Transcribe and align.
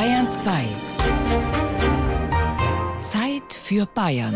Bayern 0.00 0.30
2. 0.30 0.64
Zeit 3.02 3.52
für 3.52 3.84
Bayern. 3.84 4.34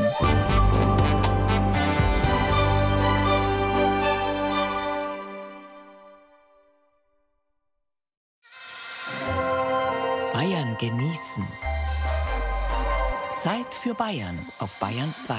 Bayern 10.35 10.77
genießen. 10.79 11.49
Zeit 13.43 13.75
für 13.75 13.95
Bayern 13.95 14.47
auf 14.59 14.79
Bayern 14.79 15.15
2. 15.15 15.35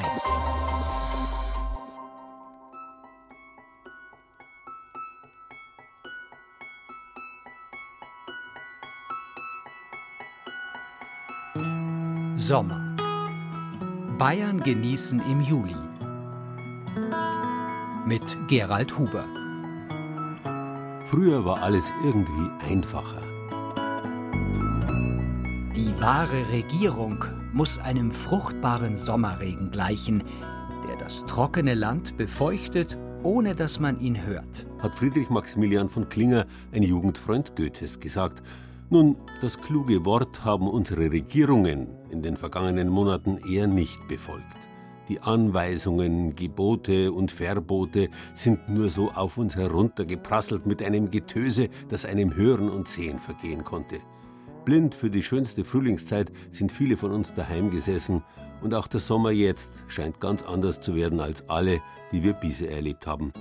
Sommer. 12.45 12.95
Bayern 14.19 14.59
genießen 14.59 15.19
im 15.31 15.41
Juli. 15.41 15.75
Mit 18.05 18.37
Gerald 18.47 18.95
Huber. 18.99 19.25
Früher 21.05 21.43
war 21.43 21.63
alles 21.63 21.91
irgendwie 22.03 22.51
einfacher. 22.63 23.23
Die 25.75 25.91
wahre 25.99 26.47
Regierung 26.49 27.25
muss 27.51 27.79
einem 27.79 28.11
fruchtbaren 28.11 28.95
Sommerregen 28.95 29.71
gleichen, 29.71 30.23
der 30.87 30.97
das 30.97 31.25
trockene 31.25 31.73
Land 31.73 32.15
befeuchtet, 32.15 32.99
ohne 33.23 33.55
dass 33.55 33.79
man 33.79 33.99
ihn 33.99 34.23
hört. 34.23 34.67
Hat 34.83 34.93
Friedrich 34.93 35.31
Maximilian 35.31 35.89
von 35.89 36.07
Klinger, 36.09 36.45
ein 36.71 36.83
Jugendfreund 36.83 37.55
Goethes, 37.55 37.99
gesagt. 37.99 38.43
Nun, 38.91 39.15
das 39.41 39.59
kluge 39.59 40.05
Wort 40.05 40.45
haben 40.45 40.67
unsere 40.67 41.09
Regierungen 41.09 41.87
in 42.11 42.21
den 42.21 42.37
vergangenen 42.37 42.87
Monaten 42.87 43.37
eher 43.37 43.65
nicht 43.65 44.07
befolgt. 44.07 44.45
Die 45.09 45.19
Anweisungen, 45.19 46.35
Gebote 46.35 47.11
und 47.11 47.31
Verbote 47.31 48.09
sind 48.35 48.69
nur 48.69 48.91
so 48.91 49.09
auf 49.11 49.37
uns 49.37 49.55
heruntergeprasselt 49.55 50.67
mit 50.67 50.83
einem 50.83 51.09
Getöse, 51.09 51.69
das 51.89 52.05
einem 52.05 52.35
Hören 52.35 52.69
und 52.69 52.87
Sehen 52.87 53.19
vergehen 53.19 53.63
konnte. 53.63 53.99
Blind 54.65 54.93
für 54.93 55.09
die 55.09 55.23
schönste 55.23 55.63
Frühlingszeit 55.63 56.31
sind 56.51 56.71
viele 56.71 56.97
von 56.97 57.11
uns 57.11 57.33
daheim 57.33 57.71
gesessen 57.71 58.23
und 58.61 58.75
auch 58.75 58.87
der 58.87 58.99
Sommer 58.99 59.31
jetzt 59.31 59.83
scheint 59.87 60.19
ganz 60.19 60.43
anders 60.43 60.79
zu 60.79 60.95
werden 60.95 61.19
als 61.19 61.47
alle, 61.49 61.81
die 62.11 62.23
wir 62.23 62.33
bisher 62.33 62.71
erlebt 62.71 63.07
haben. 63.07 63.33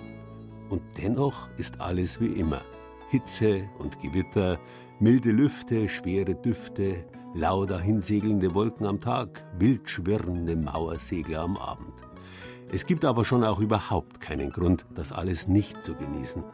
Und 0.71 0.83
dennoch 0.99 1.49
ist 1.59 1.83
alles 1.83 2.19
wie 2.21 2.29
immer. 2.29 2.63
Hitze 3.11 3.69
und 3.79 4.01
Gewitter, 4.03 4.59
milde 5.01 5.31
Lüfte, 5.33 5.89
schwere 5.89 6.35
Düfte, 6.35 7.05
lauter 7.35 7.81
hinsegelnde 7.81 8.55
Wolken 8.55 8.87
am 8.87 9.01
Tag, 9.01 9.45
wild 9.59 9.91
schwirrende 9.91 10.57
Mauersegler 10.57 11.41
am 11.41 11.57
Abend. 11.57 11.95
Es 12.73 12.87
gibt 12.87 13.05
aber 13.05 13.25
schon 13.25 13.45
auch 13.45 13.61
überhaupt 13.61 14.21
keinen 14.21 14.51
Grund, 14.51 14.87
das 14.95 15.13
alles 15.13 15.49
nicht 15.49 15.85
zu 15.85 15.95
genießen. 15.95 16.45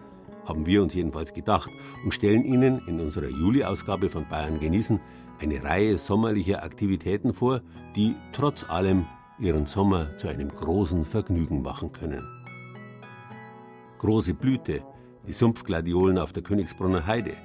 Haben 0.47 0.67
wir 0.67 0.83
uns 0.83 0.95
jedenfalls 0.95 1.35
gedacht 1.35 1.71
und 2.03 2.15
stellen 2.15 2.45
Ihnen 2.45 2.81
in 2.89 2.99
unserer 2.99 3.29
Juli-Ausgabe 3.29 4.09
von 4.09 4.27
Bayern 4.29 4.59
genießen 4.59 5.01
eine 5.41 5.63
Reihe 5.63 5.97
sommerlicher 5.97 6.63
Aktivitäten 6.63 7.33
vor, 7.33 7.61
die 7.95 8.15
trotz 8.33 8.69
allem 8.69 9.07
Ihren 9.39 9.67
Sommer 9.67 10.17
zu 10.17 10.29
einem 10.29 10.49
großen 10.49 11.05
Vergnügen 11.05 11.63
machen 11.63 11.93
können. 11.93 12.27
Große 13.99 14.35
Blüte, 14.35 14.83
die 15.27 15.33
Sumpfgladiolen 15.33 16.19
auf 16.19 16.33
der 16.33 16.43
Königsbrunner 16.43 17.07
Heide, 17.07 17.37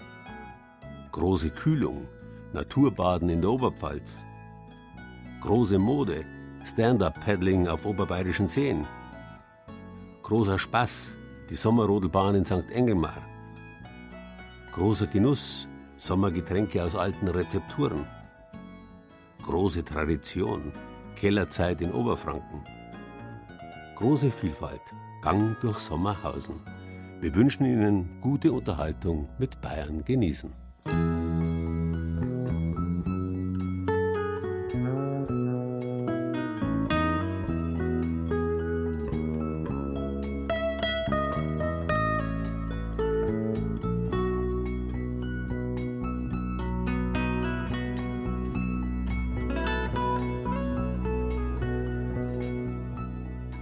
große 1.15 1.49
Kühlung, 1.49 2.09
Naturbaden 2.51 3.29
in 3.29 3.39
der 3.39 3.49
Oberpfalz, 3.49 4.25
große 5.39 5.79
Mode, 5.79 6.25
Stand-up-Paddling 6.65 7.69
auf 7.69 7.85
oberbayerischen 7.85 8.49
Seen, 8.49 8.85
großer 10.23 10.59
Spaß, 10.59 11.15
die 11.49 11.55
Sommerrodelbahn 11.55 12.35
in 12.35 12.45
St. 12.45 12.69
Engelmar, 12.69 13.21
großer 14.73 15.07
Genuss, 15.07 15.69
Sommergetränke 15.95 16.83
aus 16.83 16.97
alten 16.97 17.29
Rezepturen, 17.29 18.05
große 19.41 19.85
Tradition, 19.85 20.73
Kellerzeit 21.15 21.79
in 21.79 21.93
Oberfranken, 21.93 22.61
große 23.95 24.31
Vielfalt, 24.31 24.83
Gang 25.21 25.57
durch 25.61 25.79
Sommerhausen. 25.79 26.59
Wir 27.21 27.33
wünschen 27.33 27.65
Ihnen 27.65 28.19
gute 28.19 28.51
Unterhaltung 28.51 29.29
mit 29.39 29.61
Bayern 29.61 30.03
genießen. 30.03 30.64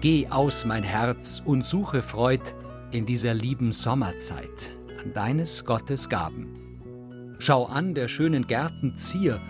Geh 0.03 0.27
aus, 0.27 0.65
mein 0.65 0.83
Herz, 0.83 1.41
und 1.45 1.65
suche 1.65 2.01
Freud 2.01 2.43
in 2.91 3.05
dieser 3.05 3.33
lieben 3.33 3.71
Sommerzeit 3.71 4.69
an 5.01 5.13
deines 5.13 5.63
Gottes 5.63 6.09
Gaben. 6.09 6.62
Schau 7.45 7.65
an 7.65 7.93
der 7.93 8.07
schönen 8.07 8.47
Gärten 8.47 8.95
Zier 8.95 9.41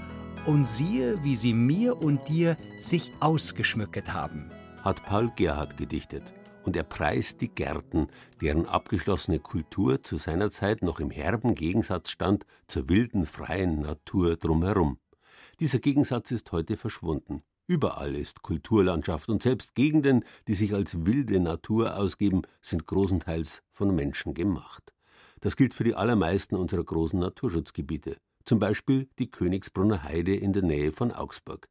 und 0.47 0.67
siehe, 0.67 1.23
wie 1.23 1.35
sie 1.35 1.53
mir 1.53 2.01
und 2.01 2.27
dir 2.27 2.57
sich 2.79 3.11
ausgeschmückt 3.19 4.11
haben. 4.11 4.49
Hat 4.81 5.03
Paul 5.03 5.31
Gerhard 5.35 5.77
gedichtet. 5.77 6.23
Und 6.63 6.75
er 6.75 6.85
preist 6.85 7.39
die 7.41 7.49
Gärten, 7.49 8.07
deren 8.41 8.65
abgeschlossene 8.65 9.37
Kultur 9.37 10.01
zu 10.01 10.17
seiner 10.17 10.49
Zeit 10.49 10.81
noch 10.81 10.99
im 10.99 11.11
herben 11.11 11.53
Gegensatz 11.53 12.09
stand 12.09 12.47
zur 12.67 12.89
wilden, 12.89 13.27
freien 13.27 13.81
Natur 13.81 14.37
drumherum. 14.37 14.97
Dieser 15.59 15.77
Gegensatz 15.77 16.31
ist 16.31 16.51
heute 16.51 16.77
verschwunden. 16.77 17.43
Überall 17.67 18.15
ist 18.15 18.41
Kulturlandschaft 18.41 19.29
und 19.29 19.43
selbst 19.43 19.75
Gegenden, 19.75 20.25
die 20.47 20.55
sich 20.55 20.73
als 20.73 21.05
wilde 21.05 21.39
Natur 21.39 21.95
ausgeben, 21.95 22.41
sind 22.59 22.87
großenteils 22.87 23.61
von 23.71 23.93
Menschen 23.93 24.33
gemacht. 24.33 24.93
Das 25.43 25.57
gilt 25.57 25.73
für 25.73 25.83
die 25.83 25.93
allermeisten 25.93 26.55
unserer 26.55 26.85
großen 26.85 27.19
Naturschutzgebiete, 27.19 28.15
zum 28.45 28.59
Beispiel 28.59 29.09
die 29.19 29.29
Königsbrunner 29.29 30.03
Heide 30.03 30.33
in 30.33 30.53
der 30.53 30.63
Nähe 30.63 30.93
von 30.93 31.11
Augsburg. 31.11 31.67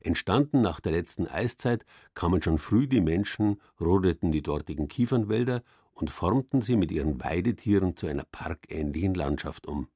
Entstanden 0.00 0.60
nach 0.60 0.80
der 0.80 0.90
letzten 0.90 1.28
Eiszeit, 1.28 1.84
kamen 2.14 2.42
schon 2.42 2.58
früh 2.58 2.88
die 2.88 3.00
Menschen, 3.00 3.60
rodeten 3.80 4.32
die 4.32 4.42
dortigen 4.42 4.88
Kiefernwälder 4.88 5.62
und 5.92 6.10
formten 6.10 6.62
sie 6.62 6.74
mit 6.74 6.90
ihren 6.90 7.22
Weidetieren 7.22 7.96
zu 7.96 8.08
einer 8.08 8.24
parkähnlichen 8.24 9.14
Landschaft 9.14 9.68
um. 9.68 9.86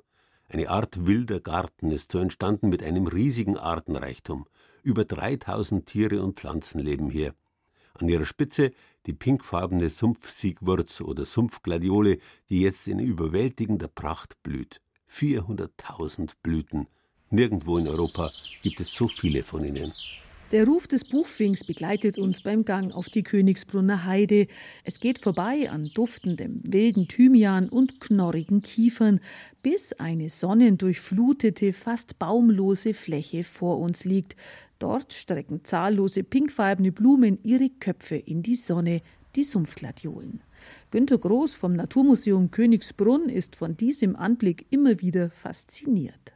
Eine 0.49 0.71
Art 0.71 1.05
wilder 1.05 1.41
Garten 1.41 1.91
ist 1.91 2.13
so 2.13 2.21
entstanden 2.21 2.69
mit 2.69 2.81
einem 2.81 3.09
riesigen 3.09 3.57
Artenreichtum. 3.57 4.47
Über 4.85 5.05
3000 5.05 5.85
Tiere 5.85 6.23
und 6.23 6.37
Pflanzen 6.39 6.79
leben 6.79 7.11
hier. 7.11 7.35
An 7.95 8.09
ihrer 8.09 8.27
Spitze 8.27 8.71
die 9.07 9.13
pinkfarbene 9.13 9.91
Sumpfsiegwurz 9.91 11.01
oder 11.01 11.25
Sumpfgladiole, 11.25 12.19
die 12.51 12.61
jetzt 12.61 12.89
in 12.89 12.99
überwältigender 12.99 13.89
Pracht 13.89 14.43
blüht. 14.43 14.81
400.000 15.09 16.33
Blüten. 16.43 16.89
Nirgendwo 17.31 17.79
in 17.79 17.89
Europa 17.89 18.33
gibt 18.63 18.81
es 18.81 18.93
so 18.93 19.09
viele 19.09 19.43
von 19.43 19.65
ihnen. 19.65 19.93
Der 20.53 20.65
Ruf 20.65 20.87
des 20.87 21.03
Buchfinks 21.03 21.65
begleitet 21.65 22.19
uns 22.19 22.41
beim 22.41 22.65
Gang 22.65 22.95
auf 22.95 23.09
die 23.09 23.25
Königsbrunner 23.25 24.05
Heide. 24.05 24.47
Es 24.85 25.01
geht 25.01 25.19
vorbei 25.19 25.69
an 25.71 25.91
duftendem 25.93 26.61
wilden 26.63 27.09
Thymian 27.09 27.69
und 27.69 28.01
knorrigen 28.01 28.63
Kiefern, 28.63 29.19
bis 29.65 29.93
eine 29.95 30.31
sonnendurchflutete, 30.31 31.73
fast 31.73 32.21
baumlose 32.21 32.95
Fläche 32.95 33.43
vor 33.43 33.81
uns 33.81 34.05
liegt. 34.05 34.37
Dort 34.79 35.13
strecken 35.13 35.65
zahllose 35.65 36.23
pinkfarbene 36.23 36.93
Blumen 36.93 37.39
ihre 37.43 37.71
Köpfe 37.71 38.17
in 38.17 38.43
die 38.43 38.57
Sonne, 38.57 39.01
die 39.35 39.45
Sumpfgladiolen. 39.45 40.43
Günter 40.91 41.19
Groß 41.19 41.55
vom 41.55 41.75
Naturmuseum 41.75 42.51
Königsbrunn 42.51 43.29
ist 43.29 43.57
von 43.57 43.77
diesem 43.77 44.17
Anblick 44.17 44.67
immer 44.71 45.01
wieder 45.01 45.31
fasziniert. 45.31 46.33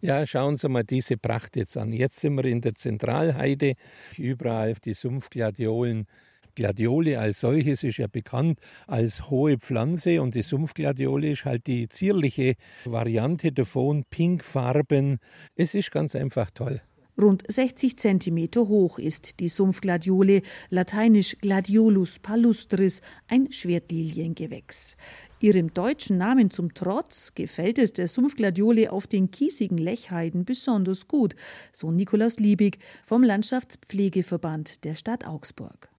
Ja, 0.00 0.26
schauen 0.26 0.56
Sie 0.56 0.68
mal 0.68 0.82
diese 0.82 1.16
Pracht 1.16 1.54
jetzt 1.56 1.76
an. 1.76 1.92
Jetzt 1.92 2.20
sind 2.20 2.34
wir 2.34 2.44
in 2.46 2.60
der 2.60 2.74
Zentralheide, 2.74 3.74
überall 4.18 4.74
die 4.84 4.94
Sumpfgladiolen. 4.94 6.06
Gladiole 6.54 7.18
als 7.18 7.40
solches 7.40 7.84
ist 7.84 7.98
ja 7.98 8.08
bekannt 8.08 8.58
als 8.86 9.30
hohe 9.30 9.58
Pflanze 9.58 10.20
und 10.20 10.34
die 10.34 10.42
Sumpfgladiole 10.42 11.30
ist 11.30 11.44
halt 11.44 11.66
die 11.66 11.88
zierliche 11.88 12.56
Variante 12.84 13.52
davon, 13.52 14.04
pinkfarben. 14.10 15.18
Es 15.54 15.74
ist 15.74 15.90
ganz 15.92 16.14
einfach 16.14 16.50
toll. 16.50 16.82
Rund 17.20 17.44
60 17.46 17.98
cm 17.98 18.48
hoch 18.56 18.98
ist 18.98 19.40
die 19.40 19.50
Sumpfgladiole, 19.50 20.42
lateinisch 20.70 21.36
Gladiolus 21.40 22.18
palustris, 22.18 23.02
ein 23.28 23.52
Schwertliliengewächs. 23.52 24.96
Ihrem 25.40 25.74
deutschen 25.74 26.18
Namen 26.18 26.50
zum 26.50 26.72
Trotz 26.72 27.34
gefällt 27.34 27.78
es 27.78 27.92
der 27.92 28.08
Sumpfgladiole 28.08 28.90
auf 28.90 29.06
den 29.06 29.30
kiesigen 29.30 29.76
Lechheiden 29.76 30.44
besonders 30.44 31.06
gut, 31.06 31.36
so 31.72 31.90
Nikolaus 31.90 32.38
Liebig 32.38 32.78
vom 33.04 33.22
Landschaftspflegeverband 33.22 34.84
der 34.84 34.94
Stadt 34.94 35.26
Augsburg. 35.26 35.91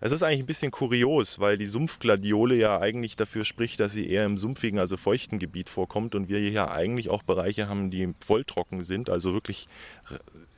Es 0.00 0.12
ist 0.12 0.22
eigentlich 0.22 0.40
ein 0.40 0.46
bisschen 0.46 0.70
kurios, 0.70 1.38
weil 1.38 1.56
die 1.56 1.66
Sumpfgladiole 1.66 2.56
ja 2.56 2.78
eigentlich 2.78 3.16
dafür 3.16 3.44
spricht, 3.44 3.80
dass 3.80 3.92
sie 3.92 4.08
eher 4.08 4.26
im 4.26 4.36
sumpfigen, 4.36 4.78
also 4.78 4.96
feuchten 4.96 5.38
Gebiet 5.38 5.70
vorkommt 5.70 6.14
und 6.14 6.28
wir 6.28 6.38
hier 6.38 6.50
ja 6.50 6.70
eigentlich 6.70 7.08
auch 7.08 7.22
Bereiche 7.22 7.68
haben, 7.68 7.90
die 7.90 8.12
volltrocken 8.20 8.84
sind, 8.84 9.08
also 9.08 9.32
wirklich 9.32 9.68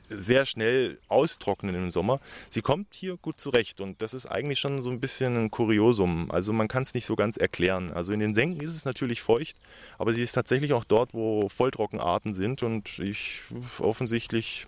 sehr 0.09 0.45
schnell 0.45 0.97
austrocknen 1.07 1.75
im 1.75 1.91
Sommer. 1.91 2.19
Sie 2.49 2.61
kommt 2.61 2.87
hier 2.93 3.17
gut 3.17 3.39
zurecht 3.39 3.81
und 3.81 4.01
das 4.01 4.13
ist 4.13 4.25
eigentlich 4.25 4.59
schon 4.59 4.81
so 4.81 4.89
ein 4.89 4.99
bisschen 4.99 5.37
ein 5.37 5.51
Kuriosum. 5.51 6.31
Also 6.31 6.53
man 6.53 6.67
kann 6.67 6.83
es 6.83 6.93
nicht 6.93 7.05
so 7.05 7.15
ganz 7.15 7.37
erklären. 7.37 7.91
Also 7.93 8.13
in 8.13 8.19
den 8.19 8.33
Senken 8.33 8.61
ist 8.61 8.75
es 8.75 8.85
natürlich 8.85 9.21
feucht, 9.21 9.57
aber 9.97 10.13
sie 10.13 10.21
ist 10.21 10.33
tatsächlich 10.33 10.73
auch 10.73 10.83
dort, 10.85 11.13
wo 11.13 11.49
Volltrockenarten 11.49 12.33
sind 12.33 12.63
und 12.63 12.99
ich 12.99 13.41
offensichtlich 13.79 14.65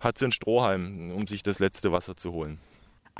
hat 0.00 0.18
sie 0.18 0.26
einen 0.26 0.32
Strohhalm, 0.32 1.10
um 1.12 1.26
sich 1.26 1.42
das 1.42 1.58
letzte 1.58 1.90
Wasser 1.90 2.16
zu 2.16 2.32
holen. 2.32 2.58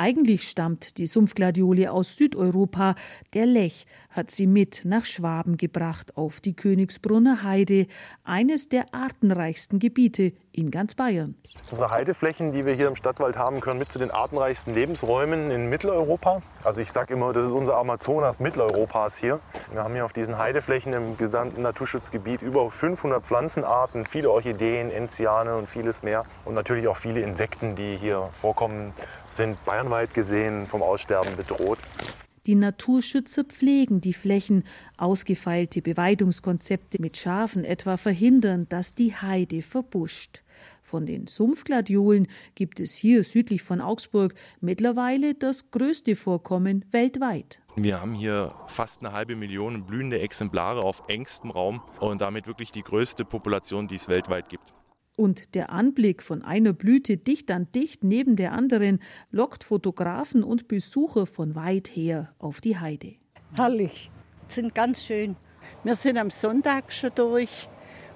Eigentlich 0.01 0.49
stammt 0.49 0.97
die 0.99 1.09
Sumpfgladiole 1.09 1.91
aus 1.91 2.17
Südeuropa. 2.17 2.95
Der 3.35 3.47
Lech 3.47 3.85
hat 4.11 4.31
sie 4.31 4.47
mit 4.47 4.83
nach 4.85 5.05
Schwaben 5.05 5.57
gebracht 5.57 6.17
auf 6.17 6.41
die 6.41 6.55
Königsbrunner 6.55 7.43
Heide, 7.43 7.89
eines 8.23 8.69
der 8.69 8.95
artenreichsten 8.95 9.81
Gebiete 9.81 10.35
in 10.59 10.71
ganz 10.71 10.95
Bayern. 10.95 11.37
Unsere 11.71 11.91
Heideflächen, 11.91 12.53
die 12.53 12.67
wir 12.67 12.75
hier 12.75 12.89
im 12.89 12.97
Stadtwald 12.97 13.37
haben, 13.37 13.61
gehören 13.61 13.79
mit 13.79 13.93
zu 13.93 13.99
den 13.99 14.11
artenreichsten 14.11 14.75
Lebensräumen 14.75 15.51
in 15.51 15.69
Mitteleuropa. 15.69 16.43
Also 16.65 16.81
ich 16.81 16.91
sage 16.91 17.15
immer, 17.15 17.33
das 17.33 17.47
ist 17.47 17.53
unser 17.53 17.77
Amazonas 17.77 18.41
Mitteleuropas 18.41 19.19
hier. 19.19 19.41
Wir 19.73 19.85
haben 19.85 19.95
hier 19.95 20.05
auf 20.05 20.13
diesen 20.13 20.37
Heideflächen 20.39 20.93
im 20.93 21.17
gesamten 21.17 21.63
Naturschutzgebiet 21.63 22.43
über 22.43 22.71
500 22.71 23.25
Pflanzenarten, 23.25 24.05
viele 24.07 24.31
Orchideen, 24.31 24.91
Enziane 24.91 25.57
und 25.57 25.71
vieles 25.71 26.03
mehr. 26.03 26.25
Und 26.45 26.55
natürlich 26.55 26.89
auch 26.89 26.97
viele 26.97 27.21
Insekten, 27.21 27.77
die 27.77 27.97
hier 27.97 28.29
vorkommen, 28.33 28.93
sind 29.29 29.65
bayernweit 29.65 30.15
gesehen 30.15 30.67
vom 30.67 30.83
Aussterben 30.83 31.37
bedroht. 31.37 31.79
Die 32.47 32.55
Naturschützer 32.55 33.45
pflegen 33.45 34.01
die 34.01 34.15
Flächen. 34.15 34.65
Ausgefeilte 34.97 35.83
Beweidungskonzepte 35.83 37.01
mit 37.01 37.19
Schafen 37.19 37.63
etwa 37.63 37.99
verhindern, 37.99 38.67
dass 38.71 38.95
die 38.95 39.15
Heide 39.15 39.61
verbuscht. 39.61 40.41
Von 40.89 41.05
den 41.05 41.27
Sumpfgladiolen 41.27 42.29
gibt 42.55 42.81
es 42.81 42.95
hier 42.95 43.23
südlich 43.23 43.61
von 43.61 43.83
Augsburg 43.83 44.33
mittlerweile 44.63 45.35
das 45.35 45.71
größte 45.71 46.17
Vorkommen 46.17 46.87
weltweit. 46.93 47.61
Wir 47.77 48.01
haben 48.01 48.15
hier 48.15 48.55
fast 48.69 49.05
eine 49.05 49.13
halbe 49.13 49.37
Million 49.37 49.85
blühende 49.85 50.19
Exemplare 50.19 50.81
auf 50.81 51.03
engstem 51.09 51.51
Raum 51.51 51.83
und 52.01 52.23
damit 52.23 52.47
wirklich 52.47 52.73
die 52.73 52.81
größte 52.81 53.27
Population, 53.27 53.87
die 53.87 53.97
es 53.97 54.09
weltweit 54.09 54.49
gibt. 54.49 54.73
Und 55.15 55.55
der 55.55 55.73
Anblick 55.73 56.23
von 56.23 56.41
einer 56.41 56.73
Blüte 56.73 57.19
dicht 57.19 57.51
an 57.51 57.71
dicht 57.71 58.03
neben 58.03 58.37
der 58.37 58.53
anderen 58.53 59.01
lockt 59.31 59.65
Fotografen 59.65 60.43
und 60.43 60.69
Besucher 60.69 61.27
von 61.27 61.55
weit 61.55 61.89
her 61.89 62.33
auf 62.39 62.63
die 62.63 62.79
Heide. 62.79 63.17
Herrlich, 63.53 64.11
sind 64.49 64.75
ganz 64.75 65.05
schön. 65.05 65.37
Wir 65.85 65.97
sind 65.97 66.17
am 66.17 66.31
Sonntag 66.31 66.91
schon 66.91 67.11
durch 67.15 67.69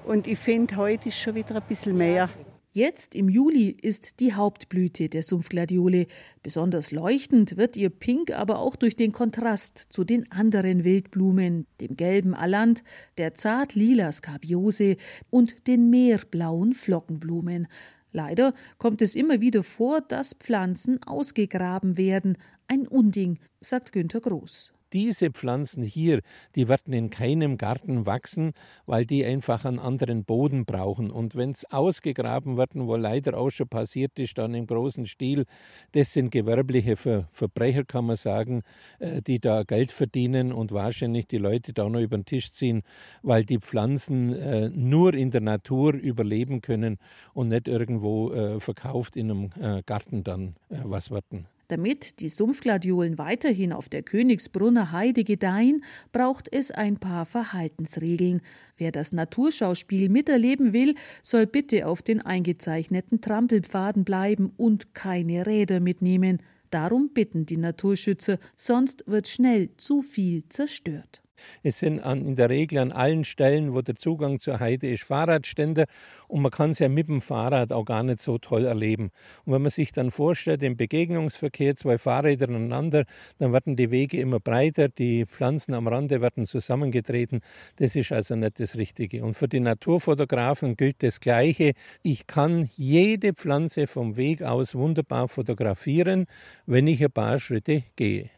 und 0.04 0.26
ich 0.26 0.38
finde, 0.38 0.76
heute 0.76 1.10
ist 1.10 1.18
schon 1.18 1.34
wieder 1.34 1.54
ein 1.54 1.62
bisschen 1.68 1.98
mehr. 1.98 2.30
Jetzt 2.74 3.14
im 3.14 3.28
Juli 3.28 3.69
ist 3.69 4.19
die 4.20 4.32
Hauptblüte 4.32 5.10
der 5.10 5.22
Sumpfgladiole. 5.22 6.06
Besonders 6.42 6.90
leuchtend 6.90 7.58
wird 7.58 7.76
ihr 7.76 7.90
Pink 7.90 8.30
aber 8.30 8.60
auch 8.60 8.76
durch 8.76 8.96
den 8.96 9.12
Kontrast 9.12 9.76
zu 9.76 10.04
den 10.04 10.32
anderen 10.32 10.82
Wildblumen, 10.82 11.66
dem 11.82 11.96
gelben 11.98 12.34
Alant, 12.34 12.82
der 13.19 13.34
zart-lila 13.34 14.10
Skabiose 14.10 14.96
und 15.28 15.66
den 15.66 15.90
meerblauen 15.90 16.72
Flockenblumen. 16.72 17.69
Leider 18.10 18.54
kommt 18.78 19.02
es 19.02 19.14
immer 19.14 19.42
wieder 19.42 19.64
vor, 19.64 20.00
dass 20.00 20.32
Pflanzen 20.32 21.02
ausgegraben 21.02 21.98
werden. 21.98 22.38
Ein 22.68 22.88
Unding, 22.88 23.38
sagt 23.60 23.92
Günter 23.92 24.22
Groß 24.22 24.72
diese 24.92 25.30
Pflanzen 25.30 25.82
hier, 25.82 26.20
die 26.54 26.68
werden 26.68 26.92
in 26.92 27.10
keinem 27.10 27.58
Garten 27.58 28.06
wachsen, 28.06 28.52
weil 28.86 29.04
die 29.04 29.24
einfach 29.24 29.64
einen 29.64 29.78
anderen 29.78 30.24
Boden 30.24 30.64
brauchen. 30.64 31.10
Und 31.10 31.34
wenn 31.36 31.50
es 31.50 31.64
ausgegraben 31.70 32.56
werden, 32.56 32.86
wo 32.86 32.96
leider 32.96 33.36
auch 33.36 33.50
schon 33.50 33.68
passiert 33.68 34.18
ist, 34.18 34.38
dann 34.38 34.54
im 34.54 34.66
großen 34.66 35.06
Stil, 35.06 35.44
das 35.92 36.12
sind 36.12 36.30
gewerbliche 36.30 36.96
Ver 36.96 37.28
Verbrecher, 37.30 37.84
kann 37.84 38.06
man 38.06 38.16
sagen, 38.16 38.62
äh, 38.98 39.22
die 39.22 39.38
da 39.38 39.62
Geld 39.62 39.92
verdienen 39.92 40.52
und 40.52 40.72
wahrscheinlich 40.72 41.26
die 41.26 41.38
Leute 41.38 41.72
da 41.72 41.88
noch 41.88 42.00
über 42.00 42.16
den 42.16 42.24
Tisch 42.24 42.52
ziehen, 42.52 42.82
weil 43.22 43.44
die 43.44 43.58
Pflanzen 43.58 44.34
äh, 44.34 44.68
nur 44.68 45.14
in 45.14 45.30
der 45.30 45.40
Natur 45.40 45.94
überleben 45.94 46.60
können 46.60 46.98
und 47.34 47.48
nicht 47.48 47.68
irgendwo 47.68 48.32
äh, 48.32 48.60
verkauft 48.60 49.16
in 49.16 49.30
einem 49.30 49.82
Garten 49.86 50.24
dann 50.24 50.56
was 50.68 51.10
werden. 51.10 51.46
Damit 51.72 52.20
die 52.20 52.28
Sumpfgladiolen 52.28 53.16
weiterhin 53.16 53.72
auf 53.72 53.88
der 53.88 54.02
Königsbrunner 54.02 54.92
Heide 54.92 55.24
gedeihen, 55.24 55.82
braucht 56.12 56.52
es 56.52 56.70
ein 56.70 56.98
paar 56.98 57.24
Verhaltensregeln. 57.24 58.42
Wer 58.76 58.92
das 58.92 59.14
Naturschauspiel 59.14 60.10
miterleben 60.10 60.74
will, 60.74 60.96
soll 61.22 61.46
bitte 61.46 61.86
auf 61.86 62.02
den 62.02 62.20
eingezeichneten 62.20 63.22
Trampelpfaden 63.22 64.04
bleiben 64.04 64.52
und 64.58 64.94
keine 64.94 65.46
Räder 65.46 65.80
mitnehmen. 65.80 66.42
Darum 66.69 67.08
bitten 67.14 67.46
die 67.46 67.56
Naturschützer, 67.56 68.38
sonst 68.54 69.04
wird 69.06 69.26
schnell 69.26 69.70
zu 69.78 70.02
viel 70.02 70.46
zerstört. 70.50 71.22
Es 71.62 71.78
sind 71.78 72.00
an, 72.00 72.26
in 72.26 72.36
der 72.36 72.50
Regel 72.50 72.78
an 72.78 72.92
allen 72.92 73.24
Stellen, 73.24 73.74
wo 73.74 73.82
der 73.82 73.96
Zugang 73.96 74.38
zur 74.38 74.60
Heide 74.60 74.88
ist, 74.88 75.04
Fahrradständer 75.04 75.84
und 76.28 76.42
man 76.42 76.50
kann 76.50 76.70
es 76.70 76.78
ja 76.78 76.88
mit 76.88 77.08
dem 77.08 77.20
Fahrrad 77.20 77.72
auch 77.72 77.84
gar 77.84 78.02
nicht 78.02 78.20
so 78.20 78.38
toll 78.38 78.64
erleben. 78.64 79.10
Und 79.44 79.52
wenn 79.52 79.62
man 79.62 79.70
sich 79.70 79.92
dann 79.92 80.10
vorstellt, 80.10 80.62
im 80.62 80.76
Begegnungsverkehr 80.76 81.76
zwei 81.76 81.98
Fahrräder 81.98 82.48
aneinander, 82.48 83.04
dann 83.38 83.52
werden 83.52 83.76
die 83.76 83.90
Wege 83.90 84.20
immer 84.20 84.40
breiter, 84.40 84.88
die 84.88 85.26
Pflanzen 85.26 85.74
am 85.74 85.88
Rande 85.88 86.20
werden 86.20 86.46
zusammengetreten. 86.46 87.40
Das 87.76 87.96
ist 87.96 88.12
also 88.12 88.36
nicht 88.36 88.60
das 88.60 88.76
Richtige. 88.76 89.24
Und 89.24 89.34
für 89.34 89.48
die 89.48 89.60
Naturfotografen 89.60 90.76
gilt 90.76 91.02
das 91.02 91.20
Gleiche. 91.20 91.72
Ich 92.02 92.26
kann 92.26 92.68
jede 92.76 93.32
Pflanze 93.32 93.86
vom 93.86 94.16
Weg 94.16 94.42
aus 94.42 94.74
wunderbar 94.74 95.28
fotografieren, 95.28 96.26
wenn 96.66 96.86
ich 96.86 97.02
ein 97.02 97.10
paar 97.10 97.38
Schritte 97.38 97.84
gehe. 97.96 98.30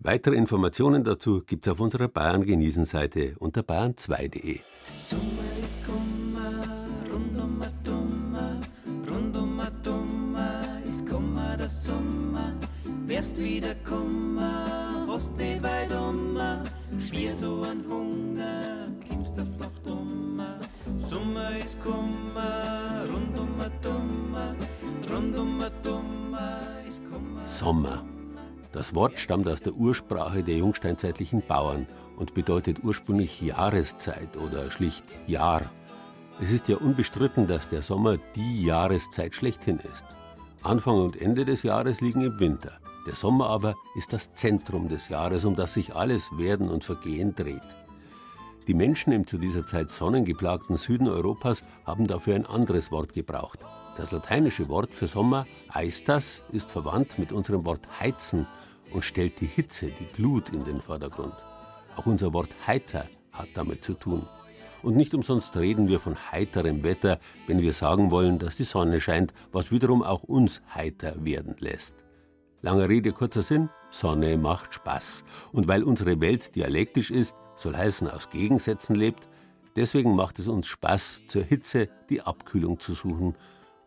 Weitere 0.00 0.36
Informationen 0.36 1.02
dazu 1.02 1.42
gibt 1.44 1.66
es 1.66 1.72
auf 1.72 1.80
unserer 1.80 2.06
Bayern 2.06 2.44
genießen 2.44 2.84
Seite 2.84 3.34
unter 3.40 3.62
bayern2.de. 3.62 4.60
Sommer 4.84 5.58
ist 5.60 5.84
Kummer, 5.84 6.86
rund 7.12 7.36
Dummer, 7.84 8.60
rund 9.10 9.34
Dummer, 9.84 10.82
ist 10.88 11.04
Kummer 11.04 11.56
der 11.56 11.68
Sommer. 11.68 12.54
Wärst 13.06 13.38
wieder 13.38 13.74
Kummer, 13.84 15.04
hast 15.08 15.36
nicht 15.36 15.64
weit 15.64 15.90
ummer, 15.90 16.62
schwer 17.00 17.32
so 17.32 17.62
ein 17.62 17.84
Hunger, 17.88 18.92
kommst 19.08 19.36
du 19.36 19.44
flach 19.44 19.78
dummer. 19.82 20.60
Sommer 20.98 21.56
ist 21.56 21.82
Kummer, 21.82 23.04
rund 23.12 23.36
Dummer, 23.82 24.54
rund 25.10 25.34
Dummer, 25.34 26.50
ist 26.86 27.02
Kummer. 27.10 27.44
Sommer. 27.44 28.04
Das 28.72 28.94
Wort 28.94 29.18
stammt 29.18 29.48
aus 29.48 29.62
der 29.62 29.72
Ursprache 29.74 30.42
der 30.42 30.58
jungsteinzeitlichen 30.58 31.42
Bauern 31.46 31.86
und 32.16 32.34
bedeutet 32.34 32.84
ursprünglich 32.84 33.40
Jahreszeit 33.40 34.36
oder 34.36 34.70
schlicht 34.70 35.04
Jahr. 35.26 35.70
Es 36.40 36.52
ist 36.52 36.68
ja 36.68 36.76
unbestritten, 36.76 37.46
dass 37.46 37.68
der 37.68 37.82
Sommer 37.82 38.18
die 38.36 38.64
Jahreszeit 38.64 39.34
schlechthin 39.34 39.78
ist. 39.78 40.04
Anfang 40.62 41.02
und 41.02 41.20
Ende 41.20 41.44
des 41.44 41.62
Jahres 41.62 42.00
liegen 42.00 42.20
im 42.20 42.38
Winter. 42.38 42.78
Der 43.06 43.14
Sommer 43.14 43.48
aber 43.48 43.74
ist 43.96 44.12
das 44.12 44.32
Zentrum 44.32 44.88
des 44.88 45.08
Jahres, 45.08 45.44
um 45.44 45.56
das 45.56 45.74
sich 45.74 45.94
alles 45.94 46.30
Werden 46.36 46.68
und 46.68 46.84
Vergehen 46.84 47.34
dreht. 47.34 47.62
Die 48.66 48.74
Menschen 48.74 49.12
im 49.12 49.26
zu 49.26 49.38
dieser 49.38 49.66
Zeit 49.66 49.90
sonnengeplagten 49.90 50.76
Süden 50.76 51.08
Europas 51.08 51.62
haben 51.86 52.06
dafür 52.06 52.34
ein 52.34 52.44
anderes 52.44 52.92
Wort 52.92 53.14
gebraucht. 53.14 53.60
Das 53.98 54.12
lateinische 54.12 54.68
Wort 54.68 54.94
für 54.94 55.08
Sommer, 55.08 55.44
Eistas, 55.70 56.44
ist 56.52 56.70
verwandt 56.70 57.18
mit 57.18 57.32
unserem 57.32 57.64
Wort 57.64 57.88
heizen 57.98 58.46
und 58.92 59.04
stellt 59.04 59.40
die 59.40 59.46
Hitze, 59.46 59.90
die 59.90 60.06
Glut 60.06 60.50
in 60.50 60.64
den 60.64 60.80
Vordergrund. 60.80 61.34
Auch 61.96 62.06
unser 62.06 62.32
Wort 62.32 62.54
heiter 62.64 63.06
hat 63.32 63.48
damit 63.54 63.82
zu 63.82 63.94
tun. 63.94 64.24
Und 64.84 64.94
nicht 64.94 65.14
umsonst 65.14 65.56
reden 65.56 65.88
wir 65.88 65.98
von 65.98 66.14
heiterem 66.30 66.84
Wetter, 66.84 67.18
wenn 67.48 67.60
wir 67.60 67.72
sagen 67.72 68.12
wollen, 68.12 68.38
dass 68.38 68.56
die 68.56 68.62
Sonne 68.62 69.00
scheint, 69.00 69.34
was 69.50 69.72
wiederum 69.72 70.04
auch 70.04 70.22
uns 70.22 70.62
heiter 70.72 71.16
werden 71.24 71.56
lässt. 71.58 71.96
Lange 72.62 72.88
Rede, 72.88 73.10
kurzer 73.10 73.42
Sinn, 73.42 73.68
Sonne 73.90 74.38
macht 74.38 74.74
Spaß. 74.74 75.24
Und 75.50 75.66
weil 75.66 75.82
unsere 75.82 76.20
Welt 76.20 76.54
dialektisch 76.54 77.10
ist, 77.10 77.34
soll 77.56 77.76
heißen 77.76 78.08
aus 78.08 78.30
Gegensätzen 78.30 78.94
lebt, 78.94 79.28
deswegen 79.74 80.14
macht 80.14 80.38
es 80.38 80.46
uns 80.46 80.68
Spaß, 80.68 81.22
zur 81.26 81.42
Hitze 81.42 81.88
die 82.08 82.22
Abkühlung 82.22 82.78
zu 82.78 82.94
suchen 82.94 83.34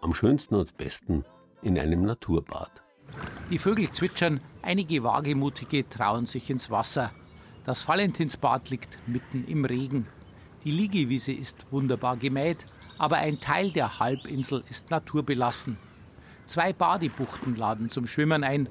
am 0.01 0.13
schönsten 0.13 0.55
und 0.55 0.75
besten 0.77 1.23
in 1.61 1.77
einem 1.79 2.03
Naturbad. 2.03 2.71
Die 3.49 3.57
Vögel 3.57 3.91
zwitschern, 3.91 4.39
einige 4.61 5.03
Wagemutige 5.03 5.87
trauen 5.87 6.25
sich 6.25 6.49
ins 6.49 6.69
Wasser. 6.69 7.11
Das 7.63 7.87
Valentinsbad 7.87 8.69
liegt 8.69 8.97
mitten 9.07 9.45
im 9.47 9.65
Regen. 9.65 10.07
Die 10.63 10.71
Liegewiese 10.71 11.31
ist 11.31 11.65
wunderbar 11.71 12.17
gemäht, 12.17 12.65
aber 12.97 13.17
ein 13.17 13.39
Teil 13.39 13.71
der 13.71 13.99
Halbinsel 13.99 14.63
ist 14.69 14.89
naturbelassen. 14.89 15.77
Zwei 16.45 16.73
Badebuchten 16.73 17.55
laden 17.55 17.89
zum 17.89 18.07
Schwimmen 18.07 18.43
ein. 18.43 18.67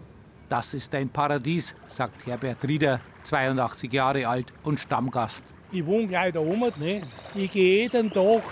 Das 0.48 0.74
ist 0.74 0.94
ein 0.94 1.08
Paradies, 1.08 1.76
sagt 1.86 2.26
Herbert 2.26 2.66
Rieder, 2.66 3.00
82 3.22 3.92
Jahre 3.92 4.26
alt 4.26 4.52
und 4.64 4.80
Stammgast. 4.80 5.44
Ich 5.70 5.86
wohne 5.86 6.08
gleich 6.08 6.32
da 6.32 6.40
oben. 6.40 6.72
Ne? 6.78 7.02
Ich 7.34 7.52
gehe 7.52 7.82
jeden 7.82 8.10
Tag 8.10 8.42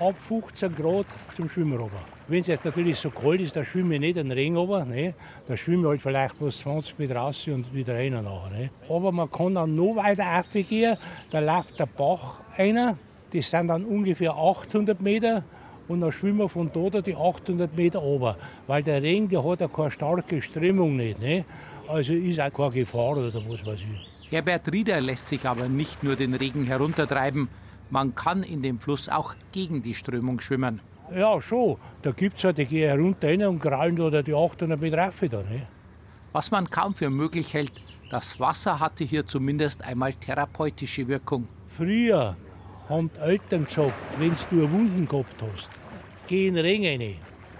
ab 0.00 0.14
15 0.28 0.74
Grad 0.74 1.06
zum 1.36 1.48
Schwimmen 1.48 1.78
runter. 1.78 2.13
Wenn 2.26 2.40
es 2.40 2.46
jetzt 2.46 2.64
natürlich 2.64 2.98
so 2.98 3.10
kalt 3.10 3.42
ist, 3.42 3.54
dann 3.54 3.66
schwimme 3.66 3.96
ich 3.96 4.00
nicht 4.00 4.16
den 4.16 4.32
Regen 4.32 4.56
runter. 4.56 4.86
Ne? 4.86 5.12
Da 5.46 5.58
schwimme 5.58 5.82
ich 5.82 5.88
halt 5.88 6.02
vielleicht 6.02 6.38
bloß 6.38 6.58
20 6.60 6.98
Meter 6.98 7.16
raus 7.16 7.46
und 7.48 7.74
wieder 7.74 7.94
rein. 7.94 8.12
Nachher, 8.12 8.50
ne? 8.50 8.70
Aber 8.88 9.12
man 9.12 9.30
kann 9.30 9.54
dann 9.54 9.76
noch 9.76 9.96
weiter 9.96 10.24
raufgehen. 10.24 10.96
Da 11.30 11.40
läuft 11.40 11.78
der 11.78 11.84
Bach 11.84 12.40
einer. 12.56 12.96
Das 13.30 13.50
sind 13.50 13.68
dann 13.68 13.84
ungefähr 13.84 14.32
800 14.32 15.02
Meter. 15.02 15.44
Und 15.86 16.00
dann 16.00 16.12
schwimmen 16.12 16.38
wir 16.38 16.48
von 16.48 16.70
dort 16.72 17.06
die 17.06 17.14
800 17.14 17.76
Meter 17.76 17.98
runter. 17.98 18.38
Weil 18.66 18.82
der 18.82 19.02
Regen, 19.02 19.28
der 19.28 19.44
hat 19.44 19.60
ja 19.60 19.68
keine 19.68 19.90
starke 19.90 20.40
Strömung 20.40 20.96
nicht. 20.96 21.20
Ne? 21.20 21.44
Also 21.88 22.14
ist 22.14 22.40
auch 22.40 22.50
keine 22.50 22.70
Gefahr 22.70 23.18
oder 23.18 23.34
was 23.34 23.66
weiß 23.66 23.80
ich. 23.80 24.30
Herbert 24.30 24.72
Rieder 24.72 24.98
lässt 25.02 25.28
sich 25.28 25.46
aber 25.46 25.68
nicht 25.68 26.02
nur 26.02 26.16
den 26.16 26.32
Regen 26.32 26.64
heruntertreiben. 26.64 27.48
Man 27.90 28.14
kann 28.14 28.42
in 28.42 28.62
dem 28.62 28.78
Fluss 28.80 29.10
auch 29.10 29.34
gegen 29.52 29.82
die 29.82 29.94
Strömung 29.94 30.40
schwimmen. 30.40 30.80
Ja, 31.12 31.40
schon. 31.40 31.76
Da 32.02 32.12
gibt 32.12 32.38
es 32.38 32.44
halt, 32.44 32.58
die 32.58 32.64
gehen 32.64 32.88
herunter 32.88 33.28
rein 33.28 33.44
und 33.44 33.60
krallen 33.60 33.96
da 33.96 34.22
die 34.22 34.34
800 34.34 34.80
Meter 34.80 34.98
rauf 34.98 35.14
da. 35.20 35.38
Ne? 35.38 35.66
Was 36.32 36.50
man 36.50 36.68
kaum 36.68 36.94
für 36.94 37.10
möglich 37.10 37.52
hält, 37.52 37.72
das 38.10 38.38
Wasser 38.40 38.80
hatte 38.80 39.04
hier 39.04 39.26
zumindest 39.26 39.84
einmal 39.84 40.14
therapeutische 40.14 41.06
Wirkung. 41.06 41.46
Früher 41.68 42.36
haben 42.88 43.10
die 43.14 43.20
Eltern 43.20 43.66
gesagt, 43.66 43.92
wenn 44.18 44.30
du 44.50 44.62
eine 44.62 44.72
Wunden 44.72 45.08
gehabt 45.08 45.42
hast, 45.42 45.68
geh 46.26 46.48
in 46.48 46.54
den 46.54 46.64
Regen 46.64 47.00
rein. 47.00 47.16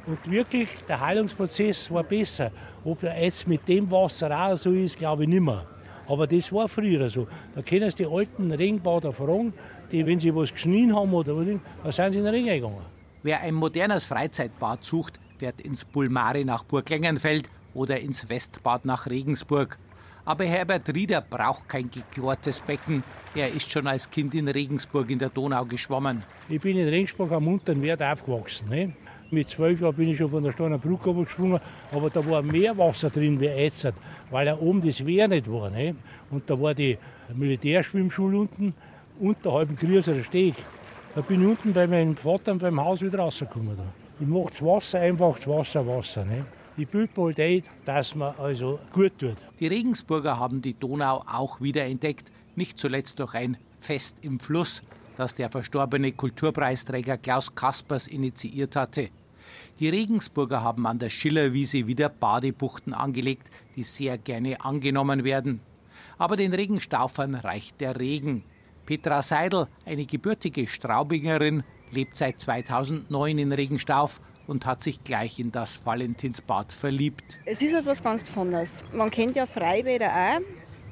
Und 0.06 0.30
wirklich, 0.30 0.68
der 0.88 1.00
Heilungsprozess 1.00 1.90
war 1.90 2.02
besser. 2.02 2.50
Ob 2.84 3.02
er 3.02 3.22
jetzt 3.22 3.46
mit 3.46 3.66
dem 3.68 3.90
Wasser 3.90 4.30
auch 4.30 4.56
so 4.56 4.70
ist, 4.72 4.98
glaube 4.98 5.22
ich 5.22 5.28
nicht 5.28 5.40
mehr. 5.40 5.66
Aber 6.06 6.26
das 6.26 6.52
war 6.52 6.68
früher 6.68 7.08
so. 7.08 7.26
Da 7.54 7.62
können 7.62 7.90
Sie 7.90 8.04
die 8.04 8.06
alten 8.06 8.52
Regenbader 8.52 9.12
fragen, 9.12 9.54
die, 9.90 10.04
wenn 10.04 10.18
sie 10.18 10.34
was 10.34 10.52
geschnien 10.52 10.94
haben 10.94 11.14
oder 11.14 11.34
was, 11.36 11.46
dann 11.46 11.92
sind 11.92 12.12
sie 12.12 12.18
in 12.18 12.24
den 12.24 12.34
Regen 12.34 12.46
gegangen. 12.46 12.93
Wer 13.24 13.40
ein 13.40 13.54
modernes 13.54 14.04
Freizeitbad 14.04 14.84
sucht, 14.84 15.18
fährt 15.38 15.58
ins 15.62 15.86
Bulmari 15.86 16.44
nach 16.44 16.62
Burg 16.62 16.90
Lengenfeld 16.90 17.48
oder 17.72 17.98
ins 17.98 18.28
Westbad 18.28 18.84
nach 18.84 19.06
Regensburg. 19.06 19.78
Aber 20.26 20.44
Herbert 20.44 20.94
Rieder 20.94 21.22
braucht 21.22 21.66
kein 21.66 21.90
geklortes 21.90 22.60
Becken. 22.60 23.02
Er 23.34 23.48
ist 23.48 23.70
schon 23.70 23.86
als 23.86 24.10
Kind 24.10 24.34
in 24.34 24.46
Regensburg 24.46 25.08
in 25.08 25.18
der 25.18 25.30
Donau 25.30 25.64
geschwommen. 25.64 26.22
Ich 26.50 26.60
bin 26.60 26.76
in 26.76 26.86
Regensburg 26.86 27.32
am 27.32 27.48
unteren 27.48 27.80
Wert 27.80 28.02
aufgewachsen. 28.02 28.68
Ne? 28.68 28.92
Mit 29.30 29.48
zwölf 29.48 29.80
Jahren 29.80 29.96
bin 29.96 30.10
ich 30.10 30.18
schon 30.18 30.30
von 30.30 30.44
der 30.44 30.52
Steiner 30.52 30.76
Brücke 30.76 31.14
geschwungen, 31.14 31.60
aber 31.92 32.10
da 32.10 32.26
war 32.26 32.42
mehr 32.42 32.76
Wasser 32.76 33.08
drin 33.08 33.40
wie 33.40 33.46
jetzt, 33.46 33.90
weil 34.30 34.44
da 34.44 34.58
oben 34.58 34.82
das 34.82 35.04
Wehr 35.06 35.28
nicht 35.28 35.50
war. 35.50 35.70
Ne? 35.70 35.96
Und 36.30 36.50
da 36.50 36.60
war 36.60 36.74
die 36.74 36.98
Militärschwimmschule 37.32 38.36
unten, 38.36 38.74
unterhalb 39.18 39.68
dem 39.68 39.76
Grieser 39.78 40.22
Steg. 40.22 40.56
Da 41.14 41.20
bin 41.20 41.42
ich 41.42 41.46
unten 41.46 41.72
bei 41.72 41.86
meinem 41.86 42.16
Vater 42.16 42.56
beim 42.56 42.80
Haus 42.80 43.00
wieder 43.00 43.20
rausgekommen. 43.20 43.76
Da. 43.76 43.84
Ich 44.18 44.26
mache 44.26 44.50
das 44.50 44.62
Wasser 44.62 44.98
einfach, 44.98 45.36
das 45.36 45.46
Wasser, 45.46 45.86
Wasser. 45.86 46.24
Ne? 46.24 46.44
Mal 46.76 47.34
ein, 47.38 47.62
dass 47.84 48.16
man 48.16 48.34
also 48.36 48.80
gut 48.92 49.12
tut. 49.16 49.36
Die 49.60 49.68
Regensburger 49.68 50.40
haben 50.40 50.60
die 50.60 50.74
Donau 50.74 51.22
auch 51.24 51.60
wieder 51.60 51.84
entdeckt, 51.84 52.32
nicht 52.56 52.80
zuletzt 52.80 53.20
durch 53.20 53.34
ein 53.34 53.56
Fest 53.78 54.18
im 54.22 54.40
Fluss, 54.40 54.82
das 55.16 55.36
der 55.36 55.50
verstorbene 55.50 56.10
Kulturpreisträger 56.10 57.16
Klaus 57.16 57.54
Kaspers 57.54 58.08
initiiert 58.08 58.74
hatte. 58.74 59.10
Die 59.78 59.90
Regensburger 59.90 60.64
haben 60.64 60.84
an 60.84 60.98
der 60.98 61.10
Schillerwiese 61.10 61.86
wieder 61.86 62.08
Badebuchten 62.08 62.92
angelegt, 62.92 63.52
die 63.76 63.84
sehr 63.84 64.18
gerne 64.18 64.60
angenommen 64.62 65.22
werden. 65.22 65.60
Aber 66.18 66.36
den 66.36 66.52
Regenstaufern 66.52 67.36
reicht 67.36 67.80
der 67.80 68.00
Regen. 68.00 68.42
Petra 68.86 69.22
Seidel, 69.22 69.66
eine 69.86 70.04
gebürtige 70.04 70.66
Straubingerin, 70.66 71.62
lebt 71.90 72.16
seit 72.16 72.40
2009 72.40 73.38
in 73.38 73.52
Regenstauf 73.52 74.20
und 74.46 74.66
hat 74.66 74.82
sich 74.82 75.02
gleich 75.04 75.38
in 75.38 75.52
das 75.52 75.84
Valentinsbad 75.86 76.72
verliebt. 76.72 77.38
Es 77.46 77.62
ist 77.62 77.74
halt 77.74 77.86
was 77.86 78.02
ganz 78.02 78.22
Besonderes. 78.22 78.84
Man 78.92 79.10
kennt 79.10 79.36
ja 79.36 79.46
Freibäder 79.46 80.08
auch. 80.08 80.40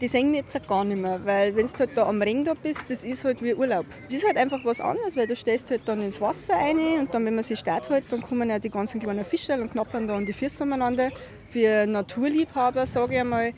Die 0.01 0.09
sehen 0.09 0.33
wir 0.33 0.41
jetzt 0.41 0.67
gar 0.67 0.83
nicht 0.83 1.01
mehr, 1.01 1.25
weil 1.25 1.55
wenn 1.55 1.65
du 1.65 1.79
halt 1.79 1.97
da 1.97 2.09
am 2.09 2.21
Ring 2.21 2.45
da 2.45 2.55
bist, 2.55 2.91
das 2.91 3.05
ist 3.05 3.25
halt 3.25 3.41
wie 3.41 3.55
Urlaub. 3.55 3.87
Es 4.09 4.15
ist 4.15 4.27
halt 4.27 4.37
einfach 4.37 4.59
was 4.65 4.81
anderes, 4.81 5.17
weil 5.17 5.29
du 5.29 5.37
stehst 5.37 5.71
halt 5.71 5.83
dann 5.87 6.01
ins 6.01 6.21
Wasser 6.21 6.55
rein 6.55 6.99
und 6.99 7.15
dann, 7.15 7.25
wenn 7.25 7.37
man 7.37 7.45
sich 7.45 7.61
startet, 7.61 7.91
halt, 7.91 8.05
dann 8.11 8.21
kommen 8.21 8.51
ja 8.51 8.59
die 8.59 8.71
ganzen 8.71 9.01
kleinen 9.01 9.25
Fische 9.25 9.55
und 9.55 9.71
knappern 9.71 10.09
da 10.09 10.17
an 10.17 10.27
die 10.27 10.33
Füße 10.33 10.65
umeinander. 10.65 11.11
Für 11.47 11.87
Naturliebhaber, 11.87 12.85
sage 12.85 13.15
ich 13.15 13.21
einmal, 13.21 13.53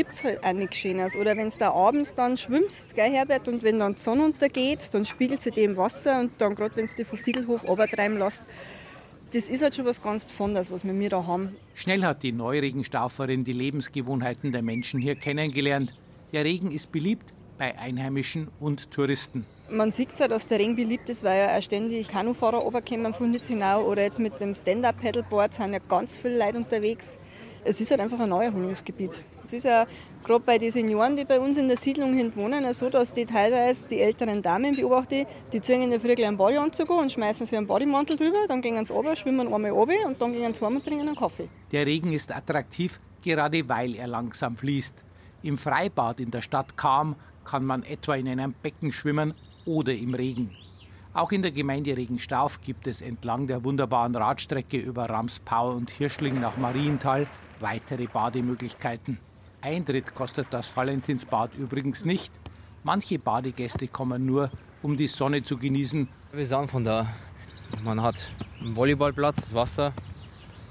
gibt 0.00 0.14
es 0.14 0.24
halt 0.24 0.42
auch 0.42 0.52
nichts 0.54 0.78
Schönes. 0.78 1.14
Oder 1.14 1.36
wenn 1.36 1.50
du 1.50 1.58
da 1.58 1.72
abends 1.72 2.14
dann 2.14 2.38
schwimmst, 2.38 2.94
gell, 2.94 3.12
Herbert, 3.12 3.48
und 3.48 3.62
wenn 3.62 3.78
dann 3.78 3.96
die 3.96 4.00
Sonne 4.00 4.24
untergeht, 4.24 4.94
dann 4.94 5.04
spiegelt 5.04 5.42
sie 5.42 5.50
die 5.50 5.62
im 5.62 5.76
Wasser 5.76 6.20
und 6.20 6.32
dann 6.40 6.54
gerade, 6.54 6.74
wenn 6.76 6.86
du 6.86 6.92
die 6.96 7.04
vom 7.04 7.18
Fiegelhof 7.18 7.68
runtertreiben 7.68 8.18
lässt, 8.18 8.48
das 9.34 9.50
ist 9.50 9.62
halt 9.62 9.74
schon 9.74 9.84
was 9.84 10.02
ganz 10.02 10.24
Besonderes, 10.24 10.70
was 10.70 10.84
wir 10.84 10.94
mir 10.94 11.10
da 11.10 11.26
haben. 11.26 11.54
Schnell 11.74 12.02
hat 12.02 12.22
die 12.22 12.32
Neuregenstauferin 12.32 13.44
die 13.44 13.52
Lebensgewohnheiten 13.52 14.52
der 14.52 14.62
Menschen 14.62 15.00
hier 15.00 15.16
kennengelernt. 15.16 15.92
Der 16.32 16.46
Regen 16.46 16.72
ist 16.72 16.90
beliebt 16.90 17.34
bei 17.58 17.78
Einheimischen 17.78 18.48
und 18.58 18.90
Touristen. 18.90 19.44
Man 19.68 19.92
sieht 19.92 20.18
ja, 20.18 20.28
dass 20.28 20.48
der 20.48 20.60
Regen 20.60 20.76
beliebt 20.76 21.10
ist, 21.10 21.22
weil 21.24 21.40
ja 21.40 21.58
auch 21.58 21.62
ständig 21.62 22.08
Kanufahrer 22.08 22.56
runterkommen 22.56 23.12
von 23.12 23.30
Nittinau 23.30 23.86
oder 23.86 24.04
jetzt 24.04 24.18
mit 24.18 24.40
dem 24.40 24.54
Stand-Up-Paddleboard 24.54 25.52
sind 25.52 25.74
ja 25.74 25.78
ganz 25.78 26.16
viele 26.16 26.38
Leute 26.38 26.56
unterwegs. 26.56 27.18
Es 27.62 27.82
ist 27.82 27.90
halt 27.90 28.00
einfach 28.00 28.18
ein 28.18 28.30
Neuerholungsgebiet. 28.30 29.22
Es 29.50 29.54
ist 29.54 29.64
ja 29.64 29.84
gerade 30.22 30.44
bei 30.44 30.58
den 30.58 30.70
Senioren, 30.70 31.16
die 31.16 31.24
bei 31.24 31.40
uns 31.40 31.58
in 31.58 31.66
der 31.66 31.76
Siedlung 31.76 32.14
wohnen, 32.36 32.72
so, 32.72 32.88
dass 32.88 33.12
die 33.12 33.26
teilweise 33.26 33.88
die 33.88 33.98
älteren 33.98 34.40
Damen 34.42 34.76
beobachte, 34.76 35.26
die 35.52 35.60
ziehen 35.60 35.82
in 35.82 35.90
der 35.90 35.98
Früh 35.98 36.14
einen 36.24 36.36
Badeanzug 36.36 36.88
und 36.90 37.10
schmeißen 37.10 37.46
sie 37.46 37.56
einen 37.56 37.66
Bademantel 37.66 38.16
drüber, 38.16 38.46
dann 38.46 38.62
gehen 38.62 38.84
sie 38.84 38.92
runter, 38.92 39.16
schwimmen 39.16 39.52
einmal 39.52 39.72
runter 39.72 40.06
und 40.06 40.22
dann 40.22 40.32
gehen 40.32 40.54
sie 40.54 40.60
zweimal 40.60 40.80
trinken 40.82 41.08
einen 41.08 41.16
Kaffee. 41.16 41.48
Der 41.72 41.84
Regen 41.84 42.12
ist 42.12 42.32
attraktiv, 42.32 43.00
gerade 43.24 43.68
weil 43.68 43.96
er 43.96 44.06
langsam 44.06 44.54
fließt. 44.54 45.02
Im 45.42 45.58
Freibad 45.58 46.20
in 46.20 46.30
der 46.30 46.42
Stadt 46.42 46.76
Kam 46.76 47.16
kann 47.44 47.64
man 47.64 47.82
etwa 47.82 48.14
in 48.14 48.28
einem 48.28 48.52
Becken 48.52 48.92
schwimmen 48.92 49.34
oder 49.66 49.92
im 49.92 50.14
Regen. 50.14 50.50
Auch 51.12 51.32
in 51.32 51.42
der 51.42 51.50
Gemeinde 51.50 51.96
Regenstauf 51.96 52.60
gibt 52.60 52.86
es 52.86 53.02
entlang 53.02 53.48
der 53.48 53.64
wunderbaren 53.64 54.14
Radstrecke 54.14 54.76
über 54.76 55.10
Ramspau 55.10 55.72
und 55.72 55.90
Hirschling 55.90 56.40
nach 56.40 56.56
Marienthal 56.56 57.26
weitere 57.58 58.06
Bademöglichkeiten. 58.06 59.18
Eintritt 59.62 60.14
kostet 60.14 60.48
das 60.50 60.74
Valentinsbad 60.76 61.54
übrigens 61.54 62.04
nicht. 62.04 62.32
Manche 62.82 63.18
Badegäste 63.18 63.88
kommen 63.88 64.24
nur, 64.24 64.50
um 64.82 64.96
die 64.96 65.06
Sonne 65.06 65.42
zu 65.42 65.58
genießen. 65.58 66.08
Wir 66.32 66.46
sind 66.46 66.70
von 66.70 66.84
da. 66.84 67.06
Man 67.84 68.00
hat 68.02 68.30
einen 68.60 68.74
Volleyballplatz, 68.74 69.36
das 69.36 69.54
Wasser, 69.54 69.92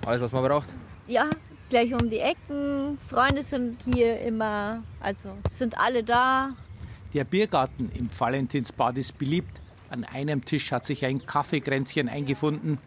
alles, 0.05 0.21
was 0.21 0.31
man 0.31 0.43
braucht. 0.43 0.73
Ja, 1.07 1.25
ist 1.25 1.69
gleich 1.69 1.93
um 1.93 2.09
die 2.09 2.19
Ecken. 2.19 2.97
Freunde 3.07 3.43
sind 3.43 3.81
hier 3.83 4.19
immer, 4.21 4.83
also 4.99 5.37
sind 5.51 5.77
alle 5.77 6.03
da. 6.03 6.51
Der 7.13 7.23
Biergarten 7.23 7.91
im 7.93 8.09
Valentinsbad 8.11 8.97
ist 8.97 9.17
beliebt. 9.17 9.61
An 9.89 10.03
einem 10.03 10.45
Tisch 10.45 10.71
hat 10.71 10.85
sich 10.85 11.05
ein 11.05 11.25
Kaffeekränzchen 11.25 12.09
eingefunden. 12.09 12.79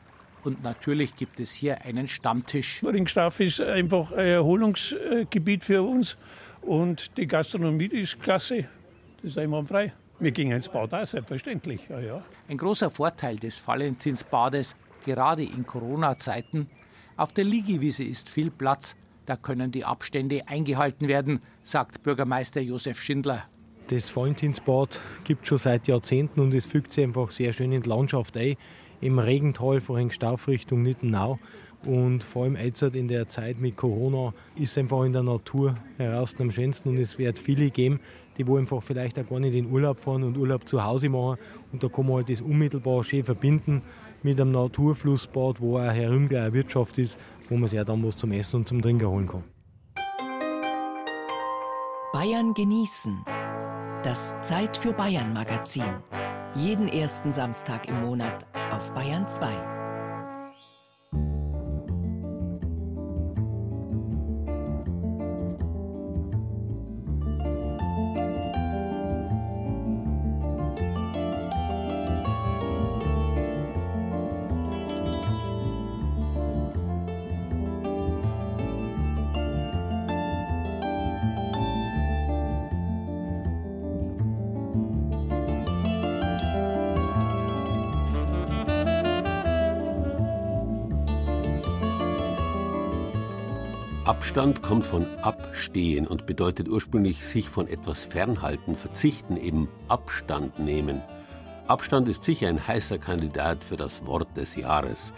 Und 0.44 0.62
natürlich 0.62 1.14
gibt 1.14 1.38
es 1.40 1.52
hier 1.52 1.82
einen 1.82 2.08
Stammtisch. 2.08 2.82
Ringstaff 2.82 3.40
ist 3.40 3.60
einfach 3.60 4.12
ein 4.12 4.26
Erholungsgebiet 4.26 5.64
für 5.64 5.82
uns. 5.82 6.16
Und 6.62 7.16
die 7.16 7.26
Gastronomie 7.26 7.86
ist 7.86 8.20
klasse. 8.20 8.68
Das 9.16 9.32
ist 9.32 9.38
einwandfrei. 9.38 9.92
Wir 10.18 10.30
gingen 10.30 10.52
ins 10.52 10.68
Bad 10.68 10.94
auch, 10.94 11.06
selbstverständlich. 11.06 11.80
Ja, 11.88 12.00
ja. 12.00 12.24
Ein 12.48 12.56
großer 12.56 12.90
Vorteil 12.90 13.36
des 13.36 13.66
Valentinsbades, 13.66 14.76
gerade 15.04 15.42
in 15.42 15.66
Corona-Zeiten, 15.66 16.68
auf 17.16 17.32
der 17.32 17.44
Liegewiese 17.44 18.04
ist 18.04 18.28
viel 18.28 18.50
Platz. 18.50 18.96
Da 19.26 19.36
können 19.36 19.70
die 19.70 19.84
Abstände 19.84 20.42
eingehalten 20.46 21.08
werden, 21.08 21.40
sagt 21.62 22.02
Bürgermeister 22.02 22.60
Josef 22.60 23.00
Schindler. 23.00 23.44
Das 23.88 24.14
Valentinsbad 24.14 25.00
gibt 25.24 25.42
es 25.42 25.48
schon 25.48 25.58
seit 25.58 25.86
Jahrzehnten 25.86 26.40
und 26.40 26.54
es 26.54 26.66
fügt 26.66 26.92
sich 26.92 27.04
einfach 27.04 27.30
sehr 27.30 27.52
schön 27.52 27.72
in 27.72 27.82
die 27.82 27.88
Landschaft 27.88 28.36
ein 28.36 28.56
im 29.02 29.18
Regental 29.18 29.80
vor 29.80 30.00
Stauf 30.10 30.48
Richtung 30.48 30.82
Nittenau. 30.82 31.38
Und 31.84 32.22
vor 32.22 32.44
allem 32.44 32.56
jetzt 32.56 32.82
in 32.82 33.08
der 33.08 33.28
Zeit 33.28 33.60
mit 33.60 33.76
Corona 33.76 34.32
ist 34.56 34.78
einfach 34.78 35.02
in 35.02 35.12
der 35.12 35.24
Natur 35.24 35.74
heraus 35.98 36.34
am 36.38 36.50
schönsten 36.50 36.90
und 36.90 36.96
es 36.96 37.18
wird 37.18 37.38
viele 37.38 37.70
geben, 37.70 37.98
die 38.38 38.46
wo 38.46 38.56
einfach 38.56 38.82
vielleicht 38.82 39.18
auch 39.18 39.28
gar 39.28 39.40
nicht 39.40 39.54
in 39.54 39.70
Urlaub 39.70 39.98
fahren 39.98 40.22
und 40.22 40.38
Urlaub 40.38 40.68
zu 40.68 40.84
Hause 40.84 41.08
machen. 41.08 41.38
Und 41.72 41.82
da 41.82 41.88
kann 41.88 42.06
man 42.06 42.16
halt 42.16 42.30
das 42.30 42.40
unmittelbar 42.40 43.02
schön 43.02 43.24
verbinden 43.24 43.82
mit 44.22 44.40
einem 44.40 44.52
Naturflussbad, 44.52 45.60
wo 45.60 45.78
auch 45.78 45.92
herum 45.92 46.28
eine 46.30 46.52
Wirtschaft 46.52 46.98
ist, 46.98 47.18
wo 47.48 47.56
man 47.56 47.68
sich 47.68 47.80
auch 47.80 47.84
dann 47.84 48.04
was 48.04 48.16
zum 48.16 48.30
Essen 48.30 48.56
und 48.56 48.68
zum 48.68 48.80
Trinken 48.80 49.08
holen 49.08 49.26
kann. 49.26 49.42
Bayern 52.12 52.54
genießen. 52.54 53.24
Das 54.04 54.34
Zeit 54.42 54.76
für 54.76 54.92
Bayern 54.92 55.32
Magazin. 55.32 55.84
Jeden 56.54 56.86
ersten 56.88 57.32
Samstag 57.32 57.88
im 57.88 58.02
Monat 58.02 58.46
auf 58.70 58.92
Bayern 58.92 59.26
2. 59.26 59.71
Abstand 94.22 94.62
kommt 94.62 94.86
von 94.86 95.04
abstehen 95.22 96.06
und 96.06 96.26
bedeutet 96.26 96.68
ursprünglich 96.68 97.24
sich 97.24 97.48
von 97.48 97.66
etwas 97.66 98.04
fernhalten, 98.04 98.76
verzichten, 98.76 99.36
eben 99.36 99.68
Abstand 99.88 100.60
nehmen. 100.60 101.02
Abstand 101.66 102.06
ist 102.06 102.22
sicher 102.22 102.46
ein 102.46 102.64
heißer 102.64 102.98
Kandidat 102.98 103.64
für 103.64 103.76
das 103.76 104.06
Wort 104.06 104.28
des 104.36 104.54
Jahres, 104.54 105.12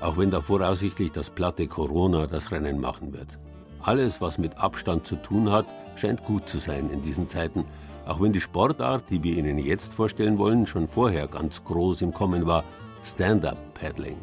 auch 0.00 0.18
wenn 0.18 0.32
da 0.32 0.40
voraussichtlich 0.40 1.12
das 1.12 1.30
platte 1.30 1.68
Corona 1.68 2.26
das 2.26 2.50
Rennen 2.50 2.80
machen 2.80 3.12
wird. 3.12 3.38
Alles, 3.80 4.20
was 4.20 4.38
mit 4.38 4.58
Abstand 4.58 5.06
zu 5.06 5.14
tun 5.14 5.52
hat, 5.52 5.66
scheint 5.94 6.24
gut 6.24 6.48
zu 6.48 6.58
sein 6.58 6.90
in 6.90 7.00
diesen 7.00 7.28
Zeiten, 7.28 7.64
auch 8.06 8.20
wenn 8.20 8.32
die 8.32 8.40
Sportart, 8.40 9.08
die 9.08 9.22
wir 9.22 9.36
Ihnen 9.36 9.58
jetzt 9.58 9.94
vorstellen 9.94 10.36
wollen, 10.36 10.66
schon 10.66 10.88
vorher 10.88 11.28
ganz 11.28 11.62
groß 11.62 12.02
im 12.02 12.12
Kommen 12.12 12.44
war, 12.44 12.64
Stand-up-Paddling. 13.04 14.18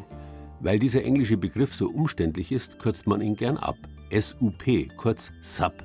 Weil 0.60 0.78
dieser 0.78 1.04
englische 1.04 1.38
Begriff 1.38 1.74
so 1.74 1.88
umständlich 1.88 2.52
ist, 2.52 2.78
kürzt 2.78 3.06
man 3.06 3.22
ihn 3.22 3.34
gern 3.34 3.56
ab. 3.56 3.76
SUP, 4.10 4.88
kurz 4.96 5.32
SUP. 5.42 5.84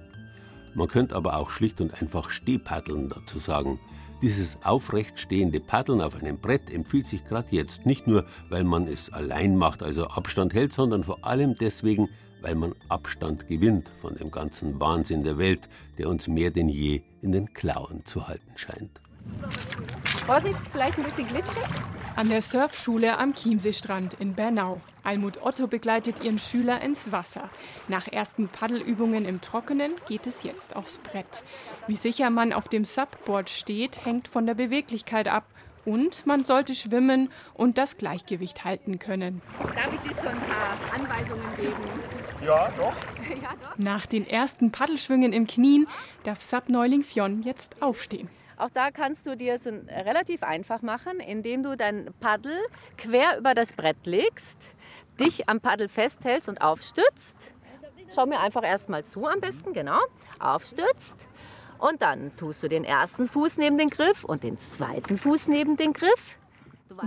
Man 0.73 0.87
könnte 0.87 1.15
aber 1.15 1.35
auch 1.37 1.49
schlicht 1.49 1.81
und 1.81 2.01
einfach 2.01 2.29
Stehpaddeln 2.29 3.09
dazu 3.09 3.39
sagen. 3.39 3.79
Dieses 4.21 4.57
aufrecht 4.63 5.19
stehende 5.19 5.59
Paddeln 5.59 5.99
auf 5.99 6.15
einem 6.15 6.37
Brett 6.37 6.71
empfiehlt 6.71 7.07
sich 7.07 7.25
gerade 7.25 7.47
jetzt, 7.51 7.85
nicht 7.85 8.05
nur, 8.05 8.25
weil 8.49 8.63
man 8.63 8.87
es 8.87 9.11
allein 9.11 9.57
macht, 9.57 9.81
also 9.81 10.05
Abstand 10.05 10.53
hält, 10.53 10.73
sondern 10.73 11.03
vor 11.03 11.25
allem 11.25 11.55
deswegen, 11.55 12.07
weil 12.41 12.55
man 12.55 12.75
Abstand 12.87 13.47
gewinnt 13.47 13.91
von 13.99 14.15
dem 14.15 14.29
ganzen 14.29 14.79
Wahnsinn 14.79 15.23
der 15.23 15.37
Welt, 15.39 15.67
der 15.97 16.07
uns 16.07 16.27
mehr 16.27 16.51
denn 16.51 16.69
je 16.69 17.01
in 17.21 17.31
den 17.31 17.51
Klauen 17.53 18.05
zu 18.05 18.27
halten 18.27 18.51
scheint. 18.55 19.01
Vorsicht, 20.25 20.59
vielleicht 20.71 20.97
ein 20.97 21.03
bisschen 21.03 21.27
glitschig. 21.27 21.63
An 22.15 22.27
der 22.27 22.41
Surfschule 22.41 23.17
am 23.17 23.33
Chiemseestrand 23.33 24.15
in 24.15 24.33
Bernau. 24.33 24.81
Almut 25.03 25.41
Otto 25.41 25.67
begleitet 25.67 26.21
ihren 26.23 26.39
Schüler 26.39 26.81
ins 26.81 27.11
Wasser. 27.11 27.49
Nach 27.87 28.07
ersten 28.07 28.49
Paddelübungen 28.49 29.25
im 29.25 29.41
Trockenen 29.41 29.93
geht 30.07 30.27
es 30.27 30.43
jetzt 30.43 30.75
aufs 30.75 30.97
Brett. 30.97 31.43
Wie 31.87 31.95
sicher 31.95 32.29
man 32.29 32.53
auf 32.53 32.67
dem 32.67 32.85
Subboard 32.85 33.49
steht, 33.49 34.05
hängt 34.05 34.27
von 34.27 34.45
der 34.45 34.55
Beweglichkeit 34.55 35.27
ab. 35.27 35.45
Und 35.83 36.27
man 36.27 36.45
sollte 36.45 36.75
schwimmen 36.75 37.31
und 37.55 37.77
das 37.79 37.97
Gleichgewicht 37.97 38.65
halten 38.65 38.99
können. 38.99 39.41
Darf 39.57 39.91
ich 39.91 40.11
dir 40.11 40.15
schon 40.15 40.27
ein 40.27 40.41
paar 40.41 40.77
Anweisungen 40.93 41.55
geben? 41.55 42.45
Ja, 42.45 42.69
doch. 42.77 42.93
ja, 43.41 43.49
doch. 43.61 43.77
Nach 43.77 44.05
den 44.05 44.27
ersten 44.27 44.71
Paddelschwüngen 44.71 45.33
im 45.33 45.47
Knien 45.47 45.87
darf 46.23 46.41
Sub-Neuling 46.41 47.01
Fionn 47.01 47.41
jetzt 47.41 47.81
aufstehen. 47.81 48.29
Auch 48.61 48.69
da 48.69 48.91
kannst 48.91 49.25
du 49.25 49.35
dir 49.35 49.55
es 49.55 49.65
relativ 49.65 50.43
einfach 50.43 50.83
machen, 50.83 51.19
indem 51.19 51.63
du 51.63 51.75
dein 51.75 52.11
Paddel 52.19 52.55
quer 52.95 53.39
über 53.39 53.55
das 53.55 53.73
Brett 53.73 54.05
legst, 54.05 54.59
dich 55.19 55.49
am 55.49 55.59
Paddel 55.59 55.89
festhältst 55.89 56.47
und 56.47 56.61
aufstützt. 56.61 57.55
Schau 58.13 58.27
mir 58.27 58.39
einfach 58.39 58.63
erstmal 58.63 59.03
zu 59.03 59.25
am 59.25 59.41
besten, 59.41 59.73
genau. 59.73 59.97
Aufstützt. 60.37 61.27
Und 61.79 62.03
dann 62.03 62.35
tust 62.35 62.61
du 62.61 62.67
den 62.67 62.83
ersten 62.83 63.27
Fuß 63.27 63.57
neben 63.57 63.79
den 63.79 63.89
Griff 63.89 64.23
und 64.23 64.43
den 64.43 64.59
zweiten 64.59 65.17
Fuß 65.17 65.47
neben 65.47 65.75
den 65.75 65.93
Griff. 65.93 66.37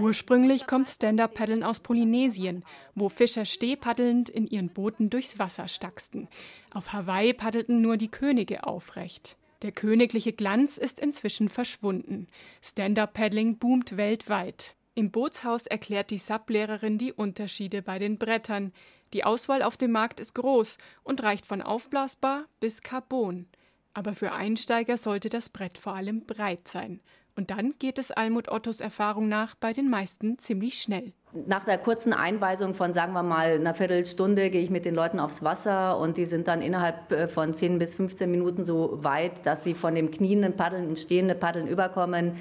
Ursprünglich 0.00 0.66
kommt 0.66 0.88
Stand-Up-Paddeln 0.88 1.62
aus 1.62 1.78
Polynesien, 1.78 2.64
wo 2.96 3.08
Fischer 3.08 3.44
stehpaddelnd 3.44 4.28
in 4.28 4.48
ihren 4.48 4.70
Booten 4.70 5.08
durchs 5.08 5.38
Wasser 5.38 5.68
stachsten. 5.68 6.26
Auf 6.72 6.92
Hawaii 6.92 7.32
paddelten 7.32 7.80
nur 7.80 7.96
die 7.96 8.10
Könige 8.10 8.66
aufrecht. 8.66 9.36
Der 9.64 9.72
königliche 9.72 10.34
Glanz 10.34 10.76
ist 10.76 11.00
inzwischen 11.00 11.48
verschwunden. 11.48 12.26
Stand-up-Paddling 12.60 13.56
boomt 13.56 13.96
weltweit. 13.96 14.76
Im 14.94 15.10
Bootshaus 15.10 15.66
erklärt 15.66 16.10
die 16.10 16.18
Sublehrerin 16.18 16.98
die 16.98 17.14
Unterschiede 17.14 17.80
bei 17.80 17.98
den 17.98 18.18
Brettern. 18.18 18.74
Die 19.14 19.24
Auswahl 19.24 19.62
auf 19.62 19.78
dem 19.78 19.90
Markt 19.90 20.20
ist 20.20 20.34
groß 20.34 20.76
und 21.02 21.22
reicht 21.22 21.46
von 21.46 21.62
aufblasbar 21.62 22.44
bis 22.60 22.82
Carbon. 22.82 23.46
Aber 23.94 24.12
für 24.12 24.32
Einsteiger 24.32 24.98
sollte 24.98 25.30
das 25.30 25.48
Brett 25.48 25.78
vor 25.78 25.94
allem 25.94 26.26
breit 26.26 26.68
sein. 26.68 27.00
Und 27.36 27.50
dann 27.50 27.74
geht 27.78 27.98
es 27.98 28.10
Almut 28.10 28.50
Ottos 28.50 28.80
Erfahrung 28.80 29.28
nach 29.28 29.54
bei 29.56 29.72
den 29.72 29.90
meisten 29.90 30.38
ziemlich 30.38 30.80
schnell. 30.80 31.12
Nach 31.46 31.64
der 31.64 31.78
kurzen 31.78 32.12
Einweisung 32.12 32.74
von, 32.74 32.92
sagen 32.92 33.12
wir 33.12 33.24
mal, 33.24 33.54
einer 33.54 33.74
Viertelstunde 33.74 34.50
gehe 34.50 34.62
ich 34.62 34.70
mit 34.70 34.84
den 34.84 34.94
Leuten 34.94 35.18
aufs 35.18 35.42
Wasser 35.42 35.98
und 35.98 36.16
die 36.16 36.26
sind 36.26 36.46
dann 36.46 36.62
innerhalb 36.62 37.10
äh, 37.10 37.26
von 37.26 37.54
10 37.54 37.78
bis 37.78 37.96
15 37.96 38.30
Minuten 38.30 38.64
so 38.64 39.02
weit, 39.02 39.44
dass 39.44 39.64
sie 39.64 39.74
von 39.74 39.96
dem 39.96 40.12
knienden 40.12 40.54
Paddeln 40.54 40.90
ins 40.90 41.02
stehende 41.02 41.34
Paddeln 41.34 41.66
überkommen. 41.66 42.36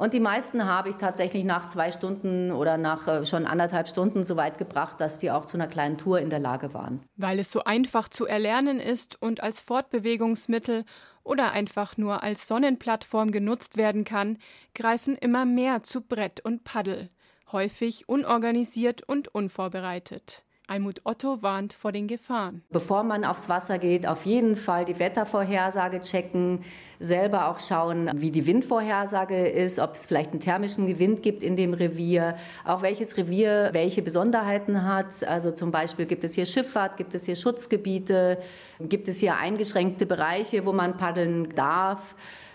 Und 0.00 0.14
die 0.14 0.20
meisten 0.20 0.64
habe 0.64 0.88
ich 0.88 0.96
tatsächlich 0.96 1.44
nach 1.44 1.68
zwei 1.68 1.90
Stunden 1.90 2.52
oder 2.52 2.78
nach 2.78 3.06
äh, 3.06 3.26
schon 3.26 3.44
anderthalb 3.44 3.86
Stunden 3.86 4.24
so 4.24 4.34
weit 4.36 4.56
gebracht, 4.56 4.98
dass 4.98 5.18
die 5.18 5.30
auch 5.30 5.44
zu 5.44 5.58
einer 5.58 5.66
kleinen 5.66 5.98
Tour 5.98 6.20
in 6.20 6.30
der 6.30 6.38
Lage 6.38 6.72
waren. 6.72 7.00
Weil 7.16 7.38
es 7.38 7.52
so 7.52 7.64
einfach 7.64 8.08
zu 8.08 8.24
erlernen 8.24 8.80
ist 8.80 9.20
und 9.20 9.42
als 9.42 9.60
Fortbewegungsmittel 9.60 10.86
oder 11.24 11.52
einfach 11.52 11.96
nur 11.96 12.22
als 12.22 12.46
Sonnenplattform 12.46 13.30
genutzt 13.30 13.76
werden 13.76 14.04
kann, 14.04 14.38
greifen 14.74 15.16
immer 15.16 15.44
mehr 15.44 15.82
zu 15.82 16.00
Brett 16.00 16.40
und 16.44 16.64
Paddel, 16.64 17.10
häufig 17.52 18.08
unorganisiert 18.08 19.02
und 19.06 19.28
unvorbereitet. 19.28 20.42
Almut 20.70 21.00
Otto 21.02 21.42
warnt 21.42 21.72
vor 21.72 21.90
den 21.90 22.06
Gefahren. 22.06 22.62
Bevor 22.70 23.02
man 23.02 23.24
aufs 23.24 23.48
Wasser 23.48 23.80
geht, 23.80 24.06
auf 24.06 24.24
jeden 24.24 24.56
Fall 24.56 24.84
die 24.84 25.00
Wettervorhersage 25.00 26.00
checken, 26.00 26.64
selber 27.00 27.48
auch 27.48 27.58
schauen, 27.58 28.10
wie 28.14 28.30
die 28.30 28.46
Windvorhersage 28.46 29.48
ist, 29.48 29.78
ob 29.78 29.94
es 29.94 30.04
vielleicht 30.04 30.32
einen 30.32 30.40
thermischen 30.40 30.98
Wind 30.98 31.22
gibt 31.22 31.42
in 31.42 31.56
dem 31.56 31.72
Revier, 31.72 32.36
auch 32.64 32.82
welches 32.82 33.16
Revier 33.16 33.70
welche 33.72 34.02
Besonderheiten 34.02 34.84
hat. 34.84 35.24
Also 35.26 35.50
zum 35.50 35.72
Beispiel 35.72 36.04
gibt 36.04 36.24
es 36.24 36.34
hier 36.34 36.44
Schifffahrt, 36.44 36.98
gibt 36.98 37.14
es 37.14 37.24
hier 37.24 37.36
Schutzgebiete, 37.36 38.38
gibt 38.80 39.08
es 39.08 39.18
hier 39.18 39.36
eingeschränkte 39.36 40.04
Bereiche, 40.04 40.66
wo 40.66 40.72
man 40.72 40.98
paddeln 40.98 41.48
darf 41.54 42.00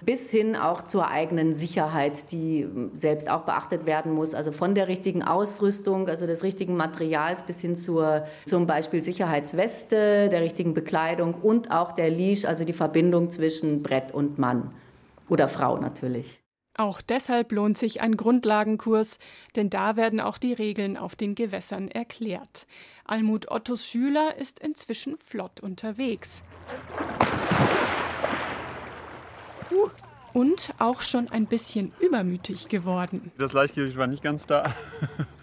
bis 0.05 0.29
hin 0.29 0.55
auch 0.55 0.85
zur 0.85 1.09
eigenen 1.09 1.55
Sicherheit, 1.55 2.31
die 2.31 2.67
selbst 2.93 3.29
auch 3.29 3.41
beachtet 3.41 3.85
werden 3.85 4.11
muss. 4.11 4.33
Also 4.35 4.51
von 4.51 4.75
der 4.75 4.87
richtigen 4.87 5.23
Ausrüstung, 5.23 6.07
also 6.07 6.27
des 6.27 6.43
richtigen 6.43 6.75
Materials 6.77 7.43
bis 7.43 7.61
hin 7.61 7.75
zur 7.75 8.25
zum 8.45 8.67
Beispiel 8.67 9.03
Sicherheitsweste, 9.03 10.29
der 10.29 10.41
richtigen 10.41 10.73
Bekleidung 10.73 11.33
und 11.33 11.71
auch 11.71 11.93
der 11.93 12.09
Leash, 12.09 12.45
also 12.45 12.65
die 12.65 12.73
Verbindung 12.73 13.31
zwischen 13.31 13.81
Brett 13.81 14.13
und 14.13 14.34
Mann 14.37 14.71
oder 15.29 15.47
Frau 15.47 15.77
natürlich. 15.77 16.39
Auch 16.77 17.01
deshalb 17.01 17.53
lohnt 17.53 17.77
sich 17.77 18.01
ein 18.01 18.17
Grundlagenkurs, 18.17 19.17
denn 19.55 19.69
da 19.69 19.95
werden 19.95 20.19
auch 20.19 20.37
die 20.37 20.51
Regeln 20.51 20.97
auf 20.97 21.15
den 21.15 21.33
Gewässern 21.33 21.87
erklärt. 21.87 22.67
Almut 23.05 23.49
Ottos 23.49 23.87
Schüler 23.87 24.35
ist 24.37 24.59
inzwischen 24.59 25.15
flott 25.15 25.61
unterwegs. 25.61 26.43
Und 30.33 30.73
auch 30.79 31.01
schon 31.01 31.29
ein 31.29 31.45
bisschen 31.45 31.93
übermütig 32.01 32.67
geworden. 32.67 33.31
Das 33.37 33.53
Leichtgewicht 33.53 33.95
war 33.97 34.07
nicht 34.07 34.21
ganz 34.21 34.45
da. 34.45 34.75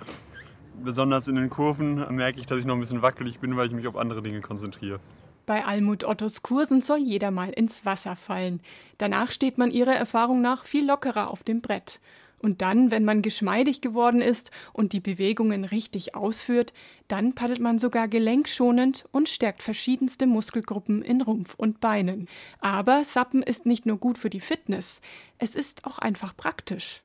Besonders 0.84 1.28
in 1.28 1.36
den 1.36 1.48
Kurven 1.48 2.14
merke 2.14 2.40
ich, 2.40 2.46
dass 2.46 2.58
ich 2.58 2.66
noch 2.66 2.74
ein 2.74 2.80
bisschen 2.80 3.00
wackelig 3.00 3.38
bin, 3.38 3.56
weil 3.56 3.68
ich 3.68 3.72
mich 3.72 3.86
auf 3.86 3.96
andere 3.96 4.20
Dinge 4.20 4.42
konzentriere. 4.42 5.00
Bei 5.46 5.64
Almut 5.64 6.04
Ottos 6.04 6.42
Kursen 6.42 6.80
soll 6.80 6.98
jeder 6.98 7.30
mal 7.30 7.50
ins 7.50 7.84
Wasser 7.84 8.16
fallen. 8.16 8.60
Danach 8.98 9.30
steht 9.30 9.58
man 9.58 9.70
ihrer 9.70 9.94
Erfahrung 9.94 10.40
nach 10.40 10.64
viel 10.64 10.86
lockerer 10.86 11.30
auf 11.30 11.42
dem 11.42 11.60
Brett. 11.60 12.00
Und 12.42 12.60
dann, 12.60 12.90
wenn 12.90 13.04
man 13.04 13.22
geschmeidig 13.22 13.80
geworden 13.80 14.20
ist 14.20 14.50
und 14.72 14.92
die 14.92 15.00
Bewegungen 15.00 15.64
richtig 15.64 16.16
ausführt, 16.16 16.72
dann 17.06 17.34
paddelt 17.34 17.60
man 17.60 17.78
sogar 17.78 18.08
gelenkschonend 18.08 19.04
und 19.12 19.28
stärkt 19.28 19.62
verschiedenste 19.62 20.26
Muskelgruppen 20.26 21.02
in 21.02 21.22
Rumpf 21.22 21.54
und 21.54 21.80
Beinen. 21.80 22.28
Aber 22.58 23.04
Sappen 23.04 23.44
ist 23.44 23.64
nicht 23.64 23.86
nur 23.86 23.98
gut 23.98 24.18
für 24.18 24.30
die 24.30 24.40
Fitness, 24.40 25.00
es 25.38 25.54
ist 25.54 25.86
auch 25.86 25.98
einfach 25.98 26.36
praktisch. 26.36 27.02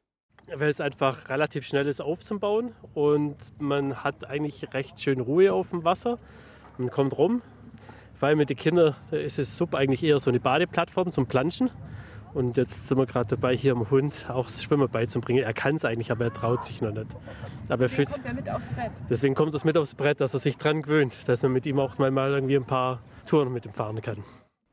Weil 0.47 0.69
es 0.69 0.81
einfach 0.81 1.29
relativ 1.29 1.65
schnell 1.65 1.87
ist 1.87 2.01
aufzubauen 2.01 2.73
und 2.95 3.35
man 3.59 4.03
hat 4.03 4.25
eigentlich 4.25 4.73
recht 4.73 4.99
schön 4.99 5.19
Ruhe 5.19 5.53
auf 5.53 5.69
dem 5.69 5.83
Wasser. 5.83 6.17
Man 6.79 6.89
kommt 6.89 7.15
rum, 7.17 7.41
weil 8.19 8.35
mit 8.35 8.49
den 8.49 8.57
Kindern 8.57 8.95
ist 9.11 9.39
es 9.39 9.57
Sub 9.57 9.75
eigentlich 9.75 10.03
eher 10.03 10.19
so 10.19 10.29
eine 10.29 10.39
Badeplattform 10.39 11.11
zum 11.11 11.27
Planschen. 11.27 11.71
Und 12.33 12.57
jetzt 12.57 12.87
sind 12.87 12.97
wir 12.97 13.05
gerade 13.05 13.29
dabei, 13.29 13.55
hier 13.55 13.73
dem 13.73 13.89
Hund 13.89 14.25
auch 14.29 14.45
das 14.45 14.61
Schwimmen 14.61 14.87
beizubringen. 14.89 15.43
Er 15.43 15.53
kann 15.53 15.75
es 15.75 15.85
eigentlich, 15.85 16.11
aber 16.11 16.25
er 16.25 16.33
traut 16.33 16.63
sich 16.63 16.81
noch 16.81 16.91
nicht. 16.91 17.07
Aber 17.69 17.85
er 17.85 17.89
Deswegen 17.89 18.11
kommt 18.11 18.25
er 18.25 18.33
mit 18.33 18.49
aufs 18.49 18.67
Brett. 18.67 18.91
Deswegen 19.09 19.35
kommt 19.35 19.53
es 19.53 19.63
mit 19.63 19.77
aufs 19.77 19.95
Brett, 19.95 20.21
dass 20.21 20.33
er 20.33 20.39
sich 20.39 20.57
dran 20.57 20.83
gewöhnt, 20.83 21.15
dass 21.25 21.41
man 21.41 21.53
mit 21.53 21.65
ihm 21.65 21.79
auch 21.79 21.97
mal 21.97 22.11
irgendwie 22.31 22.55
ein 22.55 22.65
paar 22.65 23.01
Touren 23.25 23.51
mit 23.51 23.65
ihm 23.65 23.73
fahren 23.73 24.01
kann. 24.01 24.23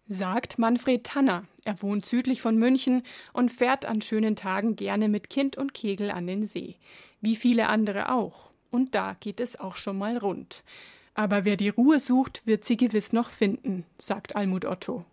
Sagt 0.07 0.59
Manfred 0.59 1.04
Tanner. 1.04 1.44
Er 1.64 1.80
wohnt 1.80 2.04
südlich 2.04 2.42
von 2.42 2.59
München 2.59 3.02
und 3.33 3.50
fährt 3.50 3.87
an 3.87 4.02
schönen 4.02 4.37
Tagen 4.37 4.76
gerne 4.76 5.09
mit 5.09 5.30
Kind 5.30 5.57
und 5.57 5.72
Kegel 5.72 6.11
an 6.11 6.26
den 6.26 6.44
See. 6.44 6.76
Wie 7.22 7.37
viele 7.37 7.68
andere 7.68 8.12
auch. 8.12 8.50
Und 8.70 8.94
da 8.94 9.16
geht 9.18 9.40
es 9.40 9.59
auch 9.59 9.76
schon 9.76 9.96
mal 9.96 10.18
rund. 10.18 10.62
Aber 11.14 11.44
wer 11.44 11.57
die 11.57 11.68
Ruhe 11.68 11.98
sucht, 11.98 12.42
wird 12.44 12.64
sie 12.64 12.77
gewiss 12.77 13.12
noch 13.12 13.31
finden, 13.31 13.85
sagt 13.98 14.37
Almut 14.37 14.64
Otto. 14.64 15.05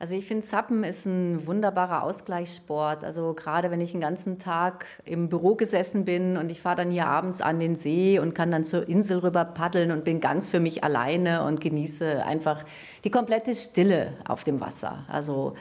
Also 0.00 0.14
ich 0.14 0.24
finde, 0.24 0.46
Zappen 0.46 0.82
ist 0.82 1.04
ein 1.04 1.46
wunderbarer 1.46 2.02
Ausgleichssport. 2.04 3.04
Also 3.04 3.34
gerade 3.34 3.70
wenn 3.70 3.82
ich 3.82 3.92
den 3.92 4.00
ganzen 4.00 4.38
Tag 4.38 4.86
im 5.04 5.28
Büro 5.28 5.56
gesessen 5.56 6.06
bin 6.06 6.38
und 6.38 6.50
ich 6.50 6.62
fahre 6.62 6.76
dann 6.76 6.90
hier 6.90 7.06
abends 7.06 7.42
an 7.42 7.60
den 7.60 7.76
See 7.76 8.18
und 8.18 8.34
kann 8.34 8.50
dann 8.50 8.64
zur 8.64 8.88
Insel 8.88 9.18
rüber 9.18 9.44
paddeln 9.44 9.90
und 9.90 10.04
bin 10.04 10.20
ganz 10.20 10.48
für 10.48 10.58
mich 10.58 10.82
alleine 10.82 11.44
und 11.44 11.60
genieße 11.60 12.24
einfach 12.24 12.64
die 13.04 13.10
komplette 13.10 13.54
Stille 13.54 14.14
auf 14.26 14.42
dem 14.42 14.62
Wasser. 14.62 15.04
Also 15.06 15.54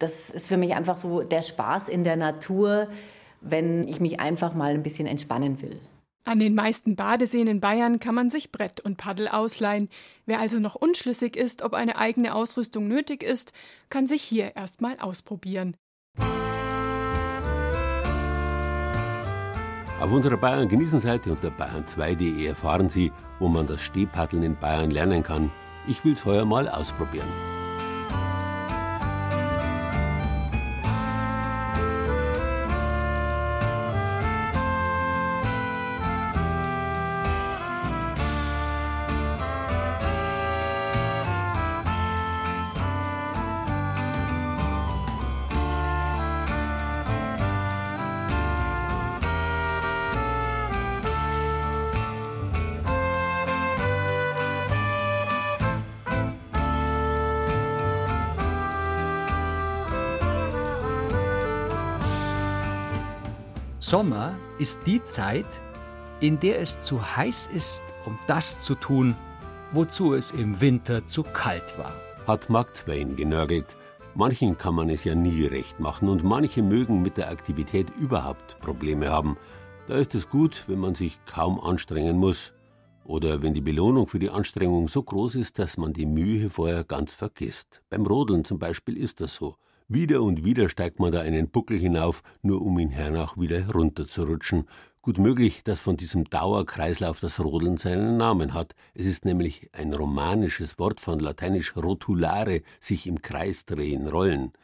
das 0.00 0.28
ist 0.28 0.48
für 0.48 0.56
mich 0.56 0.74
einfach 0.74 0.96
so 0.96 1.22
der 1.22 1.42
Spaß 1.42 1.88
in 1.88 2.02
der 2.02 2.16
Natur, 2.16 2.88
wenn 3.42 3.86
ich 3.86 4.00
mich 4.00 4.18
einfach 4.18 4.54
mal 4.54 4.74
ein 4.74 4.82
bisschen 4.82 5.06
entspannen 5.06 5.62
will. 5.62 5.78
An 6.26 6.38
den 6.38 6.54
meisten 6.54 6.96
Badeseen 6.96 7.46
in 7.46 7.60
Bayern 7.60 8.00
kann 8.00 8.14
man 8.14 8.30
sich 8.30 8.50
Brett 8.50 8.80
und 8.80 8.96
Paddel 8.96 9.28
ausleihen. 9.28 9.90
Wer 10.24 10.40
also 10.40 10.58
noch 10.58 10.74
unschlüssig 10.74 11.36
ist, 11.36 11.60
ob 11.60 11.74
eine 11.74 11.98
eigene 11.98 12.34
Ausrüstung 12.34 12.88
nötig 12.88 13.22
ist, 13.22 13.52
kann 13.90 14.06
sich 14.06 14.22
hier 14.22 14.56
erstmal 14.56 14.98
ausprobieren. 14.98 15.76
Auf 20.00 20.12
unserer 20.12 20.38
Bayern 20.38 20.68
genießen 20.68 21.00
Seite 21.00 21.30
unter 21.30 21.48
bayern2.de 21.48 22.46
erfahren 22.46 22.88
Sie, 22.88 23.12
wo 23.38 23.48
man 23.48 23.66
das 23.66 23.82
Stehpaddeln 23.82 24.42
in 24.42 24.56
Bayern 24.56 24.90
lernen 24.90 25.22
kann. 25.22 25.50
Ich 25.86 26.04
will's 26.06 26.24
heuer 26.24 26.46
mal 26.46 26.70
ausprobieren. 26.70 27.28
Sommer 63.94 64.34
ist 64.58 64.80
die 64.86 65.04
Zeit, 65.04 65.46
in 66.18 66.40
der 66.40 66.60
es 66.60 66.80
zu 66.80 67.16
heiß 67.16 67.48
ist, 67.54 67.84
um 68.04 68.18
das 68.26 68.60
zu 68.60 68.74
tun, 68.74 69.14
wozu 69.70 70.14
es 70.14 70.32
im 70.32 70.60
Winter 70.60 71.06
zu 71.06 71.22
kalt 71.22 71.78
war. 71.78 71.94
Hat 72.26 72.50
Mark 72.50 72.74
Twain 72.74 73.14
genörgelt. 73.14 73.76
Manchen 74.16 74.58
kann 74.58 74.74
man 74.74 74.90
es 74.90 75.04
ja 75.04 75.14
nie 75.14 75.46
recht 75.46 75.78
machen 75.78 76.08
und 76.08 76.24
manche 76.24 76.60
mögen 76.60 77.02
mit 77.02 77.18
der 77.18 77.30
Aktivität 77.30 77.88
überhaupt 77.90 78.58
Probleme 78.58 79.10
haben. 79.10 79.36
Da 79.86 79.94
ist 79.94 80.16
es 80.16 80.28
gut, 80.28 80.64
wenn 80.66 80.80
man 80.80 80.96
sich 80.96 81.24
kaum 81.24 81.60
anstrengen 81.60 82.16
muss. 82.16 82.52
Oder 83.04 83.42
wenn 83.42 83.54
die 83.54 83.60
Belohnung 83.60 84.08
für 84.08 84.18
die 84.18 84.30
Anstrengung 84.30 84.88
so 84.88 85.04
groß 85.04 85.36
ist, 85.36 85.60
dass 85.60 85.76
man 85.76 85.92
die 85.92 86.06
Mühe 86.06 86.50
vorher 86.50 86.82
ganz 86.82 87.14
vergisst. 87.14 87.80
Beim 87.90 88.04
Rodeln 88.06 88.44
zum 88.44 88.58
Beispiel 88.58 88.96
ist 88.96 89.20
das 89.20 89.34
so. 89.34 89.54
Wieder 89.88 90.22
und 90.22 90.46
wieder 90.46 90.70
steigt 90.70 90.98
man 90.98 91.12
da 91.12 91.20
einen 91.20 91.50
Buckel 91.50 91.78
hinauf, 91.78 92.22
nur 92.40 92.62
um 92.62 92.78
ihn 92.78 92.88
hernach 92.88 93.36
wieder 93.36 93.60
herunterzurutschen. 93.66 94.66
Gut 95.02 95.18
möglich, 95.18 95.62
dass 95.62 95.82
von 95.82 95.98
diesem 95.98 96.24
Dauerkreislauf 96.24 97.20
das 97.20 97.38
Rodeln 97.38 97.76
seinen 97.76 98.16
Namen 98.16 98.54
hat. 98.54 98.74
Es 98.94 99.04
ist 99.04 99.26
nämlich 99.26 99.68
ein 99.74 99.92
romanisches 99.92 100.78
Wort 100.78 101.00
von 101.00 101.18
lateinisch 101.18 101.76
rotulare, 101.76 102.62
sich 102.80 103.06
im 103.06 103.20
Kreis 103.20 103.66
drehen, 103.66 104.08
rollen. 104.08 104.54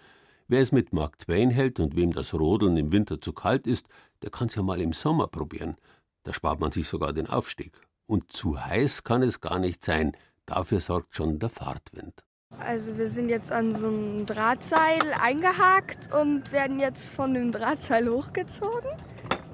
Wer 0.48 0.62
es 0.62 0.72
mit 0.72 0.94
Mark 0.94 1.18
Twain 1.18 1.50
hält 1.50 1.80
und 1.80 1.96
wem 1.96 2.14
das 2.14 2.33
Rodeln 2.33 2.78
im 2.78 2.90
Winter 2.90 3.20
zu 3.20 3.35
kalt 3.35 3.66
ist, 3.66 3.88
der 4.22 4.30
kann's 4.30 4.54
ja 4.54 4.62
mal 4.62 4.80
im 4.80 4.94
Sommer 4.94 5.26
probieren. 5.26 5.76
Da 6.22 6.33
spart 6.33 6.61
man 6.61 6.72
sich 6.72 6.88
sogar 6.88 7.12
den 7.12 7.26
Aufstieg. 7.26 7.78
Und 8.06 8.33
zu 8.33 8.59
heiß 8.59 9.04
kann 9.04 9.22
es 9.22 9.42
gar 9.42 9.59
nicht 9.59 9.85
sein. 9.85 10.12
Dafür 10.46 10.80
sorgt 10.80 11.14
schon 11.14 11.38
der 11.38 11.50
Fahrtwind. 11.50 12.24
Also 12.70 12.98
wir 12.98 13.08
sind 13.08 13.30
jetzt 13.30 13.50
an 13.50 13.72
so 13.72 13.88
einem 13.88 14.26
Drahtseil 14.26 15.00
eingehakt 15.20 16.14
und 16.14 16.52
werden 16.52 16.78
jetzt 16.78 17.14
von 17.14 17.32
dem 17.34 17.52
Drahtseil 17.52 18.08
hochgezogen. 18.08 18.90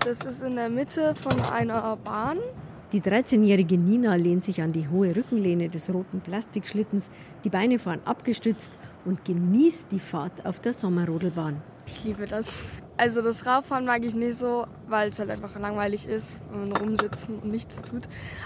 Das 0.00 0.24
ist 0.24 0.42
in 0.42 0.56
der 0.56 0.68
Mitte 0.68 1.14
von 1.14 1.40
einer 1.52 1.96
Bahn. 1.96 2.38
Die 2.92 3.00
13-jährige 3.00 3.78
Nina 3.78 4.16
lehnt 4.16 4.44
sich 4.44 4.60
an 4.60 4.72
die 4.72 4.88
hohe 4.88 5.14
Rückenlehne 5.14 5.68
des 5.68 5.92
roten 5.92 6.20
Plastikschlittens, 6.20 7.10
die 7.44 7.48
Beine 7.48 7.78
fahren 7.78 8.00
abgestützt 8.04 8.72
und 9.04 9.24
genießt 9.24 9.86
die 9.90 10.00
Fahrt 10.00 10.44
auf 10.44 10.60
der 10.60 10.72
Sommerrodelbahn. 10.72 11.62
Ich 11.86 12.04
liebe 12.04 12.26
das. 12.26 12.64
Also 12.98 13.20
das 13.20 13.44
Radfahren 13.44 13.84
mag 13.84 14.04
ich 14.04 14.14
nicht 14.14 14.38
so, 14.38 14.66
weil 14.88 15.10
es 15.10 15.18
halt 15.18 15.30
einfach 15.30 15.58
langweilig 15.58 16.08
ist, 16.08 16.38
wenn 16.50 16.70
man 16.70 16.78
rumsitzen 16.78 17.38
und 17.40 17.50
nichts 17.50 17.82
tut. 17.82 18.04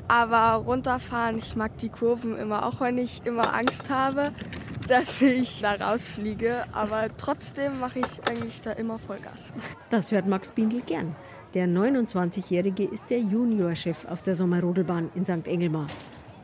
Aber 0.09 0.65
runterfahren, 0.65 1.39
ich 1.39 1.55
mag 1.55 1.79
die 1.79 1.89
Kurven 1.89 2.37
immer, 2.37 2.67
auch 2.67 2.81
wenn 2.81 2.99
ich 2.99 3.25
immer 3.25 3.55
Angst 3.55 3.91
habe, 3.91 4.33
dass 4.89 5.23
ich 5.23 5.61
da 5.61 5.75
rausfliege. 5.75 6.65
Aber 6.73 7.09
trotzdem 7.17 7.79
mache 7.79 8.01
ich 8.01 8.29
eigentlich 8.29 8.61
da 8.61 8.73
immer 8.73 8.99
Vollgas. 8.99 9.53
Das 9.89 10.11
hört 10.11 10.27
Max 10.27 10.51
Bindel 10.51 10.81
gern. 10.81 11.15
Der 11.55 11.67
29-Jährige 11.67 12.85
ist 12.85 13.11
der 13.11 13.21
Juniorchef 13.21 14.05
auf 14.07 14.23
der 14.23 14.35
Sommerrodelbahn 14.35 15.11
in 15.15 15.25
St. 15.25 15.47
Engelmar. 15.47 15.87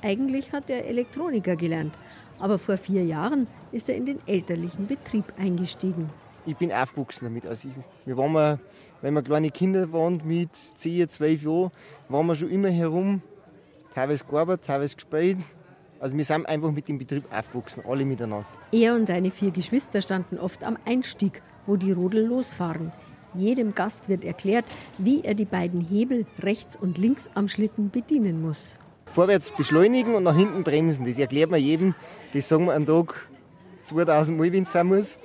Eigentlich 0.02 0.52
hat 0.52 0.70
er 0.70 0.84
Elektroniker 0.86 1.56
gelernt, 1.56 1.94
aber 2.38 2.58
vor 2.58 2.76
vier 2.76 3.04
Jahren 3.04 3.48
ist 3.72 3.88
er 3.88 3.96
in 3.96 4.06
den 4.06 4.18
elterlichen 4.26 4.86
Betrieb 4.86 5.32
eingestiegen. 5.38 6.10
Ich 6.46 6.56
bin 6.56 6.72
aufgewachsen 6.72 7.26
damit. 7.26 7.44
Also 7.44 7.68
ich, 7.68 7.74
wir 8.06 8.16
waren 8.16 8.32
mal, 8.32 8.58
wenn 9.02 9.14
wir 9.14 9.22
kleine 9.22 9.50
Kinder 9.50 9.92
waren 9.92 10.22
mit 10.24 10.50
10, 10.54 11.08
12 11.08 11.42
Jahren, 11.42 11.70
waren 12.08 12.26
wir 12.26 12.36
schon 12.36 12.50
immer 12.50 12.68
herum, 12.68 13.20
teilweise 13.92 14.24
gearbeitet, 14.24 14.64
teilweise 14.64 14.94
gespielt. 14.94 15.38
Also 15.98 16.16
wir 16.16 16.24
sind 16.24 16.46
einfach 16.46 16.70
mit 16.70 16.88
dem 16.88 16.98
Betrieb 16.98 17.24
aufgewachsen, 17.32 17.82
alle 17.88 18.04
miteinander. 18.04 18.46
Er 18.70 18.94
und 18.94 19.06
seine 19.06 19.30
vier 19.30 19.50
Geschwister 19.50 20.00
standen 20.00 20.38
oft 20.38 20.62
am 20.62 20.78
Einstieg, 20.84 21.42
wo 21.66 21.76
die 21.76 21.90
Rodel 21.90 22.26
losfahren. 22.26 22.92
Jedem 23.34 23.74
Gast 23.74 24.08
wird 24.08 24.24
erklärt, 24.24 24.66
wie 24.98 25.22
er 25.24 25.34
die 25.34 25.44
beiden 25.44 25.80
Hebel 25.80 26.26
rechts 26.38 26.76
und 26.76 26.96
links 26.96 27.28
am 27.34 27.48
Schlitten 27.48 27.90
bedienen 27.90 28.40
muss. 28.40 28.78
Vorwärts 29.06 29.50
beschleunigen 29.50 30.14
und 30.14 30.22
nach 30.22 30.36
hinten 30.36 30.62
bremsen. 30.62 31.04
Das 31.04 31.18
erklärt 31.18 31.50
man 31.50 31.60
jedem. 31.60 31.94
Das 32.32 32.48
sagen 32.48 32.66
wir 32.66 32.74
am 32.74 32.86
Tag 32.86 33.28
2000 33.82 34.38
Mal, 34.38 34.52
wenn 34.52 34.62
es 34.62 34.72
sein 34.72 34.86
muss. 34.86 35.18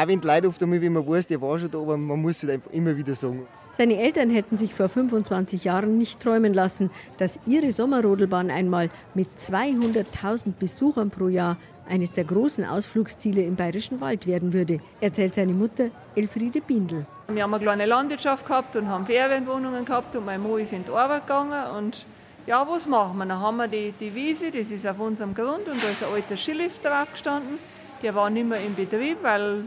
Auch 0.00 0.06
wenn 0.06 0.20
die 0.20 0.28
Leute 0.28 0.46
oft 0.46 0.62
einmal, 0.62 0.80
wie 0.80 0.88
man 0.88 1.04
weiß, 1.04 1.26
der 1.26 1.42
war 1.42 1.58
schon 1.58 1.72
da, 1.72 1.78
aber 1.78 1.96
man 1.96 2.22
muss 2.22 2.36
es 2.36 2.42
halt 2.44 2.52
einfach 2.52 2.70
immer 2.70 2.96
wieder 2.96 3.16
sagen. 3.16 3.48
Seine 3.72 4.00
Eltern 4.00 4.30
hätten 4.30 4.56
sich 4.56 4.72
vor 4.72 4.88
25 4.88 5.64
Jahren 5.64 5.98
nicht 5.98 6.20
träumen 6.20 6.54
lassen, 6.54 6.92
dass 7.16 7.40
ihre 7.46 7.72
Sommerrodelbahn 7.72 8.48
einmal 8.48 8.90
mit 9.14 9.26
200.000 9.36 10.52
Besuchern 10.56 11.10
pro 11.10 11.26
Jahr 11.26 11.56
eines 11.88 12.12
der 12.12 12.22
großen 12.22 12.64
Ausflugsziele 12.64 13.42
im 13.42 13.56
Bayerischen 13.56 14.00
Wald 14.00 14.28
werden 14.28 14.52
würde, 14.52 14.78
erzählt 15.00 15.34
seine 15.34 15.52
Mutter 15.52 15.90
Elfriede 16.14 16.60
Bindel. 16.60 17.04
Wir 17.26 17.42
haben 17.42 17.54
eine 17.54 17.64
kleine 17.64 17.86
Landwirtschaft 17.86 18.46
gehabt 18.46 18.76
und 18.76 18.88
haben 18.88 19.04
Ferienwohnungen 19.04 19.84
gehabt 19.84 20.14
und 20.14 20.24
mein 20.24 20.40
Mann 20.40 20.60
ist 20.60 20.72
in 20.72 20.84
die 20.84 20.92
Arbeit 20.92 21.26
gegangen 21.26 21.76
und 21.76 22.06
ja, 22.46 22.64
was 22.70 22.86
machen 22.86 23.18
wir? 23.18 23.26
Dann 23.26 23.40
haben 23.40 23.56
wir 23.56 23.66
die, 23.66 23.92
die 23.98 24.14
Wiese, 24.14 24.52
das 24.52 24.70
ist 24.70 24.86
auf 24.86 25.00
unserem 25.00 25.34
Grund 25.34 25.66
und 25.66 25.82
da 25.82 25.88
ist 25.88 26.04
ein 26.04 26.14
alter 26.14 26.36
Skilift 26.36 26.84
drauf 26.84 27.10
gestanden. 27.10 27.58
Der 28.00 28.14
war 28.14 28.30
nicht 28.30 28.48
mehr 28.48 28.60
in 28.64 28.76
Betrieb, 28.76 29.18
weil 29.22 29.64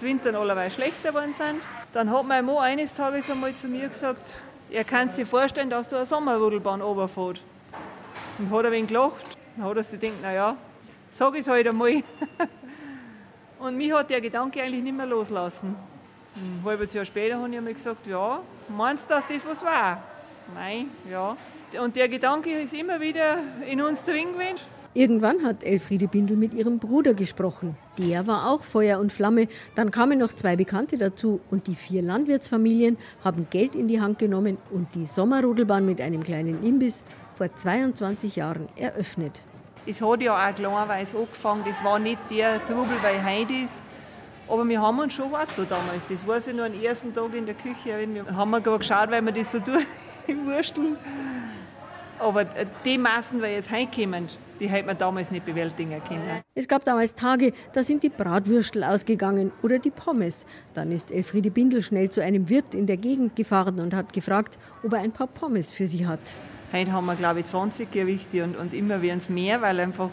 die 0.00 0.06
Winter 0.06 0.38
allerweil 0.38 0.70
schlechter 0.70 1.08
geworden 1.08 1.34
sind. 1.38 1.62
Dann 1.92 2.10
hat 2.10 2.26
mein 2.26 2.44
Mann 2.44 2.58
eines 2.58 2.94
Tages 2.94 3.30
einmal 3.30 3.54
zu 3.54 3.68
mir 3.68 3.88
gesagt, 3.88 4.36
er 4.70 4.84
kann 4.84 5.10
sich 5.10 5.28
vorstellen, 5.28 5.70
dass 5.70 5.88
du 5.88 5.96
eine 5.96 6.06
Sommerrodelbahn 6.06 6.80
runterfährst. 6.80 7.42
Und 8.38 8.50
hat 8.50 8.66
ein 8.66 8.72
wenig 8.72 8.88
gelacht. 8.88 9.26
Dann 9.56 9.66
hat 9.66 9.76
er 9.76 9.84
sich 9.84 9.98
gedacht, 9.98 10.22
naja, 10.22 10.56
sag 11.10 11.34
ich 11.34 11.40
es 11.40 11.48
halt 11.48 11.66
einmal. 11.66 12.02
Und 13.58 13.76
mich 13.76 13.92
hat 13.92 14.10
der 14.10 14.20
Gedanke 14.20 14.62
eigentlich 14.62 14.82
nicht 14.82 14.96
mehr 14.96 15.06
loslassen. 15.06 15.74
Ein 16.36 16.62
halbes 16.64 16.92
Jahr 16.92 17.04
später 17.04 17.38
habe 17.38 17.52
ich 17.52 17.60
mir 17.60 17.74
gesagt, 17.74 18.06
ja, 18.06 18.40
meinst 18.68 19.10
du, 19.10 19.14
dass 19.14 19.26
das 19.26 19.44
was 19.44 19.64
war? 19.64 20.02
Nein, 20.54 20.88
ja. 21.10 21.36
Und 21.82 21.96
der 21.96 22.08
Gedanke 22.08 22.50
ist 22.60 22.72
immer 22.72 23.00
wieder 23.00 23.38
in 23.66 23.82
uns 23.82 24.02
drin 24.04 24.32
gewesen. 24.32 24.58
Irgendwann 24.98 25.44
hat 25.44 25.62
Elfriede 25.62 26.08
Bindel 26.08 26.36
mit 26.36 26.52
ihrem 26.54 26.80
Bruder 26.80 27.14
gesprochen. 27.14 27.76
Der 27.98 28.26
war 28.26 28.50
auch 28.50 28.64
Feuer 28.64 28.98
und 28.98 29.12
Flamme. 29.12 29.46
Dann 29.76 29.92
kamen 29.92 30.18
noch 30.18 30.32
zwei 30.32 30.56
Bekannte 30.56 30.98
dazu 30.98 31.38
und 31.52 31.68
die 31.68 31.76
vier 31.76 32.02
Landwirtsfamilien 32.02 32.98
haben 33.22 33.46
Geld 33.48 33.76
in 33.76 33.86
die 33.86 34.00
Hand 34.00 34.18
genommen 34.18 34.58
und 34.72 34.92
die 34.96 35.06
Sommerrodelbahn 35.06 35.86
mit 35.86 36.00
einem 36.00 36.24
kleinen 36.24 36.64
Imbiss 36.64 37.04
vor 37.32 37.54
22 37.54 38.34
Jahren 38.34 38.68
eröffnet. 38.74 39.40
Es 39.86 40.02
hat 40.02 40.20
ja 40.20 40.34
auch 40.34 40.52
kleinweise 40.52 41.16
angefangen. 41.16 41.62
Das 41.64 41.84
war 41.84 42.00
nicht 42.00 42.18
der 42.28 42.58
Trubel, 42.66 42.96
weil 43.00 43.24
heute 43.24 43.52
ist. 43.52 43.74
Aber 44.48 44.68
wir 44.68 44.82
haben 44.82 44.98
uns 44.98 45.14
schon 45.14 45.28
gewartet 45.28 45.70
damals. 45.70 46.08
Das 46.08 46.26
weiß 46.26 46.48
ich 46.48 46.54
noch 46.54 46.64
am 46.64 46.82
ersten 46.82 47.14
Tag 47.14 47.32
in 47.36 47.46
der 47.46 47.54
Küche. 47.54 48.04
Wir 48.04 48.36
haben 48.36 48.50
gerade 48.50 48.78
geschaut, 48.78 49.12
weil 49.12 49.24
wir 49.24 49.30
das 49.30 49.52
so 49.52 49.60
durchwursteln. 50.26 50.96
Aber 52.18 52.44
die 52.84 52.98
Massen, 52.98 53.38
die 53.40 53.46
jetzt 53.46 53.70
heimkommen, 53.70 54.26
die 54.60 54.68
hätte 54.68 54.86
man 54.86 54.98
damals 54.98 55.30
nicht 55.30 55.44
bewältigen 55.44 56.00
können. 56.06 56.42
Es 56.54 56.68
gab 56.68 56.84
damals 56.84 57.14
Tage, 57.14 57.52
da 57.72 57.82
sind 57.82 58.02
die 58.02 58.08
Bratwürstel 58.08 58.84
ausgegangen 58.84 59.52
oder 59.62 59.78
die 59.78 59.90
Pommes. 59.90 60.46
Dann 60.74 60.92
ist 60.92 61.10
Elfriede 61.10 61.50
Bindel 61.50 61.82
schnell 61.82 62.10
zu 62.10 62.22
einem 62.22 62.48
Wirt 62.48 62.74
in 62.74 62.86
der 62.86 62.96
Gegend 62.96 63.36
gefahren 63.36 63.80
und 63.80 63.94
hat 63.94 64.12
gefragt, 64.12 64.58
ob 64.82 64.92
er 64.92 65.00
ein 65.00 65.12
paar 65.12 65.26
Pommes 65.26 65.70
für 65.70 65.86
sie 65.86 66.06
hat. 66.06 66.20
Heute 66.72 66.92
haben 66.92 67.06
wir, 67.06 67.14
glaube 67.14 67.40
ich, 67.40 67.46
20 67.46 67.90
Gerichte 67.90 68.44
und, 68.44 68.56
und 68.56 68.74
immer 68.74 69.00
werden 69.00 69.20
es 69.20 69.30
mehr, 69.30 69.62
weil 69.62 69.80
einfach 69.80 70.10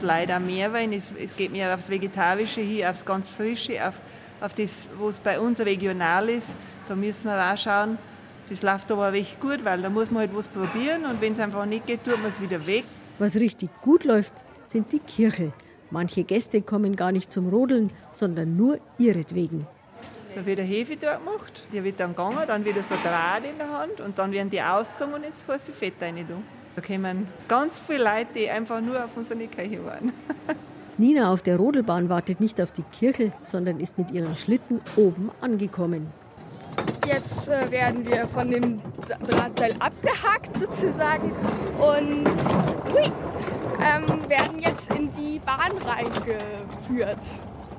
leider 0.00 0.38
mehr 0.38 0.72
wollen. 0.72 0.92
Es, 0.92 1.10
es 1.22 1.34
geht 1.34 1.52
mehr 1.52 1.74
aufs 1.74 1.88
Vegetarische 1.88 2.60
hier, 2.60 2.90
aufs 2.90 3.04
ganz 3.04 3.30
Frische, 3.30 3.86
auf, 3.86 3.94
auf 4.40 4.54
das, 4.54 4.88
was 4.98 5.18
bei 5.18 5.38
uns 5.40 5.60
regional 5.60 6.28
ist. 6.28 6.48
Da 6.88 6.94
müssen 6.94 7.28
wir 7.28 7.38
auch 7.40 7.56
schauen, 7.56 7.96
das 8.50 8.60
läuft 8.60 8.92
aber 8.92 9.12
recht 9.12 9.40
gut, 9.40 9.64
weil 9.64 9.80
da 9.80 9.88
muss 9.88 10.10
man 10.10 10.20
halt 10.20 10.36
was 10.36 10.48
probieren 10.48 11.06
und 11.06 11.20
wenn 11.22 11.32
es 11.32 11.40
einfach 11.40 11.64
nicht 11.64 11.86
geht, 11.86 12.04
tut 12.04 12.20
man 12.20 12.30
es 12.30 12.40
wieder 12.40 12.66
weg. 12.66 12.84
Was 13.18 13.36
richtig 13.36 13.70
gut 13.80 14.04
läuft, 14.04 14.32
sind 14.66 14.90
die 14.92 14.98
Kirchel. 14.98 15.52
Manche 15.90 16.24
Gäste 16.24 16.62
kommen 16.62 16.96
gar 16.96 17.12
nicht 17.12 17.30
zum 17.30 17.48
Rodeln, 17.48 17.90
sondern 18.12 18.56
nur 18.56 18.78
ihretwegen. 18.98 19.66
Da 20.34 20.44
wird 20.44 20.58
der 20.58 20.64
Hefe 20.64 20.96
dort 20.96 21.24
gemacht, 21.24 21.62
der 21.72 21.84
wird 21.84 22.00
dann 22.00 22.10
gegangen, 22.10 22.40
dann 22.46 22.64
wird 22.64 22.76
so 22.84 22.96
Draht 23.04 23.44
in 23.48 23.56
der 23.56 23.70
Hand 23.70 24.00
und 24.00 24.18
dann 24.18 24.32
werden 24.32 24.50
die 24.50 24.60
ausgezogen 24.60 25.14
und 25.14 25.22
jetzt 25.22 25.46
heißt 25.46 25.66
sie 25.66 25.72
Fett 25.72 25.94
rein. 26.00 26.26
Da 26.74 26.82
kommen 26.82 27.28
ganz 27.46 27.80
viele 27.86 28.02
Leute, 28.02 28.26
die 28.34 28.50
einfach 28.50 28.80
nur 28.80 29.04
auf 29.04 29.10
unsere 29.14 29.46
Kirche 29.46 29.84
waren. 29.84 30.12
Nina 30.98 31.32
auf 31.32 31.42
der 31.42 31.56
Rodelbahn 31.56 32.08
wartet 32.08 32.40
nicht 32.40 32.60
auf 32.60 32.72
die 32.72 32.82
Kirchel, 32.82 33.32
sondern 33.44 33.78
ist 33.78 33.96
mit 33.96 34.10
ihrem 34.10 34.34
Schlitten 34.36 34.80
oben 34.96 35.30
angekommen. 35.40 36.08
Jetzt 37.06 37.48
äh, 37.48 37.70
werden 37.70 38.06
wir 38.06 38.26
von 38.26 38.50
dem 38.50 38.80
Drahtseil 39.26 39.74
abgehakt 39.78 40.58
sozusagen 40.58 41.32
und 41.78 42.26
hui, 42.92 43.12
ähm, 43.82 44.28
werden 44.28 44.58
jetzt 44.58 44.92
in 44.94 45.12
die 45.12 45.38
Bahn 45.40 45.72
reingeführt. 45.86 47.18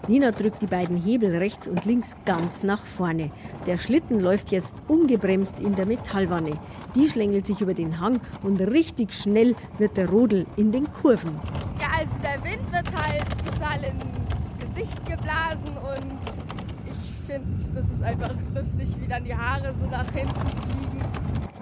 Nina 0.07 0.29
drückt 0.31 0.61
die 0.61 0.67
beiden 0.67 0.97
Hebel 0.97 1.35
rechts 1.35 1.67
und 1.67 1.83
links 1.85 2.15
ganz 2.25 2.61
nach 2.61 2.83
vorne. 2.83 3.31
Der 3.65 3.79
Schlitten 3.79 4.19
läuft 4.19 4.51
jetzt 4.51 4.75
ungebremst 4.87 5.59
in 5.59 5.75
der 5.75 5.87
Metallwanne. 5.87 6.59
Die 6.93 7.09
schlängelt 7.09 7.47
sich 7.47 7.61
über 7.61 7.73
den 7.73 7.99
Hang 7.99 8.19
und 8.43 8.61
richtig 8.61 9.13
schnell 9.13 9.55
wird 9.79 9.97
der 9.97 10.07
Rodel 10.07 10.45
in 10.57 10.71
den 10.71 10.91
Kurven. 10.91 11.39
Ja, 11.79 11.87
also 11.99 12.13
der 12.21 12.43
Wind 12.43 12.71
wird 12.71 12.95
halt 12.95 13.25
total 13.43 13.83
ins 13.83 14.75
Gesicht 14.75 15.05
geblasen 15.07 15.75
und 15.77 16.54
finde, 17.25 17.47
das 17.73 17.89
ist 17.89 18.03
einfach 18.03 18.31
lustig, 18.53 18.89
wie 18.99 19.07
dann 19.07 19.23
die 19.23 19.35
Haare 19.35 19.73
so 19.79 19.85
nach 19.87 20.09
hinten 20.11 20.35
fliegen. 20.35 21.01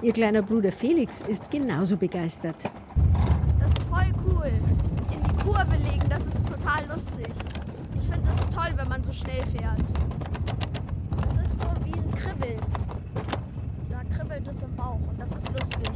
Ihr 0.02 0.12
kleiner 0.12 0.42
Bruder 0.42 0.72
Felix 0.72 1.22
ist 1.22 1.50
genauso 1.50 1.96
begeistert. 1.98 2.58
Das 3.60 3.72
ist 3.72 3.84
voll 3.90 4.12
cool. 4.28 4.52
In 5.12 5.24
die 5.24 5.44
Kurve 5.44 5.76
legen, 5.78 6.10
das 6.10 6.28
ist 6.28 6.46
total 6.46 6.86
lustig. 6.88 7.30
Ich 8.00 8.08
finde 8.08 8.28
das 8.28 8.40
toll, 8.50 8.74
wenn 8.76 8.88
man 8.90 9.02
so 9.02 9.14
schnell 9.14 9.44
fährt. 9.44 9.80
Das 11.26 11.44
ist 11.44 11.54
so 11.54 11.68
wie 11.86 11.94
ein 11.94 12.12
Kribbeln. 12.12 12.60
Da 13.90 14.16
kribbelt 14.16 14.48
es 14.48 14.62
im 14.62 14.76
Bauch 14.76 15.00
und 15.10 15.20
das 15.20 15.32
ist 15.32 15.48
lustig. 15.50 15.90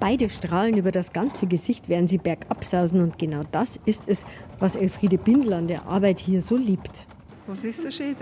Beide 0.00 0.28
strahlen 0.28 0.76
über 0.76 0.92
das 0.92 1.12
ganze 1.12 1.46
Gesicht, 1.46 1.88
während 1.88 2.10
sie 2.10 2.18
bergab 2.18 2.64
sausen. 2.64 3.00
Und 3.00 3.18
genau 3.18 3.42
das 3.52 3.78
ist 3.86 4.08
es, 4.08 4.26
was 4.58 4.76
Elfriede 4.76 5.16
Bindel 5.16 5.52
an 5.52 5.68
der 5.68 5.86
Arbeit 5.86 6.20
hier 6.20 6.42
so 6.42 6.56
liebt. 6.56 7.06
Was 7.48 7.62
ist 7.62 7.80
so 7.80 7.90
schön? 7.92 8.16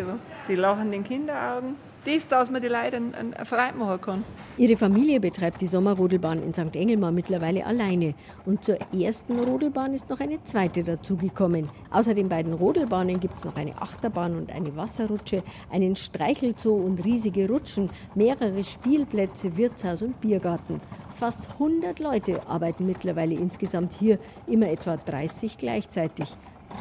Die 0.49 0.55
lachenden 0.55 1.03
Kinderaugen. 1.03 1.77
Das, 2.05 2.29
dass 2.29 2.51
man 2.51 2.61
die 2.61 2.69
Leute 2.69 2.99
einen, 2.99 3.35
Freude 3.47 3.79
machen 3.79 3.99
kann. 3.99 4.25
Ihre 4.59 4.77
Familie 4.77 5.19
betreibt 5.19 5.63
die 5.63 5.67
Sommerrodelbahn 5.67 6.43
in 6.43 6.53
St. 6.53 6.77
Engelmar 6.77 7.11
mittlerweile 7.11 7.65
alleine. 7.65 8.13
Und 8.45 8.63
zur 8.63 8.77
ersten 8.93 9.41
Rodelbahn 9.41 9.95
ist 9.95 10.11
noch 10.11 10.21
eine 10.21 10.45
zweite 10.45 10.85
dazugekommen. 10.85 11.71
Außer 11.91 12.13
den 12.13 12.29
beiden 12.29 12.53
Rodelbahnen 12.53 13.19
gibt 13.19 13.39
es 13.39 13.47
noch 13.47 13.57
eine 13.57 13.81
Achterbahn 13.81 14.37
und 14.37 14.53
eine 14.53 14.77
Wasserrutsche, 14.77 15.43
einen 15.71 15.97
Streichelzoo 15.97 16.75
und 16.75 17.03
riesige 17.03 17.49
Rutschen, 17.49 17.89
mehrere 18.15 18.63
Spielplätze, 18.63 19.57
Wirtshaus 19.57 20.03
und 20.03 20.21
Biergarten. 20.21 20.83
Fast 21.17 21.49
100 21.55 21.99
Leute 22.01 22.47
arbeiten 22.47 22.85
mittlerweile 22.85 23.35
insgesamt 23.35 23.95
hier, 23.95 24.19
immer 24.47 24.69
etwa 24.69 24.99
30 24.99 25.57
gleichzeitig. 25.57 26.37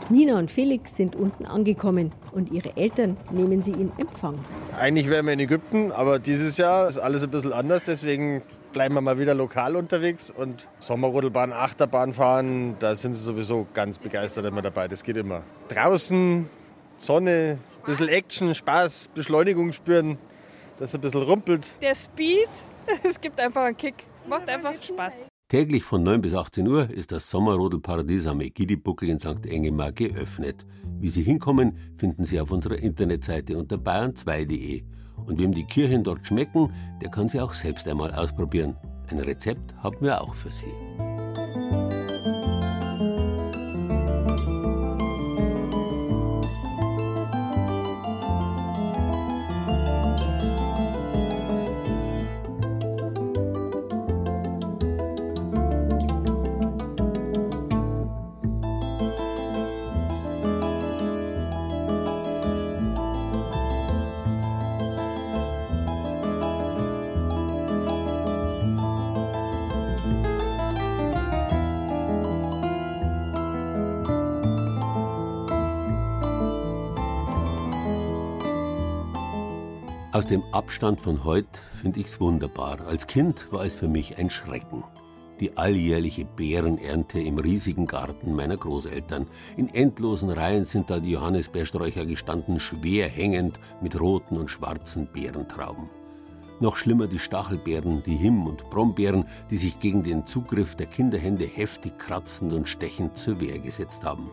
Nina 0.09 0.37
und 0.37 0.51
Felix 0.51 0.95
sind 0.95 1.15
unten 1.15 1.45
angekommen 1.45 2.11
und 2.31 2.51
ihre 2.51 2.75
Eltern 2.77 3.17
nehmen 3.31 3.61
sie 3.61 3.71
in 3.71 3.91
Empfang. 3.97 4.37
Eigentlich 4.79 5.09
wären 5.09 5.25
wir 5.25 5.33
in 5.33 5.39
Ägypten, 5.39 5.91
aber 5.91 6.19
dieses 6.19 6.57
Jahr 6.57 6.87
ist 6.87 6.97
alles 6.97 7.23
ein 7.23 7.31
bisschen 7.31 7.53
anders, 7.53 7.83
deswegen 7.83 8.41
bleiben 8.73 8.95
wir 8.95 9.01
mal 9.01 9.17
wieder 9.17 9.33
lokal 9.33 9.75
unterwegs 9.75 10.29
und 10.29 10.67
Sommerrodelbahn, 10.79 11.53
Achterbahn 11.53 12.13
fahren, 12.13 12.75
da 12.79 12.95
sind 12.95 13.13
sie 13.13 13.23
sowieso 13.23 13.67
ganz 13.73 13.97
begeistert 13.97 14.45
immer 14.45 14.61
dabei. 14.61 14.87
Das 14.87 15.03
geht 15.03 15.17
immer. 15.17 15.43
Draußen, 15.69 16.49
Sonne, 16.99 17.59
ein 17.59 17.85
bisschen 17.85 18.09
Action, 18.09 18.53
Spaß, 18.53 19.09
Beschleunigung 19.13 19.71
spüren, 19.71 20.17
dass 20.79 20.89
es 20.89 20.95
ein 20.95 21.01
bisschen 21.01 21.23
rumpelt. 21.23 21.71
Der 21.81 21.95
Speed, 21.95 22.49
es 23.03 23.21
gibt 23.21 23.39
einfach 23.39 23.63
einen 23.63 23.77
Kick, 23.77 23.95
macht 24.27 24.49
einfach 24.49 24.73
Spaß. 24.81 25.32
Täglich 25.53 25.83
von 25.83 26.01
9 26.01 26.19
bis 26.19 26.33
18 26.33 26.67
Uhr 26.67 26.89
ist 26.89 27.11
das 27.11 27.29
Sommerrodelparadies 27.29 28.25
am 28.25 28.41
Egidibuckel 28.41 29.09
in 29.09 29.19
St. 29.19 29.45
Engelmar 29.45 29.91
geöffnet. 29.91 30.65
Wie 30.99 31.09
Sie 31.09 31.21
hinkommen, 31.21 31.77
finden 31.95 32.25
Sie 32.25 32.41
auf 32.41 32.49
unserer 32.49 32.79
Internetseite 32.79 33.55
unter 33.55 33.75
bayern2.de. 33.75 34.81
Und 35.27 35.39
wem 35.39 35.51
die 35.51 35.65
Kirchen 35.65 36.03
dort 36.03 36.25
schmecken, 36.25 36.73
der 37.03 37.11
kann 37.11 37.27
sie 37.27 37.39
auch 37.39 37.53
selbst 37.53 37.87
einmal 37.87 38.15
ausprobieren. 38.15 38.75
Ein 39.11 39.19
Rezept 39.19 39.75
haben 39.75 40.01
wir 40.01 40.19
auch 40.21 40.33
für 40.33 40.51
Sie. 40.51 40.73
Aus 80.13 80.27
dem 80.27 80.43
Abstand 80.51 81.01
von 81.01 81.23
heute 81.23 81.59
finde 81.81 81.99
ich's 81.99 82.21
wunderbar. 82.21 82.81
Als 82.85 83.07
Kind 83.07 83.51
war 83.51 83.65
es 83.65 83.73
für 83.73 83.87
mich 83.87 84.19
ein 84.19 84.29
Schrecken. 84.29 84.83
Die 85.39 85.57
alljährliche 85.57 86.23
Beerenernte 86.23 87.19
im 87.19 87.39
riesigen 87.39 87.87
Garten 87.87 88.35
meiner 88.35 88.55
Großeltern. 88.55 89.25
In 89.57 89.73
endlosen 89.73 90.29
Reihen 90.29 90.65
sind 90.65 90.91
da 90.91 90.99
die 90.99 91.09
Johannisbeersträucher 91.09 92.05
gestanden, 92.05 92.59
schwer 92.59 93.09
hängend 93.09 93.59
mit 93.81 93.99
roten 93.99 94.37
und 94.37 94.51
schwarzen 94.51 95.09
Beerentrauben. 95.11 95.89
Noch 96.59 96.77
schlimmer 96.77 97.07
die 97.07 97.17
Stachelbeeren, 97.17 98.03
die 98.03 98.15
Himm- 98.15 98.45
und 98.45 98.69
Brombeeren, 98.69 99.25
die 99.49 99.57
sich 99.57 99.79
gegen 99.79 100.03
den 100.03 100.27
Zugriff 100.27 100.75
der 100.75 100.85
Kinderhände 100.85 101.45
heftig 101.45 101.97
kratzend 101.97 102.53
und 102.53 102.69
stechend 102.69 103.17
zur 103.17 103.41
Wehr 103.41 103.57
gesetzt 103.57 104.03
haben. 104.03 104.29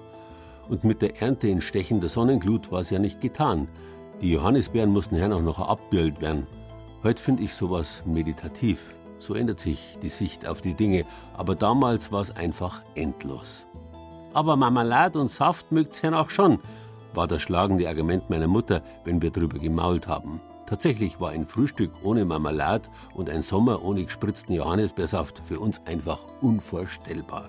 Und 0.68 0.84
mit 0.84 1.00
der 1.00 1.22
Ernte 1.22 1.48
in 1.48 1.62
stechender 1.62 2.10
Sonnenglut 2.10 2.70
war 2.70 2.82
es 2.82 2.90
ja 2.90 2.98
nicht 2.98 3.22
getan. 3.22 3.66
Die 4.20 4.32
Johannisbeeren 4.32 4.90
mussten 4.90 5.32
auch 5.32 5.40
noch 5.40 5.58
abbildet 5.58 6.20
werden. 6.20 6.46
Heute 7.02 7.22
finde 7.22 7.42
ich 7.42 7.54
sowas 7.54 8.02
meditativ. 8.04 8.94
So 9.18 9.34
ändert 9.34 9.60
sich 9.60 9.98
die 10.02 10.10
Sicht 10.10 10.46
auf 10.46 10.60
die 10.60 10.74
Dinge, 10.74 11.06
aber 11.34 11.54
damals 11.54 12.12
war 12.12 12.20
es 12.20 12.36
einfach 12.36 12.82
endlos. 12.94 13.64
Aber 14.34 14.56
Marmelade 14.56 15.18
und 15.18 15.30
Saft 15.30 15.72
mögt's 15.72 16.02
hernach 16.02 16.28
schon, 16.28 16.58
war 17.14 17.26
das 17.26 17.40
schlagende 17.40 17.88
Argument 17.88 18.28
meiner 18.28 18.46
Mutter, 18.46 18.82
wenn 19.04 19.22
wir 19.22 19.30
drüber 19.30 19.58
gemault 19.58 20.06
haben. 20.06 20.40
Tatsächlich 20.66 21.18
war 21.18 21.30
ein 21.30 21.46
Frühstück 21.46 21.90
ohne 22.04 22.24
Marmelade 22.26 22.88
und 23.14 23.30
ein 23.30 23.42
Sommer 23.42 23.82
ohne 23.82 24.04
gespritzten 24.04 24.54
Johannisbeersaft 24.54 25.40
für 25.40 25.58
uns 25.58 25.80
einfach 25.86 26.20
unvorstellbar. 26.42 27.48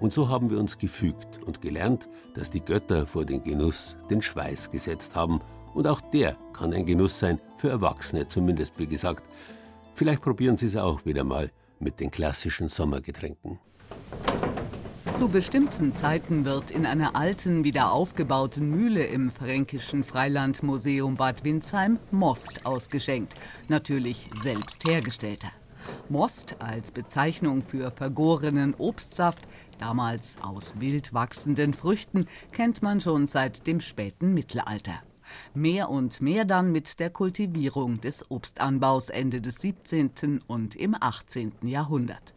Und 0.00 0.12
so 0.12 0.28
haben 0.28 0.48
wir 0.48 0.58
uns 0.58 0.78
gefügt 0.78 1.42
und 1.44 1.60
gelernt, 1.60 2.08
dass 2.34 2.50
die 2.50 2.64
Götter 2.64 3.06
vor 3.06 3.24
den 3.24 3.42
Genuss 3.42 3.96
den 4.10 4.22
Schweiß 4.22 4.70
gesetzt 4.70 5.14
haben. 5.14 5.40
Und 5.74 5.86
auch 5.86 6.00
der 6.00 6.36
kann 6.52 6.72
ein 6.72 6.86
Genuss 6.86 7.18
sein, 7.18 7.40
für 7.56 7.68
Erwachsene 7.68 8.28
zumindest, 8.28 8.78
wie 8.78 8.86
gesagt. 8.86 9.24
Vielleicht 9.94 10.22
probieren 10.22 10.56
Sie 10.56 10.66
es 10.66 10.76
auch 10.76 11.04
wieder 11.04 11.24
mal 11.24 11.50
mit 11.80 12.00
den 12.00 12.10
klassischen 12.10 12.68
Sommergetränken. 12.68 13.58
Zu 15.14 15.28
bestimmten 15.28 15.94
Zeiten 15.94 16.44
wird 16.44 16.72
in 16.72 16.86
einer 16.86 17.14
alten, 17.14 17.62
wieder 17.62 17.92
aufgebauten 17.92 18.68
Mühle 18.70 19.04
im 19.04 19.30
Fränkischen 19.30 20.02
Freilandmuseum 20.02 21.14
Bad 21.16 21.44
Windsheim 21.44 22.00
Most 22.10 22.66
ausgeschenkt. 22.66 23.34
Natürlich 23.68 24.28
selbst 24.42 24.84
hergestellter. 24.88 25.52
Most 26.08 26.56
als 26.60 26.90
Bezeichnung 26.90 27.62
für 27.62 27.92
vergorenen 27.92 28.74
Obstsaft, 28.76 29.46
damals 29.78 30.36
aus 30.42 30.80
wild 30.80 31.14
wachsenden 31.14 31.74
Früchten, 31.74 32.26
kennt 32.50 32.82
man 32.82 33.00
schon 33.00 33.28
seit 33.28 33.66
dem 33.68 33.80
späten 33.80 34.34
Mittelalter. 34.34 35.00
Mehr 35.54 35.90
und 35.90 36.20
mehr 36.20 36.44
dann 36.44 36.72
mit 36.72 37.00
der 37.00 37.10
Kultivierung 37.10 38.00
des 38.00 38.30
Obstanbaus 38.30 39.08
Ende 39.10 39.40
des 39.40 39.56
17. 39.56 40.40
und 40.46 40.76
im 40.76 40.96
18. 40.98 41.52
Jahrhundert. 41.62 42.34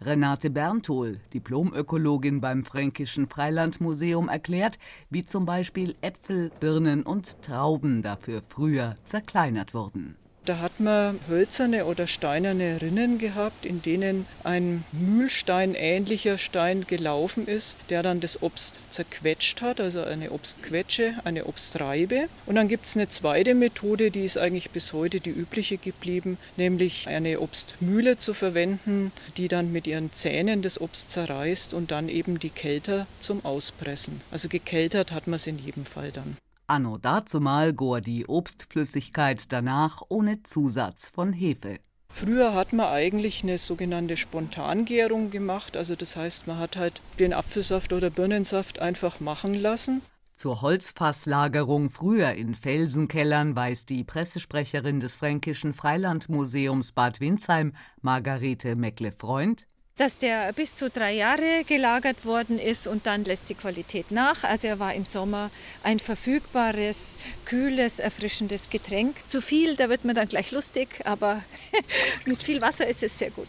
Renate 0.00 0.50
Bernthol, 0.50 1.20
Diplomökologin 1.32 2.40
beim 2.40 2.64
Fränkischen 2.64 3.26
Freilandmuseum, 3.26 4.28
erklärt, 4.28 4.78
wie 5.10 5.24
zum 5.24 5.46
Beispiel 5.46 5.94
Äpfel, 6.00 6.50
Birnen 6.60 7.02
und 7.02 7.42
Trauben 7.42 8.02
dafür 8.02 8.42
früher 8.42 8.94
zerkleinert 9.04 9.74
wurden. 9.74 10.16
Da 10.46 10.58
hat 10.58 10.78
man 10.78 11.20
hölzerne 11.26 11.86
oder 11.86 12.06
steinerne 12.06 12.82
Rinnen 12.82 13.16
gehabt, 13.16 13.64
in 13.64 13.80
denen 13.80 14.26
ein 14.42 14.84
Mühlstein-ähnlicher 14.92 16.36
Stein 16.36 16.84
gelaufen 16.86 17.46
ist, 17.46 17.78
der 17.88 18.02
dann 18.02 18.20
das 18.20 18.42
Obst 18.42 18.78
zerquetscht 18.90 19.62
hat, 19.62 19.80
also 19.80 20.02
eine 20.02 20.32
Obstquetsche, 20.32 21.14
eine 21.24 21.46
Obstreibe. 21.46 22.28
Und 22.44 22.56
dann 22.56 22.68
gibt 22.68 22.84
es 22.84 22.94
eine 22.94 23.08
zweite 23.08 23.54
Methode, 23.54 24.10
die 24.10 24.24
ist 24.24 24.36
eigentlich 24.36 24.68
bis 24.68 24.92
heute 24.92 25.18
die 25.18 25.30
übliche 25.30 25.78
geblieben, 25.78 26.36
nämlich 26.58 27.08
eine 27.08 27.40
Obstmühle 27.40 28.18
zu 28.18 28.34
verwenden, 28.34 29.12
die 29.38 29.48
dann 29.48 29.72
mit 29.72 29.86
ihren 29.86 30.12
Zähnen 30.12 30.60
das 30.60 30.78
Obst 30.78 31.10
zerreißt 31.10 31.72
und 31.72 31.90
dann 31.90 32.10
eben 32.10 32.38
die 32.38 32.50
Kälter 32.50 33.06
zum 33.18 33.42
Auspressen. 33.46 34.20
Also 34.30 34.50
gekeltert 34.50 35.10
hat 35.10 35.26
man 35.26 35.36
es 35.36 35.46
in 35.46 35.58
jedem 35.58 35.86
Fall 35.86 36.12
dann. 36.12 36.36
Anno 36.66 36.96
dazumal 36.96 37.72
gor 37.72 38.00
die 38.00 38.26
Obstflüssigkeit 38.26 39.52
danach 39.52 40.02
ohne 40.08 40.42
Zusatz 40.42 41.10
von 41.10 41.32
Hefe. 41.32 41.78
Früher 42.08 42.54
hat 42.54 42.72
man 42.72 42.86
eigentlich 42.86 43.42
eine 43.42 43.58
sogenannte 43.58 44.16
Spontangärung 44.16 45.30
gemacht, 45.30 45.76
also 45.76 45.96
das 45.96 46.14
heißt, 46.16 46.46
man 46.46 46.58
hat 46.58 46.76
halt 46.76 47.02
den 47.18 47.32
Apfelsaft 47.32 47.92
oder 47.92 48.08
Birnensaft 48.08 48.78
einfach 48.78 49.20
machen 49.20 49.54
lassen. 49.54 50.00
Zur 50.32 50.62
Holzfasslagerung 50.62 51.90
früher 51.90 52.32
in 52.32 52.54
Felsenkellern 52.54 53.54
weiß 53.54 53.86
die 53.86 54.04
Pressesprecherin 54.04 55.00
des 55.00 55.14
Fränkischen 55.14 55.74
Freilandmuseums 55.74 56.92
Bad 56.92 57.20
Windsheim, 57.20 57.72
Margarete 58.00 58.74
Meckle-Freund, 58.76 59.66
dass 59.96 60.16
der 60.16 60.52
bis 60.52 60.76
zu 60.76 60.90
drei 60.90 61.12
Jahre 61.12 61.64
gelagert 61.66 62.24
worden 62.24 62.58
ist 62.58 62.86
und 62.86 63.06
dann 63.06 63.24
lässt 63.24 63.48
die 63.48 63.54
Qualität 63.54 64.10
nach. 64.10 64.42
Also 64.42 64.68
er 64.68 64.78
war 64.78 64.94
im 64.94 65.04
Sommer 65.04 65.50
ein 65.82 66.00
verfügbares, 66.00 67.16
kühles, 67.44 68.00
erfrischendes 68.00 68.70
Getränk. 68.70 69.16
Zu 69.28 69.40
viel, 69.40 69.76
da 69.76 69.88
wird 69.88 70.04
man 70.04 70.16
dann 70.16 70.28
gleich 70.28 70.50
lustig, 70.50 71.00
aber 71.04 71.42
mit 72.24 72.42
viel 72.42 72.60
Wasser 72.60 72.86
ist 72.86 73.02
es 73.02 73.18
sehr 73.18 73.30
gut. 73.30 73.48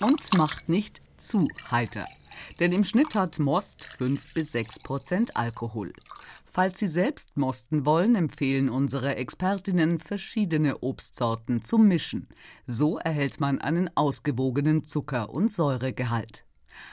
Und 0.00 0.36
macht 0.36 0.68
nicht 0.68 1.00
zu 1.16 1.48
heiter. 1.70 2.06
Denn 2.58 2.72
im 2.72 2.84
Schnitt 2.84 3.14
hat 3.14 3.38
Most 3.38 3.84
5 3.98 4.34
bis 4.34 4.52
6 4.52 4.80
Prozent 4.80 5.36
Alkohol. 5.36 5.92
Falls 6.56 6.78
Sie 6.78 6.86
selbst 6.86 7.36
mosten 7.36 7.84
wollen, 7.84 8.14
empfehlen 8.14 8.70
unsere 8.70 9.16
Expertinnen 9.16 9.98
verschiedene 9.98 10.78
Obstsorten 10.78 11.62
zum 11.62 11.86
Mischen. 11.86 12.30
So 12.66 12.96
erhält 12.96 13.40
man 13.40 13.60
einen 13.60 13.94
ausgewogenen 13.94 14.82
Zucker- 14.82 15.28
und 15.28 15.52
Säuregehalt. 15.52 16.46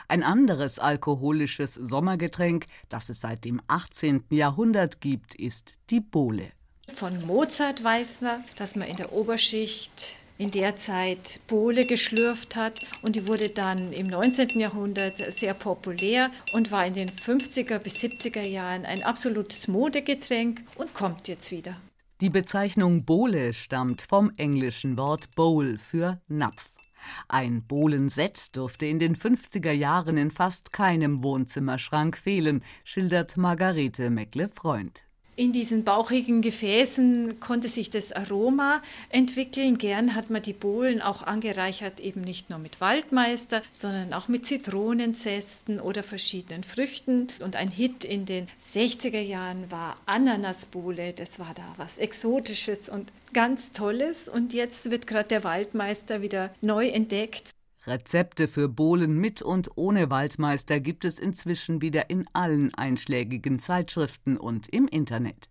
Ein 0.10 0.22
anderes 0.22 0.80
alkoholisches 0.80 1.76
Sommergetränk, 1.76 2.66
das 2.90 3.08
es 3.08 3.22
seit 3.22 3.46
dem 3.46 3.62
18. 3.70 4.26
Jahrhundert 4.32 5.00
gibt, 5.00 5.34
ist 5.34 5.76
die 5.90 6.02
Bowle. 6.02 6.52
Von 6.94 7.26
Mozart 7.26 7.82
weiß 7.82 8.24
man, 8.24 8.44
dass 8.58 8.76
man 8.76 8.90
in 8.90 8.98
der 8.98 9.14
Oberschicht 9.14 10.18
in 10.38 10.52
der 10.52 10.76
Zeit 10.76 11.40
Bohle 11.48 11.86
geschlürft 11.86 12.56
hat 12.56 12.82
und 13.02 13.16
die 13.16 13.28
wurde 13.28 13.50
dann 13.50 13.94
im 13.94 14.08
19. 14.08 14.60
Jahrhundert 14.60 15.18
sehr 15.32 15.54
populär 15.54 16.32
und 16.54 16.72
war 16.72 16.86
in 16.86 16.94
den 16.94 17.10
50er 17.10 17.80
bis 17.80 17.96
70er 17.96 18.42
Jahren 18.42 18.86
ein 18.86 19.04
absolutes 19.04 19.68
Modegetränk 19.68 20.64
und 20.76 20.94
kommt 20.94 21.28
jetzt 21.28 21.52
wieder. 21.52 21.78
Die 22.22 22.30
Bezeichnung 22.30 23.06
Bowle 23.06 23.54
stammt 23.54 24.02
vom 24.02 24.32
englischen 24.38 24.98
Wort 24.98 25.36
Bowl 25.36 25.78
für 25.78 26.22
Napf. 26.28 26.78
Ein 27.28 27.66
Bohlenset 27.66 28.56
dürfte 28.56 28.86
in 28.86 29.00
den 29.00 29.16
50er 29.16 29.72
Jahren 29.72 30.18
in 30.18 30.32
fast 30.32 30.72
keinem 30.72 31.24
Wohnzimmerschrank 31.24 32.18
fehlen, 32.18 32.64
schildert 32.84 33.36
Margarete 33.36 34.10
Meckle-Freund. 34.10 35.04
In 35.36 35.52
diesen 35.52 35.84
bauchigen 35.84 36.44
Gefäßen 36.44 37.40
konnte 37.40 37.68
sich 37.68 37.90
das 37.90 38.12
Aroma 38.12 38.84
entwickeln. 39.10 39.80
Gern 39.80 40.14
hat 40.14 40.30
man 40.30 40.44
die 40.44 40.54
Bohlen 40.54 41.02
auch 41.02 41.24
angereichert, 41.24 42.00
eben 42.00 42.22
nicht 42.22 42.52
nur 42.52 42.60
mit 42.60 42.80
Waldmeister, 42.82 43.64
sondern 43.72 44.14
auch 44.14 44.28
mit 44.28 44.46
Zitronenzästen 44.46 45.80
oder 45.80 46.04
verschiedenen 46.04 46.64
Früchten. 46.64 47.30
Und 47.40 47.56
ein 47.56 47.72
Hit 47.72 48.06
in 48.06 48.26
den 48.26 48.48
60er 48.62 49.22
Jahren 49.22 49.72
war 49.72 49.96
Ananasbowle. 50.06 51.14
Das 51.14 51.40
war 51.40 51.54
da 51.56 51.74
was 51.78 51.98
Exotisches 51.98 52.88
und 52.88 53.12
ganz 53.34 53.72
Tolles. 53.72 54.30
Und 54.30 54.54
jetzt 54.54 54.92
wird 54.92 55.08
gerade 55.08 55.30
der 55.30 55.44
Waldmeister 55.44 56.22
wieder 56.22 56.54
neu 56.62 56.90
entdeckt. 56.90 57.50
Rezepte 57.86 58.48
für 58.48 58.70
Bohlen 58.70 59.18
mit 59.18 59.42
und 59.42 59.70
ohne 59.76 60.10
Waldmeister 60.10 60.80
gibt 60.80 61.04
es 61.04 61.20
inzwischen 61.20 61.82
wieder 61.82 62.10
in 62.10 62.26
allen 62.34 62.74
einschlägigen 62.76 63.60
Zeitschriften 63.60 64.38
und 64.38 64.70
im 64.70 64.88
Internet. 64.88 65.50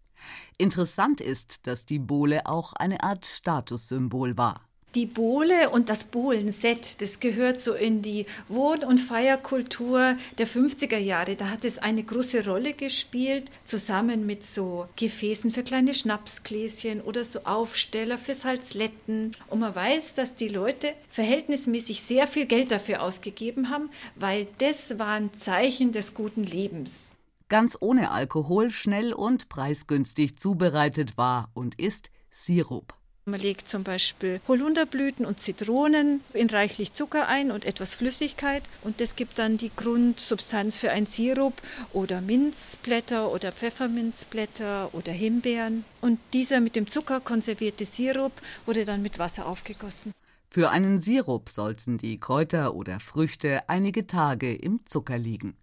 Interessant 0.56 1.20
ist, 1.20 1.66
dass 1.66 1.84
die 1.84 1.98
Bohle 1.98 2.46
auch 2.46 2.72
eine 2.72 3.02
Art 3.02 3.26
Statussymbol 3.26 4.36
war. 4.38 4.68
Die 4.94 5.06
Bohle 5.06 5.70
und 5.70 5.88
das 5.88 6.04
Bohlenset, 6.04 7.00
das 7.00 7.18
gehört 7.18 7.58
so 7.58 7.72
in 7.72 8.02
die 8.02 8.26
Wohn- 8.48 8.84
und 8.84 8.98
Feierkultur 8.98 10.16
der 10.36 10.46
50er 10.46 10.98
Jahre. 10.98 11.34
Da 11.34 11.48
hat 11.48 11.64
es 11.64 11.78
eine 11.78 12.02
große 12.02 12.46
Rolle 12.46 12.74
gespielt, 12.74 13.50
zusammen 13.64 14.26
mit 14.26 14.44
so 14.44 14.86
Gefäßen 14.96 15.50
für 15.50 15.62
kleine 15.62 15.94
Schnapsgläschen 15.94 17.00
oder 17.00 17.24
so 17.24 17.40
Aufsteller 17.44 18.18
für 18.18 18.34
Salzletten. 18.34 19.32
Und 19.48 19.60
man 19.60 19.74
weiß, 19.74 20.12
dass 20.12 20.34
die 20.34 20.48
Leute 20.48 20.92
verhältnismäßig 21.08 22.02
sehr 22.02 22.26
viel 22.26 22.44
Geld 22.44 22.70
dafür 22.70 23.02
ausgegeben 23.02 23.70
haben, 23.70 23.88
weil 24.16 24.46
das 24.58 24.98
war 24.98 25.14
ein 25.14 25.32
Zeichen 25.32 25.92
des 25.92 26.12
guten 26.12 26.44
Lebens. 26.44 27.12
Ganz 27.48 27.78
ohne 27.80 28.10
Alkohol, 28.10 28.70
schnell 28.70 29.14
und 29.14 29.48
preisgünstig 29.48 30.36
zubereitet 30.38 31.16
war 31.16 31.48
und 31.54 31.78
ist 31.78 32.10
Sirup. 32.30 32.94
Man 33.24 33.38
legt 33.38 33.68
zum 33.68 33.84
Beispiel 33.84 34.40
Holunderblüten 34.48 35.24
und 35.24 35.38
Zitronen 35.38 36.22
in 36.32 36.50
reichlich 36.50 36.92
Zucker 36.92 37.28
ein 37.28 37.52
und 37.52 37.64
etwas 37.64 37.94
Flüssigkeit 37.94 38.64
und 38.82 39.00
das 39.00 39.14
gibt 39.14 39.38
dann 39.38 39.58
die 39.58 39.70
Grundsubstanz 39.76 40.76
für 40.76 40.90
ein 40.90 41.06
Sirup 41.06 41.54
oder 41.92 42.20
Minzblätter 42.20 43.30
oder 43.30 43.52
Pfefferminzblätter 43.52 44.92
oder 44.92 45.12
Himbeeren. 45.12 45.84
Und 46.00 46.18
dieser 46.32 46.60
mit 46.60 46.74
dem 46.74 46.88
Zucker 46.88 47.20
konservierte 47.20 47.86
Sirup 47.86 48.32
wurde 48.66 48.84
dann 48.84 49.02
mit 49.02 49.20
Wasser 49.20 49.46
aufgegossen. 49.46 50.12
Für 50.50 50.70
einen 50.70 50.98
Sirup 50.98 51.48
sollten 51.48 51.98
die 51.98 52.18
Kräuter 52.18 52.74
oder 52.74 52.98
Früchte 52.98 53.68
einige 53.68 54.08
Tage 54.08 54.52
im 54.52 54.80
Zucker 54.84 55.16
liegen. 55.16 55.54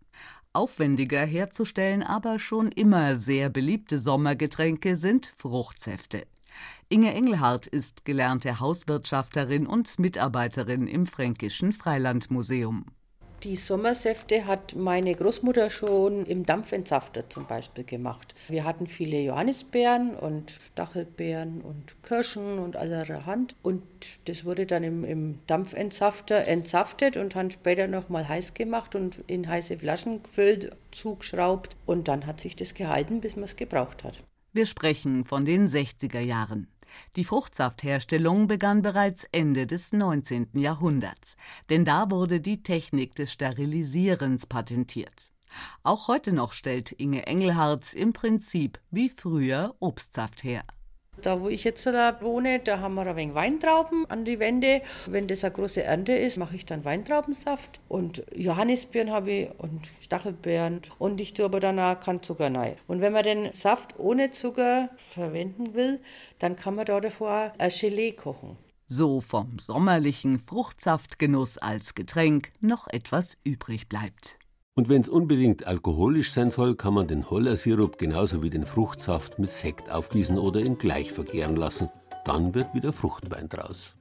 Aufwendiger 0.54 1.26
herzustellen, 1.26 2.04
aber 2.04 2.40
schon 2.40 2.72
immer 2.72 3.18
sehr 3.18 3.50
beliebte 3.50 4.00
Sommergetränke 4.00 4.96
sind 4.96 5.34
Fruchtsäfte. 5.36 6.26
Inge 6.92 7.14
Engelhardt 7.14 7.68
ist 7.68 8.04
gelernte 8.04 8.60
Hauswirtschafterin 8.60 9.68
und 9.68 10.00
Mitarbeiterin 10.00 10.88
im 10.88 11.06
Fränkischen 11.06 11.72
Freilandmuseum. 11.72 12.86
Die 13.44 13.58
Sommersäfte 13.58 14.48
hat 14.48 14.76
meine 14.76 15.14
Großmutter 15.14 15.70
schon 15.70 16.26
im 16.26 16.48
Dampfentsafter 16.48 17.30
zum 17.30 17.46
Beispiel 17.46 17.84
gemacht. 17.84 18.34
Wir 18.48 18.64
hatten 18.64 18.88
viele 18.88 19.22
Johannisbeeren 19.22 20.16
und 20.16 20.50
Stachelbeeren 20.50 21.62
und 21.62 22.02
Kirschen 22.02 22.58
und 22.58 22.76
allerhand. 22.76 23.56
Und 23.62 23.84
das 24.28 24.44
wurde 24.44 24.66
dann 24.66 24.84
im, 24.84 25.04
im 25.04 25.40
Dampfentsafter 25.46 26.48
entsaftet 26.48 27.18
und 27.18 27.36
dann 27.36 27.52
später 27.52 27.86
nochmal 27.86 28.28
heiß 28.28 28.56
gemacht 28.56 28.96
und 28.96 29.24
in 29.28 29.48
heiße 29.48 29.78
Flaschen 29.78 30.24
gefüllt, 30.24 30.76
zugeschraubt. 30.90 31.78
Und 31.86 32.08
dann 32.08 32.26
hat 32.26 32.40
sich 32.40 32.56
das 32.56 32.74
gehalten, 32.74 33.22
bis 33.22 33.36
man 33.36 33.46
es 33.46 33.56
gebraucht 33.56 34.04
hat. 34.04 34.24
Wir 34.54 34.66
sprechen 34.66 35.24
von 35.24 35.46
den 35.46 35.68
60er 35.68 36.20
Jahren. 36.20 36.66
Die 37.16 37.24
Fruchtsaftherstellung 37.24 38.48
begann 38.48 38.82
bereits 38.82 39.26
Ende 39.32 39.68
des 39.68 39.94
19. 39.94 40.50
Jahrhunderts, 40.54 41.36
denn 41.70 41.86
da 41.86 42.10
wurde 42.12 42.42
die 42.42 42.64
Technik 42.64 43.16
des 43.16 43.32
Sterilisierens 43.32 44.46
patentiert. 44.46 45.32
Auch 45.84 46.08
heute 46.08 46.34
noch 46.34 46.54
stellt 46.54 46.92
Inge 46.92 47.26
Engelhardt 47.26 47.94
im 47.94 48.14
Prinzip 48.14 48.80
wie 48.92 49.10
früher 49.10 49.76
Obstsaft 49.80 50.44
her. 50.44 50.64
Da, 51.22 51.42
wo 51.42 51.50
ich 51.50 51.64
jetzt 51.64 51.86
da 51.86 52.22
wohne, 52.22 52.60
da 52.60 52.80
haben 52.80 52.96
wir 52.96 53.06
ein 53.06 53.16
wenig 53.16 53.36
Weintrauben 53.36 54.06
an 54.10 54.26
die 54.26 54.40
Wände. 54.40 54.82
Wenn 55.06 55.28
das 55.28 55.44
eine 55.44 55.54
große 55.54 55.84
Ernte 55.84 56.14
ist, 56.14 56.38
mache 56.38 56.56
ich 56.56 56.66
dann 56.66 56.86
Weintraubensaft. 56.86 57.80
Und 57.88 58.24
Johannisbeeren 58.36 59.12
habe 59.12 59.32
ich 59.32 59.50
und 59.58 59.82
Stachelbeeren. 60.02 60.82
Und 60.98 61.22
ich 61.22 61.34
tue 61.34 61.46
aber 61.46 61.60
dann 61.60 61.80
auch 61.80 62.00
keinen 62.00 62.24
Zucker 62.24 62.54
rein. 62.54 62.76
Und 62.88 63.02
wenn 63.02 63.14
man 63.14 63.24
den 63.24 63.54
Saft 63.54 64.00
ohne 64.00 64.32
Zucker 64.32 64.90
verwenden 64.96 65.74
will, 65.74 66.00
dann 66.40 66.56
kann 66.56 66.76
man 66.76 66.86
da 66.86 67.00
davor 67.00 67.54
ein 67.58 67.72
Gelee 67.72 68.14
kochen. 68.14 68.58
So 68.88 69.22
vom 69.22 69.60
sommerlichen 69.60 70.40
Fruchtsaftgenuss 70.40 71.60
als 71.60 71.94
Getränk 71.94 72.52
noch 72.60 72.88
etwas 72.88 73.38
übrig 73.44 73.88
bleibt. 73.88 74.39
Und 74.76 74.88
wenn 74.88 75.02
es 75.02 75.10
unbedingt 75.10 75.68
alkoholisch 75.68 76.32
sein 76.32 76.50
soll, 76.50 76.76
kann 76.76 76.94
man 76.94 77.08
den 77.08 77.30
Hollersirup 77.30 77.98
genauso 77.98 78.42
wie 78.44 78.50
den 78.50 78.66
Fruchtsaft 78.66 79.40
mit 79.40 79.52
Sekt 79.52 79.90
aufgießen 79.90 80.38
oder 80.38 80.62
ihn 80.62 80.78
gleich 80.78 81.12
vergären 81.12 81.56
lassen. 81.56 81.90
Dann 82.26 82.54
wird 82.54 82.74
wieder 82.74 82.94
Fruchtwein 82.94 83.50
draus. 83.50 83.96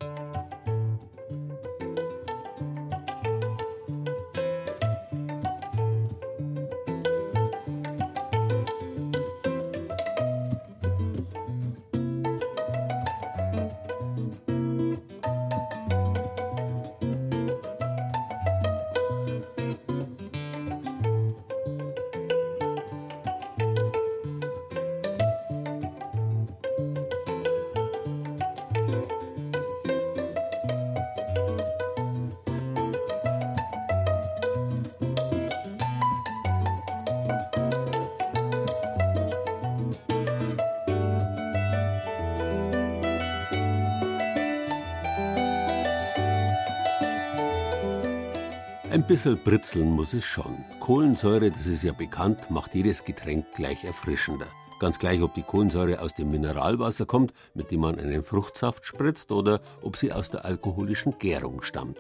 Ein 48.91 49.07
bisschen 49.07 49.37
britzeln 49.37 49.91
muss 49.91 50.15
es 50.15 50.25
schon. 50.25 50.65
Kohlensäure, 50.81 51.51
das 51.51 51.67
ist 51.67 51.83
ja 51.83 51.93
bekannt, 51.93 52.51
macht 52.51 52.75
jedes 52.75 53.05
Getränk 53.05 53.45
gleich 53.55 53.85
erfrischender. 53.85 54.47
Ganz 54.81 54.99
gleich, 54.99 55.21
ob 55.21 55.35
die 55.35 55.43
Kohlensäure 55.43 56.01
aus 56.01 56.15
dem 56.15 56.31
Mineralwasser 56.31 57.05
kommt, 57.05 57.35
mit 57.53 57.71
dem 57.71 57.81
man 57.81 57.99
einen 57.99 58.23
Fruchtsaft 58.23 58.87
spritzt, 58.87 59.31
oder 59.31 59.61
ob 59.83 59.99
sie 59.99 60.11
aus 60.11 60.31
der 60.31 60.47
alkoholischen 60.47 61.19
Gärung 61.19 61.61
stammt. 61.63 61.99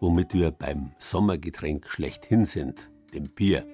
Womit 0.00 0.32
wir 0.32 0.50
beim 0.50 0.92
Sommergetränk 0.98 1.90
schlechthin 1.90 2.46
sind, 2.46 2.88
dem 3.12 3.24
Bier. 3.24 3.66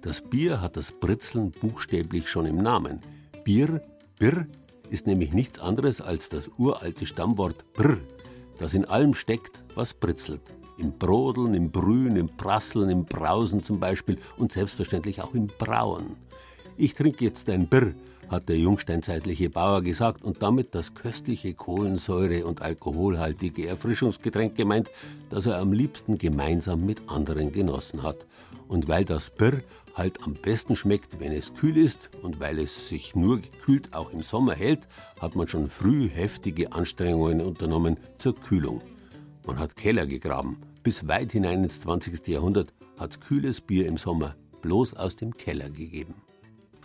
Das 0.00 0.20
Bier 0.20 0.60
hat 0.60 0.76
das 0.76 0.90
Britzeln 0.98 1.52
buchstäblich 1.52 2.28
schon 2.28 2.46
im 2.46 2.56
Namen. 2.56 3.02
Bier, 3.44 3.80
Birr, 4.18 4.48
ist 4.90 5.06
nämlich 5.06 5.32
nichts 5.32 5.60
anderes 5.60 6.00
als 6.00 6.28
das 6.28 6.50
uralte 6.58 7.06
Stammwort 7.06 7.72
Brr, 7.72 7.98
das 8.58 8.74
in 8.74 8.84
allem 8.84 9.14
steckt, 9.14 9.62
was 9.76 9.94
britzelt. 9.94 10.42
Im 10.76 10.92
Brodeln, 10.98 11.54
im 11.54 11.70
Brühen, 11.70 12.16
im 12.16 12.28
Prasseln, 12.28 12.88
im 12.88 13.04
Brausen 13.04 13.62
zum 13.62 13.78
Beispiel 13.78 14.18
und 14.36 14.52
selbstverständlich 14.52 15.22
auch 15.22 15.34
im 15.34 15.46
Brauen. 15.46 16.16
Ich 16.76 16.94
trinke 16.94 17.24
jetzt 17.24 17.48
ein 17.48 17.68
Birr, 17.68 17.94
hat 18.28 18.48
der 18.48 18.58
jungsteinzeitliche 18.58 19.50
Bauer 19.50 19.82
gesagt 19.82 20.24
und 20.24 20.42
damit 20.42 20.74
das 20.74 20.94
köstliche 20.94 21.54
Kohlensäure- 21.54 22.44
und 22.44 22.62
alkoholhaltige 22.62 23.68
Erfrischungsgetränk 23.68 24.56
gemeint, 24.56 24.90
das 25.30 25.46
er 25.46 25.58
am 25.58 25.72
liebsten 25.72 26.18
gemeinsam 26.18 26.84
mit 26.84 27.08
anderen 27.08 27.52
genossen 27.52 28.02
hat. 28.02 28.26
Und 28.66 28.88
weil 28.88 29.04
das 29.04 29.30
Birr 29.30 29.62
halt 29.94 30.22
am 30.24 30.34
besten 30.34 30.74
schmeckt, 30.74 31.20
wenn 31.20 31.32
es 31.32 31.54
kühl 31.54 31.76
ist 31.76 32.10
und 32.22 32.40
weil 32.40 32.58
es 32.58 32.88
sich 32.88 33.14
nur 33.14 33.40
gekühlt 33.40 33.94
auch 33.94 34.10
im 34.10 34.22
Sommer 34.22 34.54
hält, 34.54 34.80
hat 35.20 35.36
man 35.36 35.46
schon 35.46 35.68
früh 35.70 36.08
heftige 36.08 36.72
Anstrengungen 36.72 37.40
unternommen 37.40 37.98
zur 38.18 38.34
Kühlung. 38.34 38.80
Man 39.46 39.58
hat 39.58 39.76
Keller 39.76 40.06
gegraben. 40.06 40.56
Bis 40.82 41.06
weit 41.06 41.32
hinein 41.32 41.64
ins 41.64 41.80
20. 41.80 42.26
Jahrhundert 42.28 42.72
hat 42.98 43.20
kühles 43.20 43.60
Bier 43.60 43.86
im 43.86 43.98
Sommer 43.98 44.36
bloß 44.62 44.94
aus 44.94 45.16
dem 45.16 45.34
Keller 45.34 45.68
gegeben. 45.68 46.14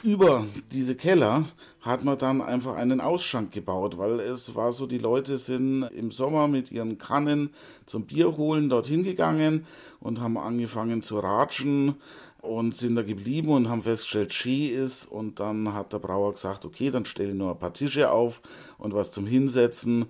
Über 0.03 0.45
diese 0.71 0.95
Keller 0.95 1.43
hat 1.81 2.05
man 2.05 2.17
dann 2.17 2.41
einfach 2.41 2.75
einen 2.75 3.01
Ausschank 3.01 3.51
gebaut, 3.51 3.97
weil 3.97 4.21
es 4.21 4.55
war 4.55 4.71
so, 4.71 4.87
die 4.87 4.97
Leute 4.97 5.37
sind 5.37 5.83
im 5.83 6.11
Sommer 6.11 6.47
mit 6.47 6.71
ihren 6.71 6.97
Kannen 6.97 7.49
zum 7.85 8.05
Bier 8.05 8.37
holen 8.37 8.69
dorthin 8.69 9.03
gegangen 9.03 9.65
und 9.99 10.21
haben 10.21 10.37
angefangen 10.37 11.01
zu 11.01 11.19
ratschen 11.19 11.95
und 12.41 12.75
sind 12.75 12.95
da 12.95 13.01
geblieben 13.01 13.49
und 13.49 13.69
haben 13.69 13.81
festgestellt, 13.81 14.33
Ski 14.33 14.67
ist. 14.67 15.05
Und 15.05 15.39
dann 15.41 15.73
hat 15.73 15.91
der 15.91 15.99
Brauer 15.99 16.31
gesagt, 16.31 16.65
okay, 16.65 16.89
dann 16.89 17.05
stelle 17.05 17.29
ich 17.29 17.35
nur 17.35 17.51
ein 17.51 17.59
paar 17.59 17.73
Tische 17.73 18.11
auf 18.11 18.41
und 18.77 18.93
was 18.93 19.11
zum 19.11 19.25
Hinsetzen 19.25 20.05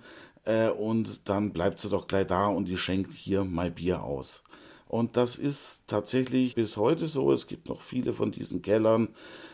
äh, 0.49 0.69
und 0.69 1.29
dann 1.29 1.53
bleibt 1.53 1.79
sie 1.79 1.89
doch 1.89 2.07
gleich 2.07 2.27
da 2.27 2.47
und 2.47 2.67
die 2.67 2.77
schenkt 2.77 3.13
hier 3.13 3.43
mein 3.43 3.73
Bier 3.73 4.03
aus. 4.03 4.43
Und 4.87 5.17
das 5.17 5.35
ist 5.37 5.83
tatsächlich 5.85 6.55
bis 6.55 6.75
heute 6.75 7.07
so. 7.07 7.31
Es 7.31 7.45
gibt 7.45 7.69
noch 7.69 7.81
viele 7.81 8.11
von 8.11 8.31
diesen 8.31 8.63
Kellern. 8.63 9.09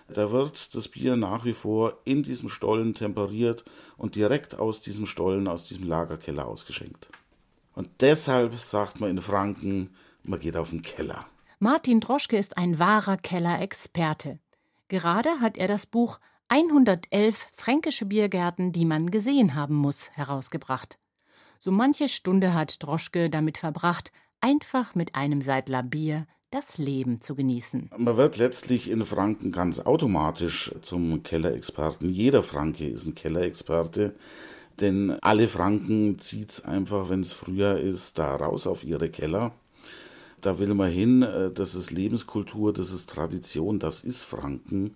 Da 0.08 0.32
wird 0.32 0.74
das 0.74 0.88
Bier 0.88 1.18
nach 1.18 1.44
wie 1.44 1.54
vor 1.54 2.00
in 2.06 2.24
diesem 2.24 2.48
Stollen 2.48 2.94
temperiert 2.94 3.66
und 3.98 4.16
direkt 4.16 4.58
aus 4.58 4.80
diesem 4.80 5.06
Stollen, 5.06 5.50
aus 5.50 5.66
diesem 5.66 5.90
Lagerkeller 5.90 6.48
ausgeschenkt. 6.48 7.10
Und 7.74 7.90
deshalb 8.00 8.54
sagt 8.56 9.02
man 9.02 9.10
in 9.10 9.22
Franken, 9.22 9.90
man 10.24 10.40
geht 10.40 10.56
auf 10.56 10.70
den 10.70 10.82
Keller. 10.82 11.26
Martin 11.60 12.00
Droschke 12.00 12.38
ist 12.38 12.58
ein 12.58 12.80
wahrer 12.80 13.18
Kellerexperte. 13.18 14.40
Gerade 14.88 15.42
hat 15.42 15.58
er 15.58 15.68
das 15.68 15.86
Buch 15.86 16.20
111 16.48 17.48
fränkische 17.56 18.06
Biergärten, 18.06 18.72
die 18.72 18.86
man 18.86 19.10
gesehen 19.10 19.56
haben 19.56 19.76
muss, 19.76 20.12
herausgebracht. 20.12 21.00
So 21.60 21.72
manche 21.72 22.08
Stunde 22.10 22.54
hat 22.54 22.84
Droschke 22.84 23.30
damit 23.30 23.58
verbracht, 23.58 24.12
einfach 24.42 24.94
mit 24.94 25.16
einem 25.16 25.42
Seidler 25.42 25.82
Bier 25.82 26.28
das 26.52 26.78
Leben 26.78 27.20
zu 27.20 27.36
genießen. 27.36 27.90
Man 27.98 28.18
wird 28.18 28.38
letztlich 28.38 28.90
in 28.90 29.04
Franken 29.04 29.52
ganz 29.52 29.80
automatisch 29.80 30.74
zum 30.82 31.24
Kellerexperten. 31.24 32.10
Jeder 32.10 32.44
Franke 32.44 32.88
ist 32.88 33.08
ein 33.08 33.16
Kellerexperte, 33.16 34.16
denn 34.80 35.18
alle 35.22 35.48
Franken 35.48 36.20
zieht 36.20 36.52
es 36.52 36.64
einfach, 36.64 37.10
wenn 37.10 37.22
es 37.22 37.34
früher 37.34 37.78
ist, 37.78 38.20
da 38.20 38.36
raus 38.36 38.68
auf 38.68 38.84
ihre 38.84 39.10
Keller. 39.10 39.52
Da 40.42 40.60
will 40.60 40.74
man 40.76 40.92
hin, 40.92 41.24
äh, 41.24 41.52
das 41.52 41.74
ist 41.74 41.92
Lebenskultur, 41.92 42.72
das 42.72 42.92
ist 42.92 43.10
Tradition, 43.10 43.80
das 43.80 44.04
ist 44.04 44.24
Franken. 44.24 44.96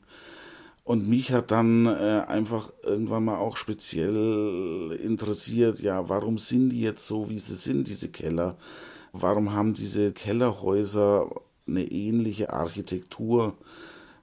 Und 0.89 1.07
mich 1.07 1.31
hat 1.31 1.51
dann 1.51 1.85
äh, 1.85 2.23
einfach 2.27 2.73
irgendwann 2.81 3.25
mal 3.25 3.37
auch 3.37 3.57
speziell 3.57 4.97
interessiert, 4.99 5.81
ja, 5.81 6.09
warum 6.09 6.39
sind 6.39 6.71
die 6.71 6.81
jetzt 6.81 7.05
so, 7.05 7.29
wie 7.29 7.37
sie 7.37 7.53
sind, 7.53 7.87
diese 7.87 8.09
Keller? 8.09 8.57
Warum 9.11 9.53
haben 9.53 9.75
diese 9.75 10.13
Kellerhäuser 10.13 11.29
eine 11.67 11.83
ähnliche 11.83 12.51
Architektur? 12.51 13.55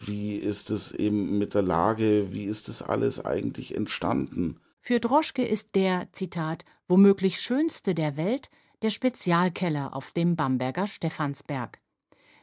Wie 0.00 0.34
ist 0.34 0.70
es 0.70 0.90
eben 0.90 1.38
mit 1.38 1.54
der 1.54 1.62
Lage? 1.62 2.34
Wie 2.34 2.46
ist 2.46 2.66
das 2.66 2.82
alles 2.82 3.24
eigentlich 3.24 3.76
entstanden? 3.76 4.58
Für 4.80 4.98
Droschke 4.98 5.46
ist 5.46 5.76
der, 5.76 6.08
Zitat, 6.10 6.64
womöglich 6.88 7.40
schönste 7.40 7.94
der 7.94 8.16
Welt 8.16 8.50
der 8.82 8.90
Spezialkeller 8.90 9.94
auf 9.94 10.10
dem 10.10 10.34
Bamberger 10.34 10.88
Stephansberg. 10.88 11.78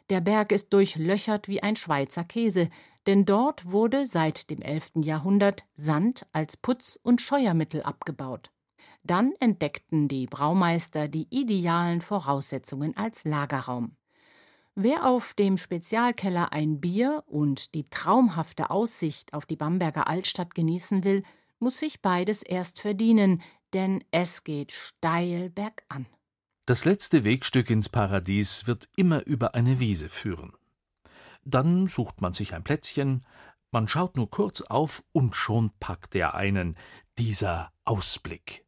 Der 0.09 0.21
Berg 0.21 0.51
ist 0.51 0.71
durchlöchert 0.73 1.47
wie 1.47 1.63
ein 1.63 1.75
Schweizer 1.75 2.23
Käse, 2.23 2.69
denn 3.07 3.25
dort 3.25 3.71
wurde 3.71 4.07
seit 4.07 4.49
dem 4.49 4.61
11. 4.61 4.91
Jahrhundert 5.03 5.65
Sand 5.75 6.25
als 6.31 6.57
Putz- 6.57 6.99
und 7.03 7.21
Scheuermittel 7.21 7.83
abgebaut. 7.83 8.51
Dann 9.03 9.33
entdeckten 9.39 10.07
die 10.07 10.27
Braumeister 10.27 11.07
die 11.07 11.27
idealen 11.29 12.01
Voraussetzungen 12.01 12.95
als 12.95 13.25
Lagerraum. 13.25 13.97
Wer 14.75 15.05
auf 15.05 15.33
dem 15.33 15.57
Spezialkeller 15.57 16.51
ein 16.51 16.79
Bier 16.79 17.23
und 17.27 17.75
die 17.75 17.89
traumhafte 17.89 18.71
Aussicht 18.71 19.33
auf 19.33 19.45
die 19.45 19.55
Bamberger 19.55 20.07
Altstadt 20.07 20.55
genießen 20.55 21.03
will, 21.03 21.23
muss 21.59 21.79
sich 21.79 22.01
beides 22.01 22.41
erst 22.41 22.79
verdienen, 22.79 23.41
denn 23.73 24.03
es 24.11 24.43
geht 24.43 24.71
steil 24.71 25.49
bergan. 25.49 26.07
Das 26.65 26.85
letzte 26.85 27.23
Wegstück 27.23 27.69
ins 27.69 27.89
Paradies 27.89 28.65
wird 28.65 28.87
immer 28.95 29.25
über 29.25 29.53
eine 29.53 29.79
Wiese 29.79 30.09
führen. 30.09 30.53
Dann 31.45 31.87
sucht 31.87 32.21
man 32.21 32.33
sich 32.33 32.53
ein 32.53 32.63
Plätzchen, 32.63 33.23
man 33.71 33.87
schaut 33.87 34.17
nur 34.17 34.29
kurz 34.29 34.61
auf 34.61 35.03
und 35.13 35.35
schon 35.35 35.71
packt 35.79 36.15
er 36.15 36.35
einen, 36.35 36.77
Dieser 37.17 37.71
Ausblick. 37.83 38.65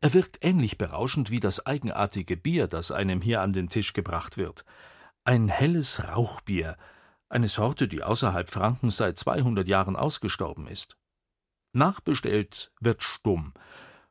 Er 0.00 0.12
wirkt 0.12 0.44
ähnlich 0.44 0.78
berauschend 0.78 1.30
wie 1.30 1.40
das 1.40 1.66
eigenartige 1.66 2.36
Bier, 2.36 2.66
das 2.66 2.90
einem 2.90 3.20
hier 3.20 3.40
an 3.40 3.52
den 3.52 3.68
Tisch 3.68 3.92
gebracht 3.92 4.36
wird. 4.36 4.64
Ein 5.24 5.48
helles 5.48 6.08
Rauchbier, 6.08 6.76
eine 7.28 7.48
Sorte, 7.48 7.88
die 7.88 8.02
außerhalb 8.02 8.50
Frankens 8.50 8.96
seit 8.96 9.16
200 9.18 9.68
Jahren 9.68 9.96
ausgestorben 9.96 10.66
ist. 10.66 10.96
Nachbestellt 11.72 12.72
wird 12.80 13.02
stumm. 13.02 13.54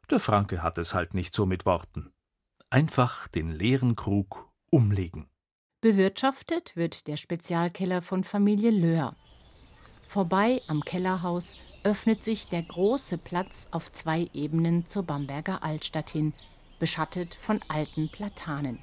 Der 0.09 0.19
Franke 0.19 0.63
hat 0.63 0.77
es 0.77 0.93
halt 0.93 1.13
nicht 1.13 1.35
so 1.35 1.45
mit 1.45 1.65
Worten. 1.65 2.13
Einfach 2.69 3.27
den 3.27 3.51
leeren 3.51 3.95
Krug 3.95 4.49
umlegen. 4.71 5.29
Bewirtschaftet 5.81 6.75
wird 6.75 7.07
der 7.07 7.15
Spezialkeller 7.15 8.01
von 8.01 8.25
Familie 8.25 8.69
Löhr. 8.69 9.15
Vorbei 10.09 10.61
am 10.67 10.81
Kellerhaus 10.81 11.55
öffnet 11.85 12.21
sich 12.21 12.49
der 12.49 12.63
große 12.63 13.17
Platz 13.17 13.69
auf 13.71 13.89
zwei 13.93 14.29
Ebenen 14.33 14.85
zur 14.85 15.03
Bamberger 15.03 15.63
Altstadt 15.63 16.09
hin, 16.09 16.33
beschattet 16.79 17.33
von 17.33 17.61
alten 17.69 18.09
Platanen. 18.09 18.79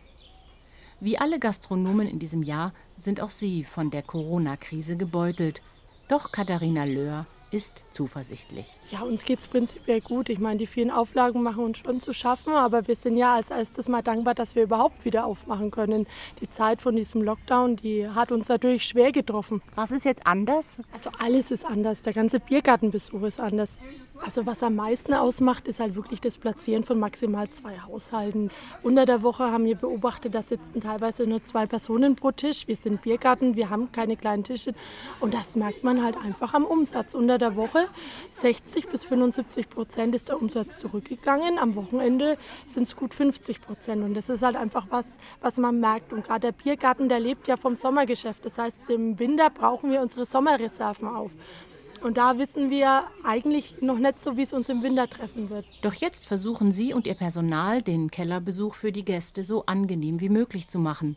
Wie 0.99 1.19
alle 1.19 1.39
Gastronomen 1.39 2.09
in 2.09 2.19
diesem 2.19 2.43
Jahr 2.43 2.73
sind 2.97 3.21
auch 3.21 3.31
sie 3.31 3.65
von 3.65 3.91
der 3.91 4.03
Corona-Krise 4.03 4.97
gebeutelt. 4.97 5.61
Doch 6.09 6.33
Katharina 6.33 6.85
Löhr 6.85 7.27
ist 7.51 7.85
zuversichtlich. 7.93 8.67
Ja, 8.91 9.03
uns 9.03 9.25
geht 9.25 9.41
es 9.41 9.49
prinzipiell 9.49 10.01
gut. 10.01 10.29
Ich 10.29 10.39
meine, 10.39 10.59
die 10.59 10.67
vielen 10.67 10.91
Auflagen 10.91 11.43
machen 11.43 11.65
uns 11.65 11.79
schon 11.79 12.01
zu 12.01 12.13
schaffen, 12.13 12.53
aber 12.53 12.87
wir 12.89 12.97
sind 12.97 13.17
ja 13.17 13.35
als 13.35 13.51
erstes 13.51 13.89
mal 13.89 14.03
dankbar, 14.03 14.35
dass 14.35 14.55
wir 14.55 14.65
überhaupt 14.65 15.05
wieder 15.05 15.27
aufmachen 15.27 15.71
können. 15.71 16.07
Die 16.41 16.51
Zeit 16.51 16.83
von 16.83 16.97
diesem 16.97 17.23
Lockdown, 17.23 17.77
die 17.77 18.09
hat 18.09 18.33
uns 18.33 18.49
natürlich 18.49 18.85
schwer 18.85 19.13
getroffen. 19.13 19.63
Was 19.75 19.91
ist 19.91 20.05
jetzt 20.05 20.27
anders? 20.27 20.79
Also 20.93 21.11
alles 21.19 21.51
ist 21.51 21.65
anders. 21.65 22.03
Der 22.03 22.13
ganze 22.13 22.41
Biergartenbesuch 22.41 23.23
ist 23.23 23.41
anders. 23.41 23.79
Also 24.25 24.47
was 24.47 24.63
am 24.63 24.77
meisten 24.77 25.15
ausmacht, 25.15 25.69
ist 25.69 25.81
halt 25.81 25.95
wirklich 25.95 26.21
das 26.21 26.39
Platzieren 26.39 26.83
von 26.83 26.99
maximal 26.99 27.49
zwei 27.51 27.79
Haushalten. 27.79 28.51
Unter 28.83 29.07
der 29.07 29.23
Woche 29.23 29.45
haben 29.45 29.65
wir 29.65 29.77
beobachtet, 29.77 30.35
da 30.35 30.43
sitzen 30.43 30.81
teilweise 30.81 31.27
nur 31.27 31.45
zwei 31.45 31.67
Personen 31.67 32.17
pro 32.17 32.33
Tisch. 32.33 32.67
Wir 32.67 32.77
sind 32.77 33.03
Biergarten, 33.03 33.55
wir 33.55 33.71
haben 33.71 33.93
keine 33.93 34.17
kleinen 34.17 34.45
Tische 34.45 34.75
und 35.21 35.35
das 35.35 35.55
merkt 35.55 35.85
man 35.85 36.03
halt 36.03 36.17
einfach 36.17 36.55
am 36.55 36.65
Umsatz. 36.65 37.15
Unter 37.15 37.39
der 37.39 37.57
Woche 37.57 37.87
60 38.31 38.89
bis 38.89 39.05
75 39.05 39.69
Prozent 39.69 40.15
ist 40.15 40.29
der 40.29 40.41
Umsatz 40.41 40.79
zurückgegangen. 40.79 41.59
Am 41.59 41.75
Wochenende 41.77 42.39
sind 42.67 42.85
es 42.85 42.97
gut 42.97 43.15
50 43.15 43.61
Prozent 43.61 44.03
und 44.03 44.15
das 44.15 44.29
ist 44.29 44.43
halt 44.43 44.57
einfach 44.57 44.87
was, 44.91 45.07
was 45.41 45.57
man 45.59 45.81
merkt. 45.81 46.13
Und 46.13 46.25
gerade 46.25 46.41
der 46.41 46.53
Biergarten, 46.53 47.09
der 47.09 47.21
lebt 47.21 47.49
ja 47.49 47.57
vom 47.57 47.77
Sommergeschäft. 47.77 48.45
Das 48.45 48.59
heißt, 48.59 48.91
im 48.91 49.19
Winter 49.19 49.51
brauchen 49.51 49.91
wir 49.91 50.01
unsere 50.01 50.27
Sommerreserven 50.27 51.09
auf. 51.09 51.31
Und 52.03 52.17
da 52.17 52.39
wissen 52.39 52.71
wir 52.71 53.05
eigentlich 53.25 53.81
noch 53.81 53.99
nicht 53.99 54.21
so, 54.21 54.37
wie 54.37 54.43
es 54.43 54.53
uns 54.53 54.69
im 54.69 54.83
Winter 54.83 55.09
treffen 55.09 55.51
wird. 55.51 55.67
Doch 55.83 55.95
jetzt 55.95 56.27
versuchen 56.27 56.73
Sie 56.73 56.93
und 56.93 57.07
Ihr 57.07 57.15
Personal, 57.15 57.83
den 57.83 58.11
Kellerbesuch 58.11 58.75
für 58.75 58.93
die 58.93 59.05
Gäste 59.05 59.45
so 59.45 59.67
angenehm 59.67 60.21
wie 60.21 60.29
möglich 60.29 60.69
zu 60.69 60.79
machen. 60.79 61.17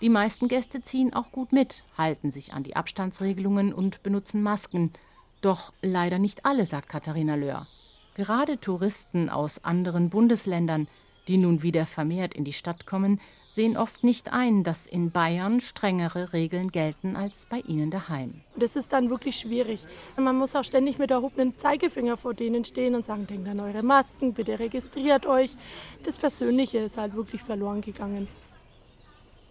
Die 0.00 0.10
meisten 0.10 0.48
Gäste 0.48 0.82
ziehen 0.82 1.14
auch 1.14 1.32
gut 1.32 1.52
mit, 1.52 1.82
halten 1.96 2.30
sich 2.30 2.52
an 2.52 2.62
die 2.62 2.76
Abstandsregelungen 2.76 3.72
und 3.72 4.02
benutzen 4.02 4.42
Masken. 4.42 4.92
Doch 5.40 5.72
leider 5.80 6.18
nicht 6.18 6.44
alle, 6.44 6.66
sagt 6.66 6.88
Katharina 6.88 7.34
Löhr. 7.34 7.66
Gerade 8.14 8.58
Touristen 8.58 9.30
aus 9.30 9.64
anderen 9.64 10.10
Bundesländern, 10.10 10.88
die 11.28 11.38
nun 11.38 11.62
wieder 11.62 11.86
vermehrt 11.86 12.34
in 12.34 12.44
die 12.44 12.52
Stadt 12.52 12.86
kommen, 12.86 13.20
sehen 13.56 13.76
oft 13.76 14.04
nicht 14.04 14.32
ein, 14.32 14.62
dass 14.62 14.86
in 14.86 15.10
Bayern 15.10 15.60
strengere 15.60 16.32
Regeln 16.32 16.70
gelten 16.70 17.16
als 17.16 17.46
bei 17.46 17.60
ihnen 17.60 17.90
daheim. 17.90 18.42
Das 18.54 18.76
ist 18.76 18.92
dann 18.92 19.10
wirklich 19.10 19.36
schwierig. 19.36 19.80
Man 20.16 20.36
muss 20.36 20.54
auch 20.54 20.62
ständig 20.62 20.98
mit 20.98 21.10
erhobenem 21.10 21.58
Zeigefinger 21.58 22.18
vor 22.18 22.34
denen 22.34 22.64
stehen 22.64 22.94
und 22.94 23.04
sagen, 23.04 23.26
denkt 23.26 23.48
an 23.48 23.58
eure 23.58 23.82
Masken, 23.82 24.34
bitte 24.34 24.58
registriert 24.58 25.26
euch. 25.26 25.56
Das 26.04 26.18
Persönliche 26.18 26.78
ist 26.78 26.98
halt 26.98 27.16
wirklich 27.16 27.42
verloren 27.42 27.80
gegangen. 27.80 28.28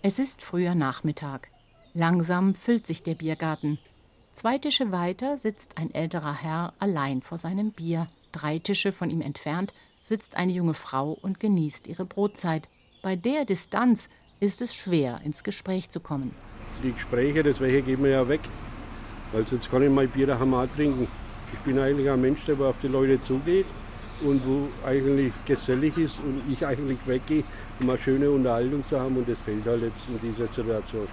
Es 0.03 0.19
ist 0.19 0.43
früher 0.43 0.75
Nachmittag. 0.75 1.49
Langsam 1.93 2.53
füllt 2.53 2.85
sich 2.85 3.01
der 3.01 3.15
Biergarten. 3.15 3.79
Zwei 4.33 4.59
Tische 4.59 4.91
weiter 4.91 5.37
sitzt 5.37 5.79
ein 5.79 5.91
älterer 5.93 6.33
Herr 6.33 6.73
allein 6.77 7.23
vor 7.23 7.39
seinem 7.39 7.71
Bier. 7.71 8.07
Drei 8.31 8.59
Tische 8.59 8.91
von 8.91 9.09
ihm 9.09 9.21
entfernt 9.21 9.73
sitzt 10.03 10.37
eine 10.37 10.51
junge 10.51 10.75
Frau 10.75 11.17
und 11.19 11.39
genießt 11.39 11.87
ihre 11.87 12.05
Brotzeit. 12.05 12.69
Bei 13.05 13.15
der 13.15 13.45
Distanz 13.45 14.09
ist 14.39 14.63
es 14.63 14.73
schwer, 14.73 15.21
ins 15.23 15.43
Gespräch 15.43 15.91
zu 15.91 15.99
kommen. 15.99 16.33
Die 16.81 16.91
Gespräche, 16.91 17.43
das 17.43 17.59
welche 17.59 17.83
geben 17.83 18.03
wir 18.05 18.09
ja 18.09 18.27
weg. 18.27 18.39
Weil 19.31 19.47
sonst 19.47 19.69
kann 19.69 19.83
ich 19.83 19.91
mein 19.91 20.09
Bier 20.09 20.25
daheim 20.25 20.55
auch 20.55 20.65
trinken. 20.75 21.07
Ich 21.53 21.59
bin 21.59 21.77
eigentlich 21.77 22.09
ein 22.09 22.19
Mensch, 22.19 22.43
der 22.47 22.59
auf 22.61 22.77
die 22.81 22.87
Leute 22.87 23.21
zugeht 23.23 23.67
und 24.23 24.41
wo 24.47 24.69
eigentlich 24.83 25.31
gesellig 25.45 25.95
ist 25.99 26.17
und 26.17 26.51
ich 26.51 26.65
eigentlich 26.65 26.97
weggehe, 27.05 27.43
um 27.79 27.91
eine 27.91 27.99
schöne 27.99 28.31
Unterhaltung 28.31 28.83
zu 28.87 28.99
haben 28.99 29.15
und 29.17 29.29
das 29.29 29.37
fehlt 29.37 29.67
halt 29.67 29.83
jetzt 29.83 30.01
in 30.07 30.19
dieser 30.27 30.47
Situation. 30.47 31.07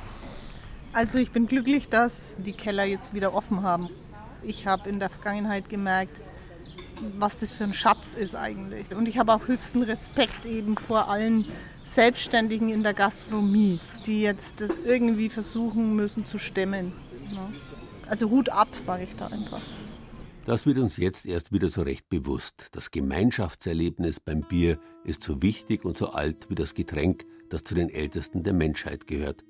Also 0.95 1.18
ich 1.18 1.30
bin 1.30 1.47
glücklich, 1.47 1.90
dass 1.90 2.36
die 2.38 2.55
Keller 2.55 2.84
jetzt 2.84 3.12
wieder 3.12 3.34
offen 3.34 3.62
haben. 3.62 3.90
Ich 4.43 4.66
habe 4.66 4.88
in 4.88 4.99
der 4.99 5.11
Vergangenheit 5.11 5.68
gemerkt, 5.68 6.22
was 7.18 7.40
das 7.40 7.53
für 7.53 7.64
ein 7.64 7.74
Schatz 7.74 8.14
ist 8.14 8.34
eigentlich. 8.34 8.95
Und 8.95 9.09
ich 9.09 9.18
habe 9.18 9.34
auch 9.34 9.47
höchsten 9.47 9.82
Respekt 9.82 10.47
eben 10.47 10.78
vor 10.78 11.11
allen 11.11 11.45
Selbstständigen 11.85 12.68
in 12.68 12.83
der 12.83 12.95
Gastronomie, 12.95 13.80
die 14.07 14.22
jetzt 14.22 14.61
das 14.61 14.76
irgendwie 14.76 15.28
versuchen 15.28 15.97
müssen 15.97 16.24
zu 16.24 16.39
stemmen. 16.39 16.93
Also 18.09 18.30
Hut 18.30 18.49
ab, 18.49 18.68
sage 18.72 19.05
ich 19.05 19.16
da 19.16 19.26
einfach. 19.26 19.61
Das 20.45 20.66
wird 20.66 20.78
uns 20.78 20.97
jetzt 20.97 21.24
erst 21.24 21.53
wieder 21.53 21.68
so 21.68 21.83
recht 21.83 22.09
bewusst. 22.09 22.68
Das 22.72 22.91
Gemeinschaftserlebnis 22.91 24.18
beim 24.18 24.41
Bier 24.41 24.78
ist 25.05 25.22
so 25.22 25.41
wichtig 25.41 25.85
und 25.85 25.97
so 25.97 26.11
alt 26.11 26.51
wie 26.51 26.57
das 26.57 26.74
Getränk, 26.74 27.24
das 27.49 27.64
zu 27.64 27.74
den 27.74 27.89
Ältesten 27.91 28.43
der 28.43 28.53
Menschheit 28.53 29.07
gehört. 29.07 29.45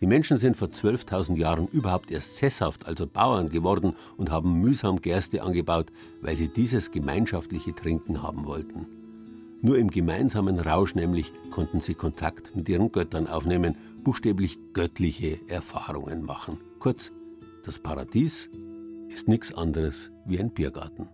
Die 0.00 0.06
Menschen 0.06 0.36
sind 0.36 0.56
vor 0.56 0.68
12.000 0.68 1.36
Jahren 1.36 1.68
überhaupt 1.68 2.10
erst 2.10 2.36
sesshaft, 2.36 2.86
also 2.86 3.06
Bauern 3.06 3.48
geworden 3.48 3.96
und 4.16 4.30
haben 4.30 4.60
mühsam 4.60 5.00
Gerste 5.00 5.42
angebaut, 5.42 5.90
weil 6.20 6.36
sie 6.36 6.48
dieses 6.48 6.90
gemeinschaftliche 6.90 7.74
Trinken 7.74 8.22
haben 8.22 8.44
wollten. 8.44 9.05
Nur 9.62 9.78
im 9.78 9.90
gemeinsamen 9.90 10.60
Rausch 10.60 10.94
nämlich 10.94 11.32
konnten 11.50 11.80
sie 11.80 11.94
Kontakt 11.94 12.54
mit 12.54 12.68
ihren 12.68 12.92
Göttern 12.92 13.26
aufnehmen, 13.26 13.76
buchstäblich 14.04 14.58
göttliche 14.72 15.40
Erfahrungen 15.48 16.24
machen. 16.24 16.58
Kurz, 16.78 17.10
das 17.64 17.78
Paradies 17.78 18.48
ist 19.08 19.28
nichts 19.28 19.54
anderes 19.54 20.10
wie 20.26 20.38
ein 20.38 20.50
Biergarten. 20.50 21.08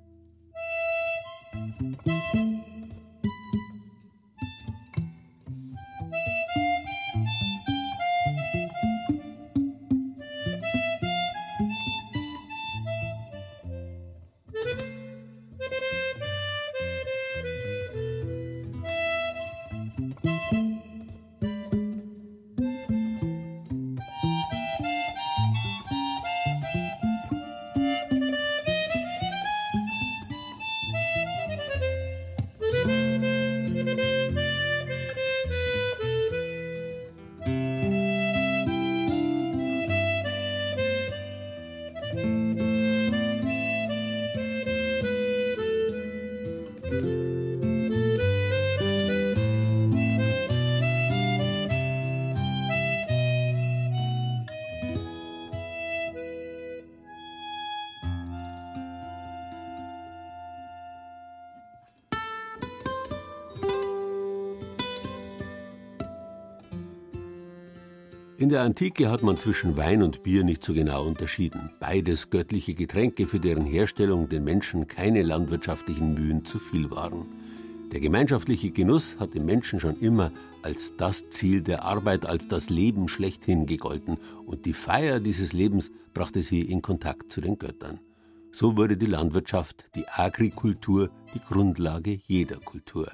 In 68.42 68.48
der 68.48 68.62
Antike 68.62 69.08
hat 69.08 69.22
man 69.22 69.36
zwischen 69.36 69.76
Wein 69.76 70.02
und 70.02 70.24
Bier 70.24 70.42
nicht 70.42 70.64
so 70.64 70.74
genau 70.74 71.06
unterschieden. 71.06 71.70
Beides 71.78 72.28
göttliche 72.28 72.74
Getränke, 72.74 73.28
für 73.28 73.38
deren 73.38 73.64
Herstellung 73.64 74.28
den 74.28 74.42
Menschen 74.42 74.88
keine 74.88 75.22
landwirtschaftlichen 75.22 76.14
Mühen 76.14 76.44
zu 76.44 76.58
viel 76.58 76.90
waren. 76.90 77.24
Der 77.92 78.00
gemeinschaftliche 78.00 78.72
Genuss 78.72 79.16
hat 79.20 79.34
dem 79.34 79.46
Menschen 79.46 79.78
schon 79.78 79.96
immer 79.96 80.32
als 80.62 80.96
das 80.96 81.28
Ziel 81.30 81.62
der 81.62 81.84
Arbeit, 81.84 82.26
als 82.26 82.48
das 82.48 82.68
Leben 82.68 83.06
schlechthin 83.06 83.64
gegolten, 83.66 84.18
und 84.44 84.66
die 84.66 84.72
Feier 84.72 85.20
dieses 85.20 85.52
Lebens 85.52 85.92
brachte 86.12 86.42
sie 86.42 86.62
in 86.62 86.82
Kontakt 86.82 87.30
zu 87.30 87.40
den 87.40 87.60
Göttern. 87.60 88.00
So 88.50 88.76
wurde 88.76 88.96
die 88.96 89.06
Landwirtschaft, 89.06 89.84
die 89.94 90.08
Agrikultur, 90.08 91.10
die 91.32 91.38
Grundlage 91.38 92.18
jeder 92.26 92.56
Kultur. 92.56 93.12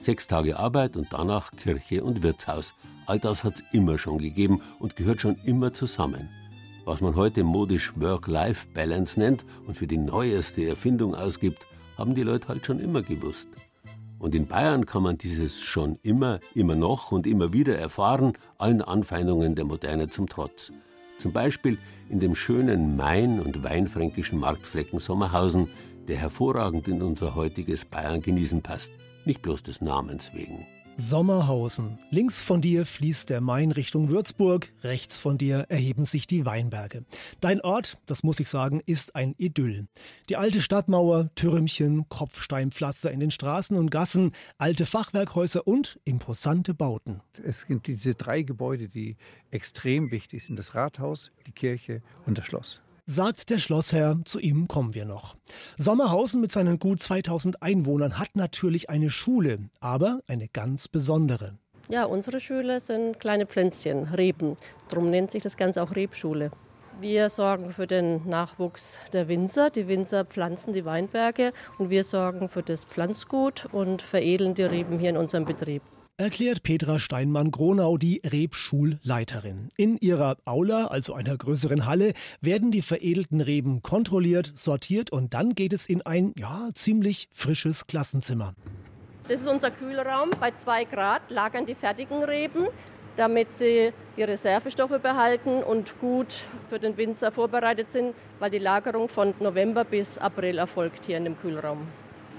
Sechs 0.00 0.28
Tage 0.28 0.56
Arbeit 0.56 0.96
und 0.96 1.08
danach 1.10 1.50
Kirche 1.50 2.04
und 2.04 2.22
Wirtshaus. 2.22 2.72
All 3.06 3.18
das 3.18 3.42
hat's 3.42 3.64
immer 3.72 3.98
schon 3.98 4.18
gegeben 4.18 4.62
und 4.78 4.94
gehört 4.94 5.20
schon 5.20 5.36
immer 5.44 5.72
zusammen. 5.72 6.28
Was 6.84 7.00
man 7.00 7.16
heute 7.16 7.42
modisch 7.42 7.92
Work-Life-Balance 7.96 9.18
nennt 9.18 9.44
und 9.66 9.76
für 9.76 9.88
die 9.88 9.98
neueste 9.98 10.66
Erfindung 10.68 11.16
ausgibt, 11.16 11.66
haben 11.96 12.14
die 12.14 12.22
Leute 12.22 12.46
halt 12.48 12.64
schon 12.64 12.78
immer 12.78 13.02
gewusst. 13.02 13.48
Und 14.20 14.36
in 14.36 14.46
Bayern 14.46 14.86
kann 14.86 15.02
man 15.02 15.18
dieses 15.18 15.60
schon 15.60 15.98
immer, 16.02 16.38
immer 16.54 16.76
noch 16.76 17.10
und 17.10 17.26
immer 17.26 17.52
wieder 17.52 17.76
erfahren, 17.76 18.34
allen 18.56 18.82
Anfeindungen 18.82 19.56
der 19.56 19.64
Moderne 19.64 20.08
zum 20.08 20.28
Trotz. 20.28 20.72
Zum 21.18 21.32
Beispiel 21.32 21.76
in 22.08 22.20
dem 22.20 22.36
schönen 22.36 22.96
Main- 22.96 23.40
und 23.40 23.64
weinfränkischen 23.64 24.38
Marktflecken 24.38 25.00
Sommerhausen, 25.00 25.68
der 26.06 26.16
hervorragend 26.16 26.86
in 26.86 27.02
unser 27.02 27.34
heutiges 27.34 27.84
Bayern 27.84 28.20
genießen 28.20 28.62
passt, 28.62 28.92
nicht 29.28 29.42
bloß 29.42 29.62
des 29.62 29.80
Namens 29.80 30.32
wegen. 30.34 30.66
Sommerhausen. 31.00 32.00
Links 32.10 32.42
von 32.42 32.60
dir 32.60 32.84
fließt 32.84 33.30
der 33.30 33.40
Main 33.40 33.70
Richtung 33.70 34.08
Würzburg, 34.08 34.72
rechts 34.82 35.16
von 35.16 35.38
dir 35.38 35.66
erheben 35.68 36.04
sich 36.04 36.26
die 36.26 36.44
Weinberge. 36.44 37.04
Dein 37.40 37.60
Ort, 37.60 37.98
das 38.06 38.24
muss 38.24 38.40
ich 38.40 38.48
sagen, 38.48 38.82
ist 38.84 39.14
ein 39.14 39.36
Idyll. 39.38 39.86
Die 40.28 40.36
alte 40.36 40.60
Stadtmauer, 40.60 41.30
Türmchen, 41.36 42.08
Kopfsteinpflaster 42.08 43.12
in 43.12 43.20
den 43.20 43.30
Straßen 43.30 43.76
und 43.76 43.92
Gassen, 43.92 44.32
alte 44.56 44.86
Fachwerkhäuser 44.86 45.68
und 45.68 46.00
imposante 46.02 46.74
Bauten. 46.74 47.20
Es 47.44 47.68
gibt 47.68 47.86
diese 47.86 48.16
drei 48.16 48.42
Gebäude, 48.42 48.88
die 48.88 49.18
extrem 49.52 50.10
wichtig 50.10 50.44
sind. 50.44 50.58
Das 50.58 50.74
Rathaus, 50.74 51.30
die 51.46 51.52
Kirche 51.52 52.02
und 52.26 52.38
das 52.38 52.46
Schloss 52.46 52.82
sagt 53.08 53.48
der 53.48 53.58
Schlossherr, 53.58 54.18
zu 54.26 54.38
ihm 54.38 54.68
kommen 54.68 54.94
wir 54.94 55.06
noch. 55.06 55.34
Sommerhausen 55.78 56.42
mit 56.42 56.52
seinen 56.52 56.78
gut 56.78 57.00
2000 57.02 57.62
Einwohnern 57.62 58.18
hat 58.18 58.36
natürlich 58.36 58.90
eine 58.90 59.08
Schule, 59.08 59.70
aber 59.80 60.20
eine 60.26 60.46
ganz 60.46 60.88
besondere. 60.88 61.56
Ja, 61.88 62.04
unsere 62.04 62.38
Schüler 62.38 62.80
sind 62.80 63.18
kleine 63.18 63.46
Pflänzchen, 63.46 64.04
Reben. 64.08 64.58
Darum 64.90 65.08
nennt 65.08 65.30
sich 65.30 65.42
das 65.42 65.56
Ganze 65.56 65.82
auch 65.82 65.96
Rebschule. 65.96 66.50
Wir 67.00 67.30
sorgen 67.30 67.72
für 67.72 67.86
den 67.86 68.28
Nachwuchs 68.28 68.98
der 69.14 69.26
Winzer. 69.28 69.70
Die 69.70 69.88
Winzer 69.88 70.26
pflanzen 70.26 70.74
die 70.74 70.84
Weinberge 70.84 71.52
und 71.78 71.88
wir 71.88 72.04
sorgen 72.04 72.50
für 72.50 72.62
das 72.62 72.84
Pflanzgut 72.84 73.68
und 73.72 74.02
veredeln 74.02 74.54
die 74.54 74.64
Reben 74.64 74.98
hier 74.98 75.10
in 75.10 75.16
unserem 75.16 75.46
Betrieb 75.46 75.80
erklärt 76.18 76.64
Petra 76.64 76.98
Steinmann-Gronau, 76.98 77.96
die 77.96 78.20
Rebschulleiterin. 78.24 79.68
In 79.76 79.96
ihrer 79.98 80.36
Aula, 80.44 80.88
also 80.88 81.14
einer 81.14 81.36
größeren 81.36 81.86
Halle, 81.86 82.12
werden 82.40 82.72
die 82.72 82.82
veredelten 82.82 83.40
Reben 83.40 83.82
kontrolliert, 83.82 84.52
sortiert 84.56 85.10
und 85.10 85.32
dann 85.32 85.54
geht 85.54 85.72
es 85.72 85.86
in 85.86 86.02
ein, 86.02 86.32
ja, 86.36 86.70
ziemlich 86.74 87.28
frisches 87.32 87.86
Klassenzimmer. 87.86 88.54
Das 89.28 89.42
ist 89.42 89.46
unser 89.46 89.70
Kühlraum. 89.70 90.30
Bei 90.40 90.50
zwei 90.50 90.84
Grad 90.84 91.30
lagern 91.30 91.66
die 91.66 91.76
fertigen 91.76 92.24
Reben, 92.24 92.66
damit 93.16 93.56
sie 93.56 93.92
die 94.16 94.22
Reservestoffe 94.24 94.98
behalten 94.98 95.62
und 95.62 96.00
gut 96.00 96.34
für 96.68 96.80
den 96.80 96.96
Winzer 96.96 97.30
vorbereitet 97.30 97.92
sind, 97.92 98.14
weil 98.40 98.50
die 98.50 98.58
Lagerung 98.58 99.08
von 99.08 99.34
November 99.38 99.84
bis 99.84 100.18
April 100.18 100.58
erfolgt 100.58 101.06
hier 101.06 101.18
in 101.18 101.24
dem 101.24 101.38
Kühlraum. 101.38 101.86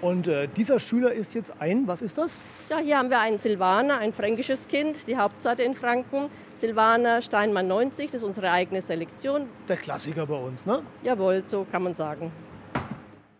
Und 0.02 0.28
äh, 0.28 0.47
dieser 0.47 0.80
Schüler 0.80 1.12
ist 1.12 1.34
jetzt 1.34 1.54
ein, 1.60 1.88
was 1.88 2.02
ist 2.02 2.18
das? 2.18 2.39
Ja, 2.70 2.80
hier 2.80 2.97
haben 2.97 3.10
wir 3.10 3.20
einen 3.20 3.38
Silvaner, 3.38 3.97
ein 3.97 4.14
fränkisches 4.14 4.68
Kind, 4.68 5.08
die 5.08 5.18
Hauptseite 5.18 5.64
in 5.64 5.76
Franken. 5.76 6.30
Silvaner 6.60 7.22
Steinmann 7.22 7.68
90, 7.68 8.08
das 8.08 8.22
ist 8.22 8.24
unsere 8.24 8.52
eigene 8.52 8.82
Selektion. 8.82 9.47
Der 9.68 9.78
Klassiker 9.78 10.26
bei 10.26 10.38
uns, 10.38 10.66
ne? 10.66 10.84
Jawohl, 11.04 11.43
so 11.47 11.66
kann 11.70 11.84
man 11.84 11.95
sagen. 11.95 12.32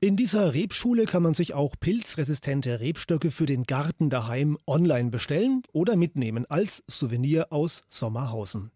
In 0.02 0.16
dieser 0.16 0.54
Rebschule 0.54 1.06
kann 1.06 1.24
man 1.24 1.34
sich 1.34 1.54
auch 1.54 1.76
pilzresistente 1.78 2.80
Rebstöcke 2.80 3.32
für 3.32 3.46
den 3.46 3.64
Garten 3.64 4.10
daheim 4.10 4.58
online 4.66 5.10
bestellen 5.10 5.64
oder 5.74 5.98
mitnehmen 5.98 6.46
als 6.48 6.84
Souvenir 6.88 7.48
aus 7.52 7.84
Sommerhausen. 7.90 8.72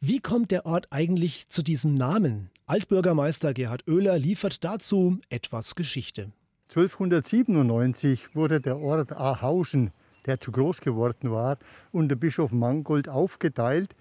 Wie 0.00 0.20
kommt 0.20 0.52
der 0.52 0.66
Ort 0.66 0.86
eigentlich 0.90 1.48
zu 1.48 1.64
diesem 1.64 1.94
Namen? 1.94 2.50
Altbürgermeister 2.66 3.52
Gerhard 3.52 3.88
Oehler 3.88 4.16
liefert 4.16 4.62
dazu 4.62 5.18
etwas 5.28 5.74
Geschichte. 5.74 6.30
1297 6.70 8.36
wurde 8.36 8.60
der 8.60 8.78
Ort 8.78 9.10
Ahausen, 9.10 9.90
der 10.26 10.38
zu 10.38 10.52
groß 10.52 10.80
geworden 10.80 11.32
war, 11.32 11.58
unter 11.90 12.14
Bischof 12.14 12.52
Mangold 12.52 13.08
aufgeteilt 13.08 13.96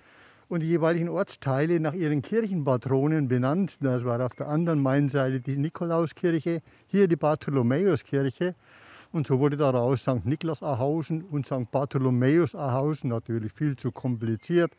und 0.50 0.60
die 0.60 0.68
jeweiligen 0.68 1.10
Ortsteile 1.10 1.80
nach 1.80 1.96
ihren 1.96 2.22
Kirchenpatronen 2.22 3.28
benannt. 3.28 3.80
Das 3.82 4.06
war 4.06 4.24
auf 4.24 4.36
der 4.36 4.50
anderen 4.50 4.84
Mainseite 4.84 5.40
die 5.40 5.58
Nikolauskirche, 5.58 6.62
hier 6.86 7.08
die 7.08 7.16
Bartholomäuskirche. 7.16 8.54
Und 9.12 9.26
so 9.26 9.40
wurde 9.40 9.58
daraus 9.58 10.02
St. 10.02 10.24
Niklas 10.26 10.62
Ahausen 10.62 11.24
und 11.24 11.48
St. 11.48 11.72
Bartholomäus 11.72 12.54
Ahausen, 12.54 13.10
natürlich 13.10 13.52
viel 13.52 13.78
zu 13.78 13.92
kompliziert. 13.92 14.74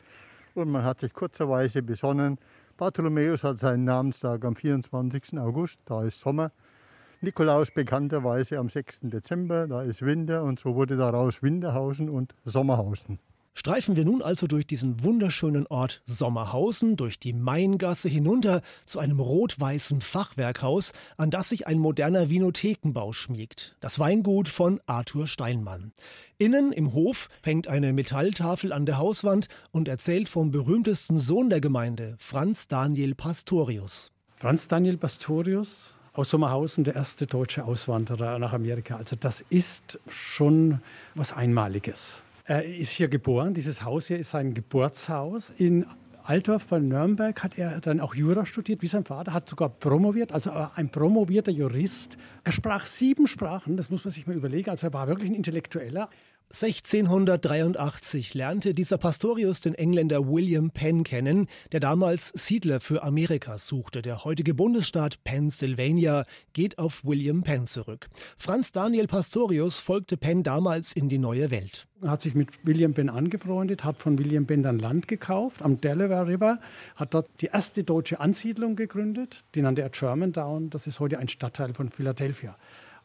Und 0.55 0.71
man 0.71 0.85
hat 0.85 1.01
sich 1.01 1.11
kurzerweise 1.11 1.81
besonnen, 1.81 2.37
Bartholomäus 2.77 3.43
hat 3.43 3.59
seinen 3.59 3.83
Namenstag 3.83 4.45
am 4.45 4.55
24. 4.55 5.37
August, 5.39 5.77
da 5.83 6.05
ist 6.05 6.21
Sommer. 6.21 6.53
Nikolaus 7.23 7.69
bekannterweise 7.69 8.57
am 8.57 8.67
6. 8.67 9.01
Dezember, 9.03 9.67
da 9.67 9.83
ist 9.83 10.01
Winter 10.01 10.43
und 10.43 10.59
so 10.59 10.73
wurde 10.73 10.97
daraus 10.97 11.43
Winterhausen 11.43 12.09
und 12.09 12.33
Sommerhausen. 12.45 13.19
Streifen 13.53 13.95
wir 13.95 14.05
nun 14.05 14.23
also 14.23 14.47
durch 14.47 14.65
diesen 14.65 15.03
wunderschönen 15.03 15.67
Ort 15.67 16.01
Sommerhausen, 16.07 16.95
durch 16.95 17.19
die 17.19 17.33
Maingasse 17.33 18.09
hinunter 18.09 18.61
zu 18.85 18.97
einem 18.97 19.19
rot-weißen 19.19 20.01
Fachwerkhaus, 20.01 20.93
an 21.17 21.29
das 21.29 21.49
sich 21.49 21.67
ein 21.67 21.77
moderner 21.77 22.29
Vinothekenbau 22.29 23.13
schmiegt. 23.13 23.75
Das 23.81 23.99
Weingut 23.99 24.47
von 24.47 24.79
Arthur 24.87 25.27
Steinmann. 25.27 25.91
Innen 26.39 26.71
im 26.71 26.93
Hof 26.93 27.29
hängt 27.43 27.67
eine 27.67 27.93
Metalltafel 27.93 28.73
an 28.73 28.87
der 28.87 28.97
Hauswand 28.97 29.47
und 29.71 29.87
erzählt 29.87 30.29
vom 30.29 30.49
berühmtesten 30.49 31.17
Sohn 31.17 31.51
der 31.51 31.61
Gemeinde, 31.61 32.15
Franz 32.17 32.67
Daniel 32.67 33.13
Pastorius. 33.13 34.11
Franz 34.37 34.69
Daniel 34.69 34.97
Pastorius 34.97 35.93
aus 36.13 36.29
Sommerhausen 36.29 36.83
der 36.83 36.95
erste 36.95 37.25
deutsche 37.25 37.63
Auswanderer 37.63 38.37
nach 38.39 38.53
Amerika. 38.53 38.97
Also 38.97 39.15
das 39.15 39.41
ist 39.49 39.99
schon 40.09 40.81
was 41.15 41.31
Einmaliges. 41.31 42.23
Er 42.45 42.65
ist 42.65 42.91
hier 42.91 43.07
geboren. 43.07 43.53
Dieses 43.53 43.83
Haus 43.83 44.07
hier 44.07 44.19
ist 44.19 44.31
sein 44.31 44.53
Geburtshaus. 44.53 45.53
In 45.57 45.85
Altdorf 46.23 46.67
bei 46.67 46.79
Nürnberg 46.79 47.41
hat 47.43 47.57
er 47.57 47.79
dann 47.79 47.99
auch 47.99 48.13
Jura 48.13 48.45
studiert, 48.45 48.81
wie 48.81 48.87
sein 48.87 49.05
Vater, 49.05 49.33
hat 49.33 49.49
sogar 49.49 49.69
promoviert, 49.69 50.31
also 50.31 50.51
ein 50.75 50.89
promovierter 50.89 51.51
Jurist. 51.51 52.17
Er 52.43 52.51
sprach 52.51 52.85
sieben 52.85 53.25
Sprachen, 53.25 53.75
das 53.75 53.89
muss 53.89 54.03
man 54.03 54.11
sich 54.11 54.27
mal 54.27 54.35
überlegen. 54.35 54.69
Also 54.69 54.87
er 54.87 54.93
war 54.93 55.07
wirklich 55.07 55.31
ein 55.31 55.35
Intellektueller. 55.35 56.09
1683 56.53 58.33
lernte 58.33 58.73
dieser 58.73 58.97
Pastorius 58.97 59.61
den 59.61 59.73
Engländer 59.73 60.27
William 60.27 60.69
Penn 60.71 61.05
kennen, 61.05 61.47
der 61.71 61.79
damals 61.79 62.27
Siedler 62.27 62.81
für 62.81 63.03
Amerika 63.03 63.57
suchte. 63.57 64.01
Der 64.01 64.25
heutige 64.25 64.53
Bundesstaat 64.53 65.23
Pennsylvania 65.23 66.25
geht 66.51 66.77
auf 66.77 67.05
William 67.05 67.43
Penn 67.43 67.67
zurück. 67.67 68.09
Franz 68.37 68.73
Daniel 68.73 69.07
Pastorius 69.07 69.79
folgte 69.79 70.17
Penn 70.17 70.43
damals 70.43 70.91
in 70.91 71.07
die 71.07 71.19
neue 71.19 71.51
Welt. 71.51 71.87
Er 72.01 72.11
hat 72.11 72.21
sich 72.21 72.35
mit 72.35 72.49
William 72.63 72.93
Penn 72.93 73.09
angefreundet, 73.09 73.85
hat 73.85 73.97
von 73.97 74.19
William 74.19 74.45
Penn 74.45 74.61
dann 74.61 74.77
Land 74.77 75.07
gekauft 75.07 75.61
am 75.61 75.79
Delaware 75.79 76.27
River, 76.27 76.59
hat 76.97 77.13
dort 77.13 77.29
die 77.39 77.45
erste 77.45 77.85
deutsche 77.85 78.19
Ansiedlung 78.19 78.75
gegründet, 78.75 79.45
die 79.55 79.61
nannte 79.61 79.83
er 79.83 79.89
Germantown. 79.89 80.69
Das 80.69 80.85
ist 80.85 80.99
heute 80.99 81.17
ein 81.17 81.29
Stadtteil 81.29 81.73
von 81.73 81.89
Philadelphia. 81.89 82.57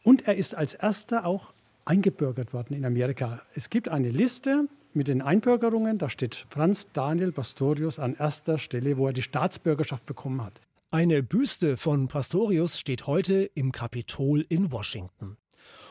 Und 0.03 0.27
er 0.27 0.35
ist 0.35 0.53
als 0.53 0.73
erster 0.73 1.25
auch 1.25 1.53
eingebürgert 1.87 2.53
worden 2.53 2.73
in 2.73 2.85
Amerika. 2.85 3.41
Es 3.55 3.69
gibt 3.69 3.89
eine 3.89 4.09
Liste 4.09 4.67
mit 4.93 5.07
den 5.07 5.21
Einbürgerungen, 5.21 5.97
da 5.97 6.09
steht 6.09 6.45
Franz 6.49 6.87
Daniel 6.93 7.31
Pastorius 7.31 7.99
an 7.99 8.15
erster 8.15 8.59
Stelle, 8.59 8.97
wo 8.97 9.07
er 9.07 9.13
die 9.13 9.21
Staatsbürgerschaft 9.21 10.05
bekommen 10.05 10.43
hat. 10.43 10.59
Eine 10.91 11.23
Büste 11.23 11.77
von 11.77 12.07
Pastorius 12.07 12.79
steht 12.79 13.07
heute 13.07 13.49
im 13.53 13.71
Kapitol 13.71 14.45
in 14.49 14.71
Washington. 14.71 15.37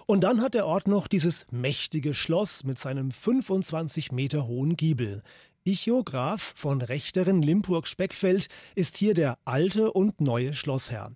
Und 0.07 0.23
dann 0.23 0.41
hat 0.41 0.55
der 0.55 0.67
Ort 0.67 0.87
noch 0.87 1.09
dieses 1.09 1.47
mächtige 1.51 2.15
Schloss 2.15 2.65
mit 2.65 2.79
seinem 2.79 3.11
25 3.11 4.13
Meter 4.13 4.47
hohen 4.47 4.77
Giebel. 4.77 5.23
Ichograf 5.67 6.55
von 6.55 6.81
Rechteren 6.81 7.43
Limburg-Speckfeld 7.43 8.47
ist 8.77 8.97
hier 8.97 9.15
der 9.15 9.37
alte 9.45 9.93
und 9.93 10.21
neue 10.21 10.55
Schlossherr. 10.55 11.11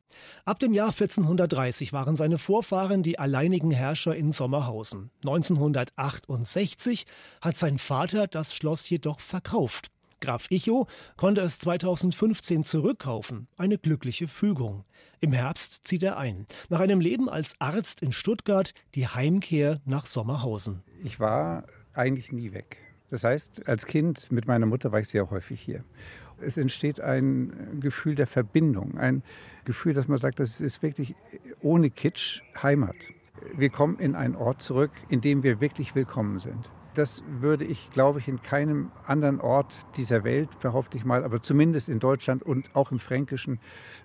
Ab 0.44 0.59
dem 0.59 0.74
Jahr 0.74 0.88
1430 0.88 1.92
waren 1.92 2.16
seine 2.16 2.36
Vorfahren 2.36 3.05
die 3.05 3.16
alleinigen 3.16 3.70
Herrscher 3.70 4.16
in 4.16 4.32
Sommerhausen. 4.32 5.12
1968 5.24 7.07
hat 7.40 7.57
sein 7.57 7.78
Vater 7.78 8.26
das 8.26 8.53
Schloss 8.53 8.90
jedoch 8.90 9.20
verkauft. 9.20 9.92
Graf 10.20 10.51
Icho 10.51 10.88
konnte 11.16 11.42
es 11.42 11.61
2015 11.61 12.64
zurückkaufen. 12.64 13.46
Eine 13.57 13.78
glückliche 13.78 14.26
Fügung. 14.26 14.84
Im 15.20 15.32
Herbst 15.32 15.86
zieht 15.86 16.03
er 16.03 16.18
ein. 16.18 16.46
Nach 16.68 16.80
einem 16.80 16.98
Leben 16.98 17.28
als 17.28 17.55
Arzt 17.61 18.03
in 18.03 18.12
Stuttgart 18.12 18.74
die 18.96 19.07
Heimkehr 19.07 19.80
nach 19.84 20.07
Sommerhausen. 20.07 20.82
Ich 21.05 21.20
war 21.20 21.66
eigentlich 21.92 22.32
nie 22.32 22.53
weg. 22.53 22.89
Das 23.11 23.24
heißt, 23.24 23.68
als 23.68 23.86
Kind 23.86 24.30
mit 24.30 24.46
meiner 24.46 24.66
Mutter 24.66 24.92
war 24.92 25.00
ich 25.00 25.08
sehr 25.08 25.30
häufig 25.30 25.61
hier. 25.61 25.84
Es 26.40 26.56
entsteht 26.56 27.00
ein 27.00 27.78
Gefühl 27.80 28.14
der 28.14 28.26
Verbindung, 28.26 28.96
ein 28.98 29.22
Gefühl, 29.64 29.92
dass 29.94 30.08
man 30.08 30.18
sagt, 30.18 30.38
das 30.38 30.61
ist 30.61 30.82
wirklich 30.82 31.14
ohne 31.61 31.90
Kitsch 31.90 32.40
Heimat. 32.62 32.96
Wir 33.54 33.70
kommen 33.70 33.98
in 33.98 34.14
einen 34.14 34.36
Ort 34.36 34.62
zurück, 34.62 34.92
in 35.08 35.20
dem 35.20 35.42
wir 35.42 35.61
wirklich 35.61 35.94
willkommen 35.94 36.38
sind. 36.38 36.70
Das 36.94 37.22
würde 37.28 37.64
ich, 37.64 37.90
glaube 37.92 38.18
ich, 38.18 38.28
in 38.28 38.42
keinem 38.42 38.90
anderen 39.06 39.40
Ort 39.40 39.76
dieser 39.96 40.24
Welt, 40.24 40.48
behaupte 40.61 40.96
ich 40.98 41.04
mal, 41.04 41.24
aber 41.24 41.40
zumindest 41.40 41.88
in 41.88 42.00
Deutschland 42.00 42.42
und 42.42 42.74
auch 42.74 42.90
im 42.90 42.98
Fränkischen, 42.98 43.61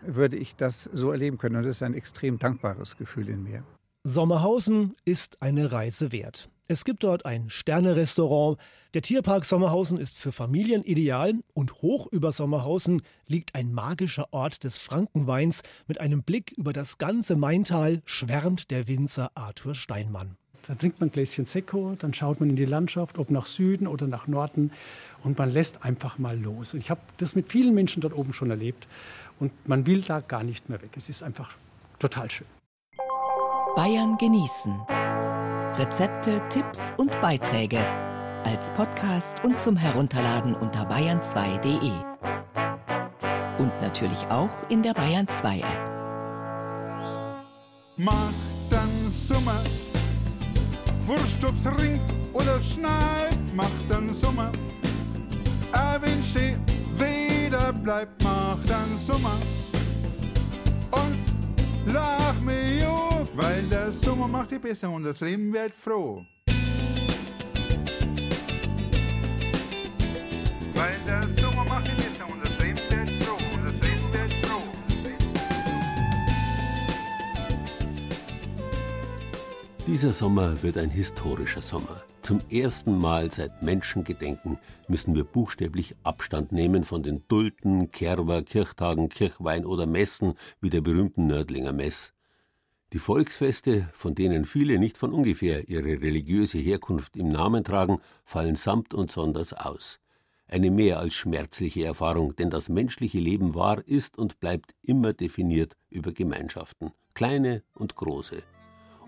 würde 0.05 0.37
ich 0.37 0.55
das 0.55 0.83
so 0.83 1.11
erleben 1.11 1.37
können. 1.37 1.55
Und 1.55 1.63
das 1.63 1.77
ist 1.77 1.83
ein 1.83 1.95
extrem 1.95 2.37
dankbares 2.37 2.97
Gefühl 2.97 3.29
in 3.29 3.43
mir. 3.43 3.63
Sommerhausen 4.03 4.95
ist 5.03 5.41
eine 5.41 5.71
Reise 5.71 6.11
wert. 6.11 6.49
Es 6.67 6.83
gibt 6.83 7.03
dort 7.03 7.27
ein 7.27 7.51
Sternerestaurant. 7.51 8.57
Der 8.95 9.03
Tierpark 9.03 9.45
Sommerhausen 9.45 9.99
ist 9.99 10.17
für 10.17 10.31
Familien 10.31 10.83
ideal 10.83 11.35
und 11.53 11.83
hoch 11.83 12.07
über 12.11 12.31
Sommerhausen 12.31 13.03
liegt 13.27 13.53
ein 13.53 13.71
magischer 13.71 14.33
Ort 14.33 14.63
des 14.63 14.79
Frankenweins. 14.79 15.61
Mit 15.85 16.01
einem 16.01 16.23
Blick 16.23 16.53
über 16.57 16.73
das 16.73 16.97
ganze 16.97 17.35
Maintal 17.35 18.01
schwärmt 18.05 18.71
der 18.71 18.87
Winzer 18.87 19.29
Arthur 19.35 19.75
Steinmann. 19.75 20.37
Da 20.67 20.73
trinkt 20.73 20.99
man 20.99 21.09
ein 21.09 21.11
Gläschen 21.11 21.45
Sekko, 21.45 21.95
dann 21.99 22.15
schaut 22.15 22.39
man 22.39 22.49
in 22.49 22.55
die 22.55 22.65
Landschaft, 22.65 23.19
ob 23.19 23.29
nach 23.29 23.45
Süden 23.45 23.85
oder 23.85 24.07
nach 24.07 24.25
Norden 24.25 24.71
und 25.23 25.37
man 25.37 25.51
lässt 25.51 25.83
einfach 25.85 26.17
mal 26.17 26.39
los. 26.39 26.73
Und 26.73 26.79
ich 26.79 26.89
habe 26.89 27.01
das 27.17 27.35
mit 27.35 27.51
vielen 27.51 27.75
Menschen 27.75 28.01
dort 28.01 28.15
oben 28.15 28.33
schon 28.33 28.49
erlebt 28.49 28.87
und 29.39 29.51
man 29.67 29.85
will 29.85 30.01
da 30.01 30.19
gar 30.19 30.41
nicht 30.41 30.67
mehr 30.67 30.81
weg. 30.81 30.89
Es 30.97 31.09
ist 31.09 31.21
einfach 31.21 31.51
total 31.99 32.31
schön. 32.31 32.47
Bayern 33.75 34.17
genießen. 34.17 35.24
Rezepte, 35.77 36.41
Tipps 36.47 36.93
und 36.95 37.19
Beiträge 37.19 37.85
als 38.45 38.71
Podcast 38.71 39.43
und 39.43 39.59
zum 39.59 39.75
Herunterladen 39.75 40.55
unter 40.55 40.89
bayern2.de. 40.89 41.91
Und 43.57 43.81
natürlich 43.81 44.25
auch 44.29 44.69
in 44.69 44.83
der 44.83 44.93
Bayern 44.93 45.27
2 45.27 45.57
App. 45.59 45.91
Mach 47.97 48.31
dann 48.69 49.11
Sommer, 49.11 49.59
wurscht 51.05 51.43
ob's 51.43 51.65
ringt 51.77 52.01
oder 52.31 52.57
schneit, 52.61 53.37
mach 53.53 53.65
dann 53.89 54.13
Sommer. 54.13 54.53
Wenn 55.99 56.23
sie 56.23 56.55
wieder 56.97 57.73
bleibt, 57.73 58.23
mach 58.23 58.57
dann 58.65 58.97
Sommer. 59.05 59.35
Und 60.91 61.93
lach 61.93 62.39
mir 62.39 62.65
weil 63.35 63.63
der 63.63 63.84
Sommer 64.25 64.39
macht 64.39 64.49
dich 64.49 64.59
besser 64.59 64.89
und 64.89 65.03
das 65.03 65.19
Leben 65.19 65.53
wird 65.53 65.75
froh. 65.75 66.25
Weil 70.73 70.97
der 71.05 71.27
Sommer 71.39 71.63
macht 71.65 71.85
dich 71.85 71.95
besser 71.95 72.27
und 72.31 72.43
das 72.43 72.57
Leben 72.57 72.79
wird 72.89 73.23
froh, 73.23 73.37
und 73.53 73.65
das 73.65 73.73
Leben 73.87 74.13
wird 74.13 74.33
froh. 74.43 74.63
Dieser 79.85 80.11
Sommer 80.11 80.63
wird 80.63 80.79
ein 80.79 80.89
historischer 80.89 81.61
Sommer. 81.61 82.01
Zum 82.23 82.41
ersten 82.49 82.97
Mal 82.97 83.31
seit 83.31 83.61
Menschengedenken 83.61 84.57
müssen 84.87 85.13
wir 85.13 85.23
buchstäblich 85.23 85.95
Abstand 86.01 86.51
nehmen 86.51 86.83
von 86.83 87.03
den 87.03 87.27
Dulten, 87.27 87.91
Kerber, 87.91 88.41
Kirchtagen, 88.41 89.09
Kirchwein 89.09 89.67
oder 89.67 89.85
Messen 89.85 90.33
wie 90.61 90.71
der 90.71 90.81
berühmten 90.81 91.27
Nördlinger 91.27 91.73
Mess. 91.73 92.14
Die 92.93 92.99
Volksfeste, 92.99 93.89
von 93.93 94.15
denen 94.15 94.45
viele 94.45 94.77
nicht 94.77 94.97
von 94.97 95.11
ungefähr 95.11 95.67
ihre 95.67 96.01
religiöse 96.01 96.59
Herkunft 96.59 97.17
im 97.17 97.27
Namen 97.27 97.63
tragen, 97.63 97.99
fallen 98.23 98.55
samt 98.55 98.93
und 98.93 99.11
sonders 99.11 99.53
aus. 99.53 99.99
Eine 100.47 100.69
mehr 100.69 100.99
als 100.99 101.15
schmerzliche 101.15 101.83
Erfahrung, 101.85 102.35
denn 102.35 102.51
das 102.51 102.69
menschliche 102.69 103.19
Leben 103.19 103.55
war, 103.55 103.85
ist 103.87 104.17
und 104.17 104.39
bleibt 104.39 104.75
immer 104.83 105.13
definiert 105.13 105.75
über 105.89 106.11
Gemeinschaften, 106.11 106.91
kleine 107.15 107.63
und 107.73 107.95
große. 107.95 108.43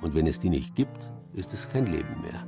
Und 0.02 0.16
wenn 0.16 0.26
es 0.26 0.40
die 0.40 0.50
nicht 0.50 0.76
gibt, 0.76 1.12
ist 1.34 1.54
es 1.54 1.70
kein 1.70 1.86
Leben 1.86 2.22
mehr. 2.22 2.46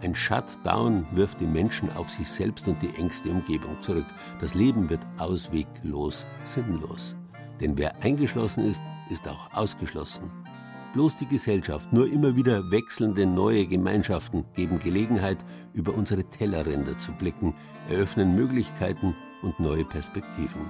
Ein 0.00 0.14
Shutdown 0.14 1.06
wirft 1.12 1.40
die 1.40 1.46
Menschen 1.46 1.92
auf 1.92 2.10
sich 2.10 2.28
selbst 2.28 2.66
und 2.66 2.82
die 2.82 2.94
engste 2.96 3.30
Umgebung 3.30 3.80
zurück. 3.82 4.06
Das 4.40 4.54
Leben 4.54 4.88
wird 4.90 5.06
ausweglos, 5.18 6.26
sinnlos. 6.44 7.14
Denn 7.60 7.78
wer 7.78 8.02
eingeschlossen 8.02 8.64
ist, 8.64 8.82
ist 9.10 9.28
auch 9.28 9.52
ausgeschlossen. 9.52 10.41
Bloß 10.92 11.16
die 11.16 11.26
Gesellschaft, 11.26 11.90
nur 11.92 12.06
immer 12.06 12.36
wieder 12.36 12.70
wechselnde 12.70 13.24
neue 13.24 13.66
Gemeinschaften 13.66 14.44
geben 14.54 14.78
Gelegenheit, 14.78 15.38
über 15.72 15.94
unsere 15.94 16.24
Tellerränder 16.24 16.98
zu 16.98 17.12
blicken, 17.12 17.54
eröffnen 17.88 18.34
Möglichkeiten 18.34 19.14
und 19.42 19.58
neue 19.58 19.84
Perspektiven. 19.86 20.60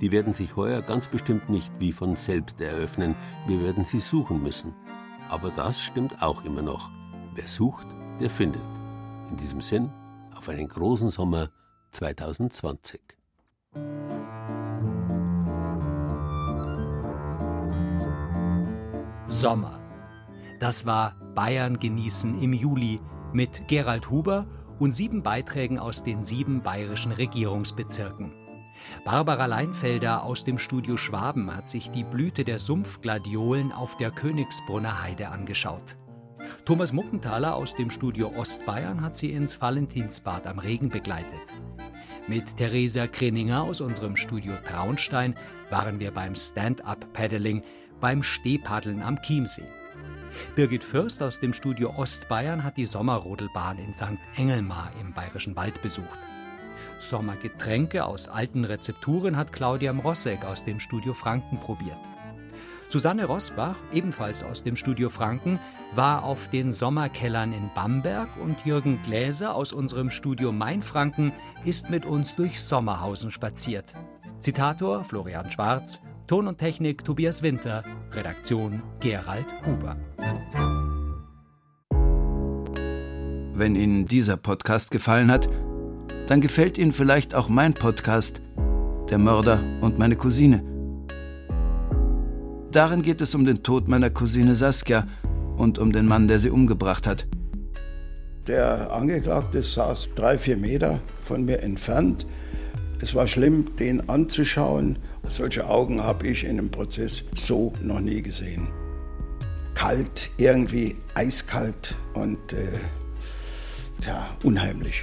Die 0.00 0.12
werden 0.12 0.32
sich 0.32 0.54
heuer 0.54 0.80
ganz 0.80 1.08
bestimmt 1.08 1.48
nicht 1.48 1.72
wie 1.80 1.90
von 1.90 2.14
selbst 2.14 2.60
eröffnen, 2.60 3.16
wir 3.48 3.60
werden 3.64 3.84
sie 3.84 3.98
suchen 3.98 4.40
müssen. 4.40 4.74
Aber 5.28 5.50
das 5.50 5.80
stimmt 5.80 6.22
auch 6.22 6.44
immer 6.44 6.62
noch. 6.62 6.90
Wer 7.34 7.48
sucht, 7.48 7.86
der 8.20 8.30
findet. 8.30 8.62
In 9.28 9.36
diesem 9.36 9.60
Sinn, 9.60 9.90
auf 10.36 10.48
einen 10.48 10.68
großen 10.68 11.10
Sommer 11.10 11.50
2020. 11.90 13.00
Sommer. 19.30 19.78
Das 20.58 20.86
war 20.86 21.14
Bayern 21.34 21.78
genießen 21.78 22.40
im 22.40 22.54
Juli 22.54 22.98
mit 23.34 23.68
Gerald 23.68 24.08
Huber 24.08 24.46
und 24.78 24.92
sieben 24.92 25.22
Beiträgen 25.22 25.78
aus 25.78 26.02
den 26.02 26.24
sieben 26.24 26.62
bayerischen 26.62 27.12
Regierungsbezirken. 27.12 28.32
Barbara 29.04 29.44
Leinfelder 29.44 30.22
aus 30.22 30.44
dem 30.44 30.56
Studio 30.58 30.96
Schwaben 30.96 31.54
hat 31.54 31.68
sich 31.68 31.90
die 31.90 32.04
Blüte 32.04 32.44
der 32.44 32.58
Sumpfgladiolen 32.58 33.70
auf 33.70 33.98
der 33.98 34.10
Königsbrunner 34.10 35.02
Heide 35.02 35.28
angeschaut. 35.28 35.98
Thomas 36.64 36.92
Muckenthaler 36.94 37.54
aus 37.54 37.74
dem 37.74 37.90
Studio 37.90 38.32
Ostbayern 38.34 39.02
hat 39.02 39.14
sie 39.14 39.32
ins 39.32 39.60
Valentinsbad 39.60 40.46
am 40.46 40.58
Regen 40.58 40.88
begleitet. 40.88 41.52
Mit 42.28 42.56
Theresa 42.56 43.06
Kreninger 43.06 43.62
aus 43.62 43.82
unserem 43.82 44.16
Studio 44.16 44.54
Traunstein 44.64 45.34
waren 45.70 46.00
wir 46.00 46.12
beim 46.12 46.34
Stand-up-Paddling, 46.34 47.62
beim 48.00 48.22
Stehpaddeln 48.22 49.02
am 49.02 49.20
Chiemsee. 49.22 49.66
Birgit 50.54 50.84
Fürst 50.84 51.22
aus 51.22 51.40
dem 51.40 51.52
Studio 51.52 51.94
Ostbayern 51.96 52.64
hat 52.64 52.76
die 52.76 52.86
Sommerrodelbahn 52.86 53.78
in 53.78 53.94
St. 53.94 54.18
Engelmar 54.36 54.90
im 55.00 55.12
Bayerischen 55.12 55.56
Wald 55.56 55.82
besucht. 55.82 56.18
Sommergetränke 57.00 58.04
aus 58.04 58.28
alten 58.28 58.64
Rezepturen 58.64 59.36
hat 59.36 59.52
Claudia 59.52 59.92
Mrossek 59.92 60.44
aus 60.44 60.64
dem 60.64 60.80
Studio 60.80 61.14
Franken 61.14 61.58
probiert. 61.58 61.98
Susanne 62.90 63.26
Rosbach, 63.26 63.76
ebenfalls 63.92 64.42
aus 64.42 64.64
dem 64.64 64.74
Studio 64.74 65.10
Franken, 65.10 65.58
war 65.94 66.24
auf 66.24 66.48
den 66.48 66.72
Sommerkellern 66.72 67.52
in 67.52 67.70
Bamberg 67.74 68.28
und 68.42 68.64
Jürgen 68.64 69.00
Gläser 69.02 69.54
aus 69.54 69.74
unserem 69.74 70.10
Studio 70.10 70.52
Mainfranken 70.52 71.32
ist 71.64 71.90
mit 71.90 72.06
uns 72.06 72.34
durch 72.34 72.62
Sommerhausen 72.62 73.30
spaziert. 73.30 73.94
Zitator 74.40 75.04
Florian 75.04 75.50
Schwarz, 75.50 76.00
Ton 76.28 76.46
und 76.46 76.58
Technik 76.58 77.06
Tobias 77.06 77.42
Winter, 77.42 77.82
Redaktion 78.12 78.82
Gerald 79.00 79.46
Huber. 79.64 79.96
Wenn 83.54 83.74
Ihnen 83.74 84.04
dieser 84.04 84.36
Podcast 84.36 84.90
gefallen 84.90 85.32
hat, 85.32 85.48
dann 86.26 86.42
gefällt 86.42 86.76
Ihnen 86.76 86.92
vielleicht 86.92 87.34
auch 87.34 87.48
mein 87.48 87.72
Podcast 87.72 88.42
Der 89.08 89.16
Mörder 89.16 89.58
und 89.80 89.98
meine 89.98 90.16
Cousine. 90.16 90.62
Darin 92.72 93.00
geht 93.00 93.22
es 93.22 93.34
um 93.34 93.46
den 93.46 93.62
Tod 93.62 93.88
meiner 93.88 94.10
Cousine 94.10 94.54
Saskia 94.54 95.06
und 95.56 95.78
um 95.78 95.92
den 95.92 96.04
Mann, 96.04 96.28
der 96.28 96.40
sie 96.40 96.50
umgebracht 96.50 97.06
hat. 97.06 97.26
Der 98.46 98.92
Angeklagte 98.92 99.62
saß 99.62 100.10
drei, 100.14 100.36
vier 100.36 100.58
Meter 100.58 101.00
von 101.24 101.46
mir 101.46 101.62
entfernt. 101.62 102.26
Es 103.00 103.14
war 103.14 103.26
schlimm, 103.26 103.76
den 103.76 104.10
anzuschauen. 104.10 104.98
Solche 105.26 105.66
Augen 105.68 106.02
habe 106.02 106.28
ich 106.28 106.44
in 106.44 106.58
einem 106.58 106.70
Prozess 106.70 107.24
so 107.34 107.72
noch 107.82 108.00
nie 108.00 108.22
gesehen. 108.22 108.68
Kalt, 109.74 110.30
irgendwie 110.38 110.96
eiskalt 111.14 111.96
und 112.14 112.52
äh, 112.52 112.66
tja, 114.00 114.26
unheimlich. 114.44 115.02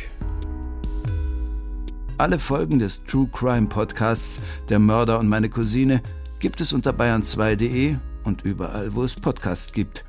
Alle 2.18 2.40
Folgen 2.40 2.80
des 2.80 3.04
True 3.04 3.28
Crime 3.32 3.68
Podcasts 3.68 4.40
Der 4.70 4.80
Mörder 4.80 5.20
und 5.20 5.28
meine 5.28 5.50
Cousine 5.50 6.02
gibt 6.40 6.62
es 6.62 6.74
unter 6.74 6.92
bayern2.de 6.92 7.98
und 8.24 8.44
überall, 8.44 8.96
wo 8.96 9.04
es 9.04 9.16
Podcasts 9.16 9.72
gibt. 9.72 10.06